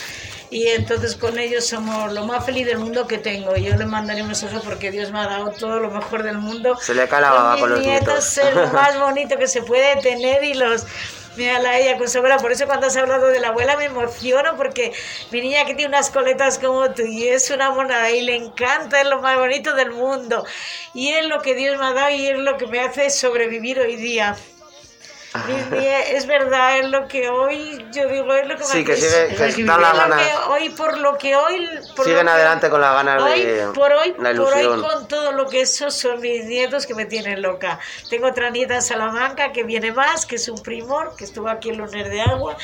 Y 0.51 0.68
entonces 0.68 1.14
con 1.14 1.38
ellos 1.38 1.66
somos 1.66 2.12
lo 2.12 2.24
más 2.24 2.44
feliz 2.44 2.66
del 2.66 2.78
mundo 2.78 3.07
que 3.07 3.18
tengo. 3.18 3.57
Yo 3.57 3.76
les 3.76 3.86
mandaré 3.86 4.22
un 4.22 4.28
beso 4.28 4.49
porque 4.64 4.90
Dios 4.90 5.12
me 5.12 5.20
ha 5.20 5.26
dado 5.26 5.51
todo 5.51 5.78
lo 5.78 5.90
mejor 5.90 6.22
del 6.22 6.38
mundo. 6.38 6.76
Se 6.80 6.94
le 6.94 7.07
cae 7.07 7.20
la 7.20 7.30
baba 7.32 7.53
mis 7.53 7.61
con 7.61 7.70
los 7.70 7.80
nietos 7.80 8.36
nietos. 8.36 8.38
es 8.38 8.55
lo 8.55 8.66
más 8.68 8.99
bonito 9.01 9.36
que 9.36 9.46
se 9.46 9.62
puede 9.62 9.96
tener 10.01 10.42
y 10.44 10.55
los 10.55 10.86
mira 11.36 11.61
la 11.61 11.78
ella 11.78 11.96
con 11.96 12.09
su 12.09 12.18
abuela 12.18 12.38
por 12.38 12.51
eso 12.51 12.66
cuando 12.66 12.88
has 12.88 12.96
hablado 12.96 13.28
de 13.28 13.38
la 13.38 13.49
abuela 13.49 13.76
me 13.76 13.84
emociono 13.84 14.57
porque 14.57 14.92
mi 15.30 15.40
niña 15.40 15.64
que 15.64 15.74
tiene 15.74 15.90
unas 15.90 16.11
coletas 16.11 16.59
como 16.59 16.90
tú 16.90 17.03
y 17.03 17.28
es 17.28 17.51
una 17.51 17.70
monada 17.70 18.11
y 18.11 18.22
le 18.22 18.34
encanta 18.34 19.01
es 19.01 19.07
lo 19.07 19.20
más 19.20 19.38
bonito 19.38 19.74
del 19.74 19.92
mundo 19.92 20.44
y 20.94 21.11
es 21.11 21.24
lo 21.26 21.40
que 21.40 21.55
Dios 21.55 21.78
me 21.78 21.86
ha 21.86 21.92
dado 21.92 22.11
y 22.11 22.26
es 22.26 22.38
lo 22.38 22.57
que 22.57 22.66
me 22.66 22.80
hace 22.80 23.09
sobrevivir 23.11 23.78
hoy 23.78 23.94
día 23.94 24.36
Es 25.72 26.26
verdad, 26.26 26.78
es 26.78 26.88
lo 26.90 27.06
que 27.06 27.28
hoy, 27.28 27.84
yo 27.92 28.08
digo, 28.08 28.32
es 28.34 28.46
lo 28.48 28.56
que 28.56 28.64
Sí, 28.64 28.78
me 28.78 28.84
que 28.84 28.96
sigue- 28.96 29.36
que 29.36 29.46
es 29.48 29.58
están 29.58 29.80
las 29.80 29.96
ganas. 29.96 30.22
que 30.22 30.32
hoy, 30.48 30.70
por 30.70 30.98
lo 30.98 31.18
que 31.18 31.36
hoy... 31.36 31.68
Por 31.94 32.06
Siguen 32.06 32.24
lo 32.26 32.32
que- 32.32 32.36
adelante 32.36 32.70
con 32.70 32.80
las 32.80 32.94
ganas 32.94 33.22
hoy, 33.22 33.44
de 33.44 33.66
por 33.74 33.92
hoy, 33.92 34.14
la 34.18 34.32
por 34.34 34.52
hoy 34.54 34.80
con 34.80 35.06
todo 35.08 35.32
lo 35.32 35.46
que 35.48 35.60
eso 35.62 35.90
son 35.90 36.20
mis 36.20 36.44
nietos 36.44 36.86
que 36.86 36.94
me 36.94 37.04
tienen 37.04 37.42
loca. 37.42 37.78
Tengo 38.08 38.28
otra 38.28 38.50
nieta 38.50 38.76
en 38.76 38.82
Salamanca 38.82 39.52
que 39.52 39.64
viene 39.64 39.92
más, 39.92 40.24
que 40.24 40.36
es 40.36 40.48
un 40.48 40.62
primor, 40.62 41.14
que 41.16 41.24
estuvo 41.24 41.48
aquí 41.48 41.70
el 41.70 41.76
lunes 41.76 42.08
de 42.08 42.20
agua. 42.22 42.56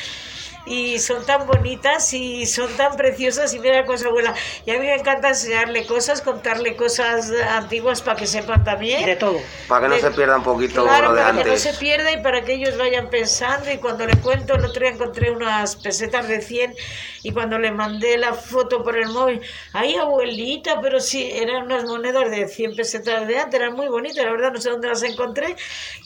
Y 0.66 0.98
son 0.98 1.26
tan 1.26 1.46
bonitas 1.46 2.14
y 2.14 2.46
son 2.46 2.74
tan 2.76 2.96
preciosas 2.96 3.52
y 3.52 3.58
mira 3.58 3.84
con 3.84 3.98
su 3.98 4.06
abuela. 4.08 4.34
Y 4.64 4.70
a 4.70 4.74
mí 4.74 4.86
me 4.86 4.94
encanta 4.94 5.28
enseñarle 5.28 5.84
cosas, 5.86 6.22
contarle 6.22 6.74
cosas 6.74 7.30
antiguas 7.50 8.00
para 8.00 8.16
que 8.18 8.26
sepan 8.26 8.64
también. 8.64 9.04
De 9.04 9.16
todo. 9.16 9.38
Para 9.68 9.82
que 9.82 9.88
no 9.88 9.94
De- 9.96 10.00
se 10.00 10.10
pierda 10.12 10.36
un 10.38 10.42
poquito 10.42 10.82
Claro, 10.84 11.10
lo 11.10 11.14
de 11.16 11.20
para 11.22 11.32
que 11.36 11.44
no 11.44 11.50
antes. 11.50 11.62
se 11.62 11.74
pierda 11.74 12.10
y 12.12 12.22
para 12.22 12.42
que 12.44 12.54
ellos 12.54 12.78
vayan 12.78 13.10
pensando. 13.10 13.70
Y 13.70 13.76
cuando 13.76 14.06
le 14.06 14.16
cuento, 14.16 14.54
el 14.54 14.64
otro 14.64 14.80
día 14.80 14.90
encontré 14.94 15.30
unas 15.30 15.76
pesetas 15.76 16.28
de 16.28 16.40
100 16.40 16.74
y 17.22 17.32
cuando 17.32 17.58
le 17.58 17.70
mandé 17.70 18.16
la 18.16 18.32
foto 18.32 18.82
por 18.82 18.96
el 18.96 19.08
móvil, 19.08 19.40
ay 19.74 19.96
abuelita, 19.96 20.80
pero 20.80 20.98
sí, 21.00 21.30
eran 21.30 21.64
unas 21.64 21.84
monedas 21.84 22.30
de 22.30 22.48
100 22.48 22.74
pesetas 22.76 23.26
de 23.26 23.38
antes, 23.38 23.60
eran 23.60 23.74
muy 23.74 23.88
bonitas, 23.88 24.24
la 24.24 24.30
verdad 24.30 24.52
no 24.52 24.60
sé 24.60 24.70
dónde 24.70 24.88
las 24.88 25.02
encontré, 25.02 25.56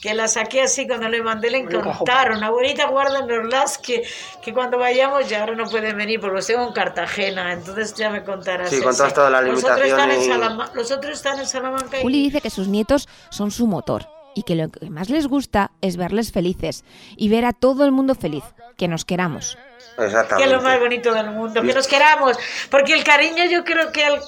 que 0.01 0.13
las 0.13 0.33
saqué 0.33 0.61
así 0.61 0.85
cuando 0.87 1.07
le 1.09 1.21
mandé, 1.21 1.49
le 1.49 1.59
encantaron. 1.59 2.43
Abuelita, 2.43 2.87
guárdanoslas, 2.87 3.77
que, 3.77 4.03
que 4.41 4.48
cuando 4.53 4.77
vayamos 4.77 5.27
ya 5.29 5.41
ahora 5.41 5.55
no 5.55 5.65
pueden 5.65 5.97
venir, 5.97 6.19
porque 6.19 6.35
los 6.35 6.47
tengo 6.47 6.65
en 6.67 6.73
Cartagena, 6.73 7.53
entonces 7.53 7.93
ya 7.95 8.09
me 8.09 8.23
contarás. 8.23 8.69
Sí, 8.69 8.81
con 8.81 8.89
ese. 8.91 8.97
todas- 8.99 9.13
todas 9.13 9.31
las 9.31 9.43
Los 9.43 9.63
otros 9.63 9.79
están 9.81 10.11
en 10.11 10.19
limitaciones 10.21 10.69
Los 10.75 10.91
otros 10.91 11.13
están 11.13 11.39
en 11.39 11.45
Salamanca 11.47 11.97
y 11.99 12.01
Juli 12.01 12.23
dice 12.23 12.41
que 12.41 12.49
sus 12.49 12.67
nietos 12.67 13.07
son 13.29 13.51
su 13.51 13.67
motor 13.67 14.07
y 14.35 14.43
que 14.43 14.55
lo 14.55 14.69
que 14.69 14.89
más 14.89 15.09
les 15.09 15.27
gusta 15.27 15.71
es 15.81 15.97
verles 15.97 16.31
felices 16.31 16.83
y 17.17 17.29
ver 17.29 17.45
a 17.45 17.53
todo 17.53 17.83
el 17.85 17.91
mundo 17.91 18.15
feliz, 18.15 18.43
que 18.77 18.87
nos 18.87 19.03
queramos. 19.05 19.57
que 19.97 20.03
es 20.05 20.11
Exactamente. 20.11 20.53
lo 20.53 20.61
más 20.61 20.79
bonito 20.79 21.13
del 21.13 21.31
mundo, 21.31 21.61
que 21.61 21.73
nos 21.73 21.87
queramos, 21.87 22.37
porque 22.71 22.93
el 22.93 23.03
cariño 23.03 23.43
yo 23.51 23.63
creo 23.65 23.91
que 23.91 24.05
al, 24.05 24.21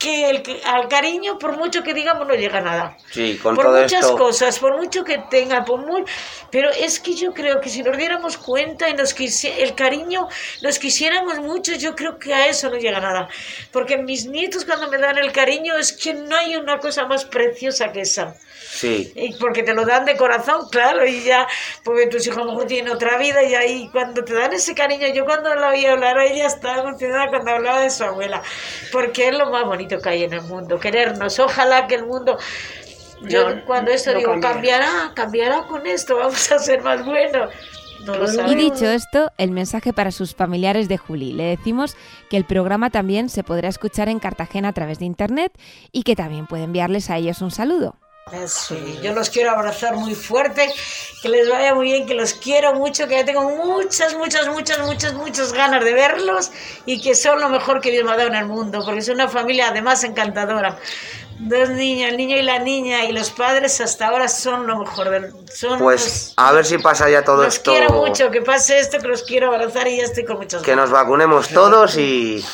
que 0.00 0.30
el, 0.30 0.42
que- 0.42 0.60
al 0.64 0.88
cariño, 0.88 1.38
por 1.38 1.56
mucho 1.56 1.82
que 1.84 1.92
digamos, 1.94 2.26
no 2.26 2.34
llega 2.34 2.60
nada. 2.62 2.96
Sí, 3.12 3.38
con 3.42 3.54
por 3.54 3.66
todo 3.66 3.82
muchas 3.82 4.00
esto. 4.06 4.16
cosas, 4.16 4.58
por 4.58 4.76
mucho 4.78 5.04
que 5.04 5.18
tenga, 5.30 5.64
por 5.64 5.86
muy... 5.86 6.02
pero 6.50 6.70
es 6.70 6.98
que 6.98 7.14
yo 7.14 7.32
creo 7.34 7.60
que 7.60 7.68
si 7.68 7.82
nos 7.82 7.96
diéramos 7.98 8.38
cuenta 8.38 8.88
y 8.88 8.94
nos 8.94 9.14
quisi- 9.14 9.52
el 9.58 9.74
cariño, 9.74 10.26
nos 10.62 10.78
quisiéramos 10.78 11.38
mucho, 11.40 11.74
yo 11.74 11.94
creo 11.94 12.18
que 12.18 12.32
a 12.34 12.48
eso 12.48 12.70
no 12.70 12.76
llega 12.76 12.98
nada. 12.98 13.28
Porque 13.72 13.98
mis 13.98 14.24
nietos 14.26 14.64
cuando 14.64 14.88
me 14.88 14.96
dan 14.98 15.18
el 15.18 15.32
cariño 15.32 15.76
es 15.76 15.92
que 15.92 16.14
no 16.14 16.34
hay 16.34 16.56
una 16.56 16.78
cosa 16.78 17.04
más 17.06 17.26
preciosa 17.26 17.92
que 17.92 18.00
esa. 18.00 18.34
Sí. 18.70 19.12
Y 19.16 19.34
porque 19.34 19.62
te 19.62 19.74
lo 19.74 19.84
dan 19.84 20.04
de 20.04 20.16
corazón, 20.16 20.68
claro, 20.70 21.04
y 21.04 21.24
ya, 21.24 21.48
porque 21.82 22.06
tus 22.06 22.26
hijos 22.26 22.38
a 22.38 22.44
lo 22.44 22.52
mejor 22.52 22.66
tienen 22.66 22.92
otra 22.92 23.18
vida 23.18 23.42
y 23.42 23.54
ahí 23.54 23.88
cuando 23.90 24.22
te 24.22 24.32
dan 24.32 24.52
ese 24.52 24.74
cariño, 24.74 25.08
yo 25.08 25.24
cuando 25.24 25.52
la 25.54 25.70
oí 25.70 25.84
hablar, 25.86 26.18
ella 26.20 26.46
estaba 26.46 26.88
emocionada 26.88 27.28
cuando 27.28 27.50
hablaba 27.50 27.80
de 27.80 27.90
su 27.90 28.04
abuela, 28.04 28.42
porque 28.92 29.28
es 29.28 29.36
lo 29.36 29.50
más 29.50 29.64
bonito 29.64 29.98
que 30.00 30.08
hay 30.08 30.24
en 30.24 30.34
el 30.34 30.42
mundo, 30.42 30.78
querernos, 30.78 31.38
ojalá 31.40 31.86
que 31.86 31.96
el 31.96 32.06
mundo... 32.06 32.38
Yo 33.22 33.50
No, 33.50 33.64
cuando 33.66 33.90
esto 33.90 34.12
no 34.12 34.18
digo, 34.18 34.40
cambiará. 34.40 34.86
cambiará, 34.86 35.14
cambiará 35.14 35.66
con 35.66 35.86
esto, 35.86 36.16
vamos 36.16 36.50
a 36.52 36.58
ser 36.58 36.80
más 36.82 37.04
buenos. 37.04 37.50
No 38.06 38.16
lo 38.16 38.50
Y 38.50 38.54
dicho 38.54 38.86
esto, 38.86 39.30
el 39.36 39.50
mensaje 39.50 39.92
para 39.92 40.10
sus 40.10 40.34
familiares 40.34 40.88
de 40.88 40.96
Juli. 40.96 41.32
Le 41.32 41.44
decimos 41.44 41.96
que 42.30 42.38
el 42.38 42.46
programa 42.46 42.88
también 42.88 43.28
se 43.28 43.44
podrá 43.44 43.68
escuchar 43.68 44.08
en 44.08 44.20
Cartagena 44.20 44.68
a 44.68 44.72
través 44.72 44.98
de 45.00 45.04
internet 45.04 45.52
y 45.92 46.02
que 46.02 46.16
también 46.16 46.46
puede 46.46 46.64
enviarles 46.64 47.10
a 47.10 47.18
ellos 47.18 47.42
un 47.42 47.50
saludo. 47.50 47.99
Sí, 48.46 48.98
yo 49.02 49.12
los 49.12 49.28
quiero 49.30 49.50
abrazar 49.50 49.96
muy 49.96 50.14
fuerte, 50.14 50.72
que 51.22 51.28
les 51.28 51.48
vaya 51.48 51.74
muy 51.74 51.86
bien, 51.86 52.06
que 52.06 52.14
los 52.14 52.34
quiero 52.34 52.74
mucho, 52.74 53.06
que 53.08 53.14
ya 53.16 53.24
tengo 53.24 53.42
muchas, 53.50 54.14
muchas, 54.16 54.46
muchas, 54.48 54.78
muchas, 54.86 55.14
muchas 55.14 55.52
ganas 55.52 55.84
de 55.84 55.92
verlos 55.94 56.50
y 56.86 57.00
que 57.00 57.14
son 57.14 57.40
lo 57.40 57.48
mejor 57.48 57.80
que 57.80 57.90
Dios 57.90 58.04
me 58.04 58.12
ha 58.12 58.16
dado 58.16 58.28
en 58.28 58.36
el 58.36 58.46
mundo, 58.46 58.82
porque 58.84 59.00
es 59.00 59.08
una 59.08 59.28
familia 59.28 59.68
además 59.68 60.04
encantadora. 60.04 60.78
Dos 61.42 61.70
niños, 61.70 62.10
el 62.10 62.18
niño 62.18 62.36
y 62.36 62.42
la 62.42 62.58
niña, 62.58 63.04
y 63.06 63.12
los 63.12 63.30
padres 63.30 63.80
hasta 63.80 64.08
ahora 64.08 64.28
son 64.28 64.66
lo 64.66 64.76
mejor. 64.78 65.08
del- 65.08 65.32
Son 65.52 65.78
Pues 65.78 66.34
a 66.36 66.52
ver 66.52 66.66
si 66.66 66.76
pasa 66.78 67.08
ya 67.08 67.24
todo 67.24 67.44
los 67.44 67.54
esto. 67.56 67.72
quiero 67.72 67.92
mucho, 67.94 68.30
que 68.30 68.42
pase 68.42 68.78
esto, 68.78 68.98
que 68.98 69.08
los 69.08 69.22
quiero 69.22 69.48
abrazar 69.48 69.88
y 69.88 69.96
ya 69.96 70.04
estoy 70.04 70.24
con 70.26 70.36
muchas 70.36 70.62
Que 70.62 70.76
nos 70.76 70.90
vacunemos 70.90 71.48
todos 71.48 71.96
y. 71.96 72.44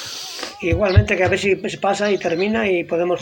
Igualmente 0.60 1.16
que 1.16 1.24
a 1.24 1.28
ver 1.28 1.38
si 1.38 1.54
pasa 1.56 2.10
y 2.10 2.18
termina 2.18 2.66
y 2.68 2.84
podemos, 2.84 3.20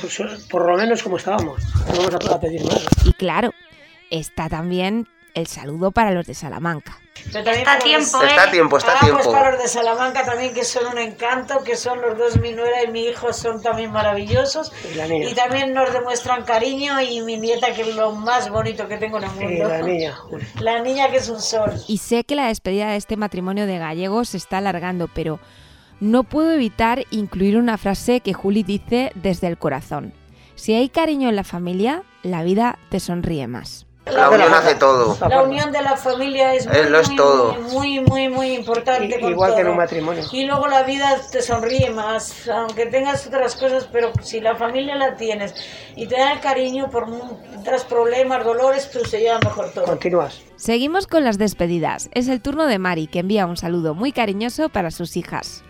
por 0.51 0.67
lo 0.67 0.77
menos 0.77 1.03
como 1.03 1.17
estábamos. 1.17 1.63
No 1.89 2.09
vamos 2.11 2.31
a, 2.31 2.41
pedir 2.41 2.65
más. 2.65 2.87
Y 3.05 3.13
claro, 3.15 3.53
está 4.11 4.49
también 4.49 5.09
el 5.35 5.47
saludo 5.49 5.91
para 5.91 6.13
los 6.13 6.27
de 6.27 6.35
Salamanca. 6.35 6.99
Pero 7.33 7.45
también 7.45 7.59
Está 7.67 7.79
tiempo, 7.79 8.19
los- 8.19 8.23
¿eh? 8.25 8.27
Está 8.29 8.51
tiempo, 8.51 8.77
está 8.77 8.93
a 8.93 8.95
Ah, 8.95 8.99
pues 9.01 9.13
tiempo. 9.13 9.33
para 9.33 9.51
los 9.53 9.63
de 9.63 9.69
Salamanca 9.69 10.25
también, 10.25 10.53
que 10.55 10.65
son 10.65 10.87
un 10.87 10.99
encanto, 10.99 11.63
que 11.65 11.77
son 11.77 12.01
los 12.01 12.17
dos, 12.19 12.41
mi 12.41 12.53
nuera 12.53 12.83
y 12.85 12.91
mi 12.91 13.07
hijo, 13.07 13.33
son 13.33 13.63
también 13.63 13.91
maravillosos. 13.93 14.73
Y 14.93 14.95
la 14.97 15.07
niña. 15.07 15.31
Y 15.31 15.35
también 15.35 15.73
nos 15.75 15.93
demuestran 15.93 16.45
cariño 16.45 17.01
y 17.01 17.21
mi 17.23 17.37
nieta, 17.39 17.73
que 17.75 17.83
es 17.83 17.95
lo 17.97 18.13
más 18.13 18.49
bonito 18.51 18.87
que 18.89 18.97
tengo 18.99 19.19
en 19.19 19.25
el 19.25 19.31
mundo. 19.31 19.47
Y 19.53 19.59
la 19.59 19.83
niña. 19.83 20.19
La 20.61 20.81
niña 20.83 21.11
que 21.11 21.17
es 21.19 21.29
un 21.29 21.41
sol. 21.41 21.73
Y 21.89 21.99
sé 21.99 22.25
que 22.25 22.35
la 22.37 22.47
despedida 22.49 22.91
de 22.91 22.97
este 22.97 23.17
matrimonio 23.17 23.67
de 23.67 23.79
gallegos 23.79 24.31
se 24.31 24.37
está 24.37 24.59
alargando, 24.59 25.09
pero 25.13 25.41
no 26.01 26.25
puedo 26.25 26.53
evitar 26.53 27.05
incluir 27.11 27.57
una 27.57 27.79
frase 27.79 28.21
que 28.21 28.33
Juli 28.35 28.63
dice 28.63 29.13
desde 29.15 29.47
el 29.47 29.59
corazón. 29.59 30.13
Si 30.55 30.75
hay 30.75 30.89
cariño 30.89 31.29
en 31.29 31.37
la 31.37 31.45
familia, 31.45 32.03
la 32.23 32.43
vida 32.43 32.79
te 32.89 33.01
sonríe 33.01 33.47
más. 33.49 33.87
La 34.07 34.29
unión 34.29 34.53
hace 34.53 34.75
todo. 34.75 35.17
La 35.31 35.43
unión 35.43 35.73
de 35.73 35.81
la 35.81 35.97
familia 35.97 36.53
es 36.55 36.67
muy, 36.67 36.77
Eh, 36.77 36.91
lo 36.91 37.01
es 37.01 37.09
muy, 37.09 37.17
todo. 37.17 37.55
muy, 37.73 38.01
muy, 38.01 38.29
muy 38.29 38.53
importante. 38.53 39.19
Igual 39.19 39.55
que 39.55 39.63
en 39.63 39.69
un 39.69 39.79
matrimonio. 39.79 40.23
Y 40.31 40.45
luego 40.45 40.69
la 40.69 40.83
vida 40.83 41.19
te 41.33 41.41
sonríe 41.41 41.89
más, 41.89 42.47
aunque 42.49 42.85
tengas 42.85 43.27
otras 43.27 43.57
cosas, 43.57 43.89
pero 43.91 44.13
si 44.21 44.41
la 44.41 44.57
familia 44.57 44.95
la 44.97 45.17
tienes 45.17 45.55
y 45.97 46.07
te 46.07 46.17
da 46.17 46.35
el 46.35 46.41
cariño 46.41 46.91
por 46.91 47.07
tras 47.65 47.85
problemas, 47.85 48.45
dolores, 48.45 48.91
pero 48.93 49.07
se 49.07 49.21
lleva 49.21 49.39
mejor 49.39 49.71
todo. 49.73 49.87
Continúas. 49.87 50.43
Seguimos 50.57 51.07
con 51.07 51.25
las 51.25 51.39
despedidas. 51.39 52.11
Es 52.13 52.29
el 52.29 52.43
turno 52.43 52.67
de 52.67 52.79
Mari, 52.79 53.07
que 53.07 53.21
envía 53.21 53.47
un 53.47 53.57
saludo 53.57 53.95
muy 53.95 54.13
cariñoso 54.13 54.69
para 54.69 54.91
sus 54.91 55.17
hijas. 55.17 55.65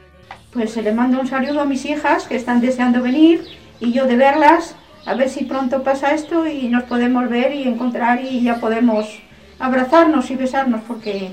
Pues 0.54 0.70
se 0.70 0.82
le 0.82 0.92
mando 0.92 1.20
un 1.20 1.26
saludo 1.26 1.60
a 1.60 1.64
mis 1.64 1.84
hijas 1.84 2.28
que 2.28 2.36
están 2.36 2.60
deseando 2.60 3.02
venir 3.02 3.42
y 3.80 3.92
yo 3.92 4.06
de 4.06 4.14
verlas, 4.14 4.76
a 5.04 5.14
ver 5.14 5.28
si 5.28 5.44
pronto 5.44 5.82
pasa 5.82 6.14
esto 6.14 6.46
y 6.46 6.68
nos 6.68 6.84
podemos 6.84 7.28
ver 7.28 7.52
y 7.52 7.64
encontrar 7.64 8.24
y 8.24 8.40
ya 8.40 8.60
podemos 8.60 9.20
abrazarnos 9.58 10.30
y 10.30 10.36
besarnos 10.36 10.80
porque 10.86 11.32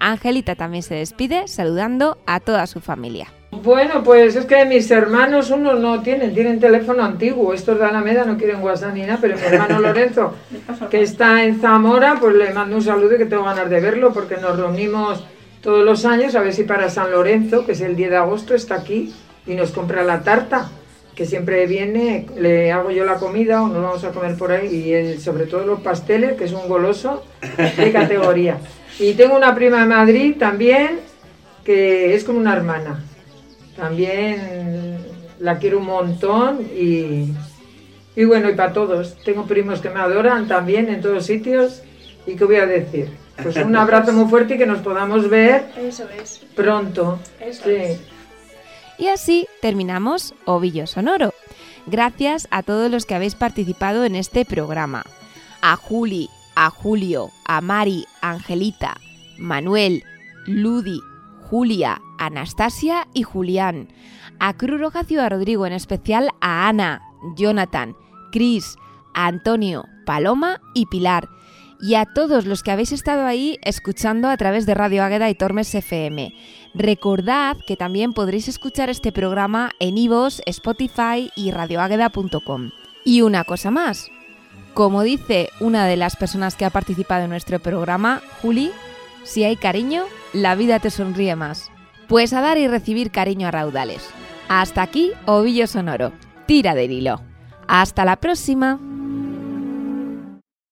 Angelita 0.00 0.56
también 0.56 0.82
se 0.82 0.96
despide 0.96 1.46
saludando 1.46 2.18
a 2.26 2.40
toda 2.40 2.66
su 2.66 2.80
familia. 2.80 3.28
Bueno, 3.52 4.02
pues 4.02 4.34
es 4.34 4.46
que 4.46 4.64
mis 4.64 4.90
hermanos, 4.90 5.50
unos 5.50 5.78
no 5.78 6.02
tienen, 6.02 6.34
tienen 6.34 6.58
teléfono 6.58 7.04
antiguo. 7.04 7.54
Estos 7.54 7.78
de 7.78 7.84
Alameda 7.84 8.24
no 8.24 8.36
quieren 8.36 8.60
WhatsApp 8.60 8.94
ni 8.94 9.02
nada, 9.02 9.18
pero 9.20 9.36
mi 9.36 9.42
hermano 9.42 9.78
Lorenzo, 9.80 10.34
que 10.90 11.02
está 11.02 11.44
en 11.44 11.60
Zamora, 11.60 12.16
pues 12.18 12.34
le 12.34 12.52
mando 12.52 12.76
un 12.76 12.82
saludo 12.82 13.14
y 13.14 13.18
que 13.18 13.26
tengo 13.26 13.44
ganas 13.44 13.70
de 13.70 13.80
verlo 13.80 14.12
porque 14.12 14.38
nos 14.38 14.56
reunimos 14.56 15.24
todos 15.62 15.84
los 15.84 16.04
años 16.04 16.34
a 16.34 16.40
ver 16.40 16.52
si 16.52 16.64
para 16.64 16.90
San 16.90 17.10
Lorenzo, 17.12 17.64
que 17.64 17.72
es 17.72 17.80
el 17.80 17.96
10 17.96 18.10
de 18.10 18.16
agosto, 18.16 18.54
está 18.54 18.74
aquí 18.74 19.12
y 19.46 19.54
nos 19.54 19.70
compra 19.70 20.02
la 20.02 20.22
tarta, 20.22 20.70
que 21.14 21.24
siempre 21.24 21.66
viene, 21.66 22.26
le 22.36 22.72
hago 22.72 22.90
yo 22.90 23.04
la 23.04 23.16
comida 23.16 23.62
o 23.62 23.68
nos 23.68 23.82
vamos 23.82 24.04
a 24.04 24.10
comer 24.10 24.36
por 24.36 24.50
ahí 24.50 24.66
y 24.66 25.20
sobre 25.20 25.46
todo 25.46 25.64
los 25.64 25.80
pasteles, 25.80 26.32
que 26.32 26.44
es 26.44 26.52
un 26.52 26.68
goloso 26.68 27.22
de 27.76 27.92
categoría. 27.92 28.58
Y 28.98 29.14
tengo 29.14 29.36
una 29.36 29.54
prima 29.54 29.80
de 29.80 29.86
Madrid 29.86 30.36
también, 30.38 31.00
que 31.64 32.14
es 32.14 32.24
como 32.24 32.38
una 32.38 32.56
hermana. 32.56 33.04
También 33.76 34.98
la 35.38 35.58
quiero 35.58 35.78
un 35.78 35.86
montón 35.86 36.60
y, 36.76 37.32
y 38.16 38.24
bueno, 38.24 38.50
y 38.50 38.54
para 38.54 38.72
todos. 38.72 39.16
Tengo 39.24 39.46
primos 39.46 39.80
que 39.80 39.90
me 39.90 40.00
adoran 40.00 40.48
también 40.48 40.88
en 40.88 41.00
todos 41.00 41.24
sitios. 41.24 41.82
¿Y 42.26 42.36
qué 42.36 42.44
voy 42.44 42.56
a 42.56 42.66
decir? 42.66 43.21
Pues 43.42 43.56
un 43.56 43.76
abrazo 43.76 44.12
muy 44.12 44.28
fuerte 44.28 44.54
y 44.54 44.58
que 44.58 44.66
nos 44.66 44.78
podamos 44.80 45.28
ver 45.28 45.70
Eso 45.76 46.04
es. 46.20 46.40
pronto. 46.54 47.18
Eso 47.40 47.64
Sí. 47.64 47.70
es. 47.70 48.00
Y 48.98 49.08
así 49.08 49.46
terminamos 49.60 50.34
Ovillo 50.44 50.86
Sonoro. 50.86 51.32
Gracias 51.86 52.46
a 52.50 52.62
todos 52.62 52.90
los 52.90 53.06
que 53.06 53.14
habéis 53.14 53.34
participado 53.34 54.04
en 54.04 54.14
este 54.14 54.44
programa. 54.44 55.04
A 55.62 55.76
Juli, 55.76 56.28
a 56.54 56.70
Julio, 56.70 57.30
a 57.44 57.60
Mari, 57.60 58.06
Angelita, 58.20 58.96
Manuel, 59.38 60.04
Ludi, 60.46 61.00
Julia, 61.50 62.00
Anastasia 62.18 63.08
y 63.14 63.22
Julián. 63.24 63.88
A 64.38 64.56
Cruz 64.56 64.80
Roja 64.80 65.04
Ciudad 65.04 65.30
Rodrigo, 65.30 65.66
en 65.66 65.72
especial 65.72 66.30
a 66.40 66.68
Ana, 66.68 67.02
Jonathan, 67.36 67.96
Cris, 68.30 68.76
a 69.14 69.26
Antonio, 69.26 69.84
Paloma 70.06 70.60
y 70.74 70.86
Pilar. 70.86 71.28
Y 71.82 71.96
a 71.96 72.06
todos 72.06 72.46
los 72.46 72.62
que 72.62 72.70
habéis 72.70 72.92
estado 72.92 73.26
ahí 73.26 73.58
escuchando 73.60 74.28
a 74.28 74.36
través 74.36 74.66
de 74.66 74.74
Radio 74.74 75.02
Águeda 75.02 75.28
y 75.28 75.34
Tormes 75.34 75.74
FM. 75.74 76.32
Recordad 76.74 77.56
que 77.66 77.76
también 77.76 78.12
podréis 78.12 78.46
escuchar 78.46 78.88
este 78.88 79.10
programa 79.10 79.72
en 79.80 79.98
iVoox, 79.98 80.42
Spotify 80.46 81.32
y 81.34 81.50
radioágueda.com. 81.50 82.70
Y 83.04 83.22
una 83.22 83.42
cosa 83.42 83.72
más. 83.72 84.12
Como 84.74 85.02
dice 85.02 85.50
una 85.58 85.84
de 85.86 85.96
las 85.96 86.14
personas 86.14 86.54
que 86.54 86.64
ha 86.64 86.70
participado 86.70 87.24
en 87.24 87.30
nuestro 87.30 87.58
programa, 87.58 88.22
Juli, 88.40 88.70
si 89.24 89.42
hay 89.42 89.56
cariño, 89.56 90.04
la 90.32 90.54
vida 90.54 90.78
te 90.78 90.90
sonríe 90.90 91.34
más. 91.34 91.72
Pues 92.06 92.32
a 92.32 92.40
dar 92.40 92.58
y 92.58 92.68
recibir 92.68 93.10
cariño 93.10 93.48
a 93.48 93.50
raudales. 93.50 94.08
Hasta 94.48 94.82
aquí, 94.82 95.10
Ovillo 95.26 95.66
Sonoro. 95.66 96.12
Tira 96.46 96.76
del 96.76 96.92
hilo. 96.92 97.22
Hasta 97.66 98.04
la 98.04 98.16
próxima. 98.16 98.78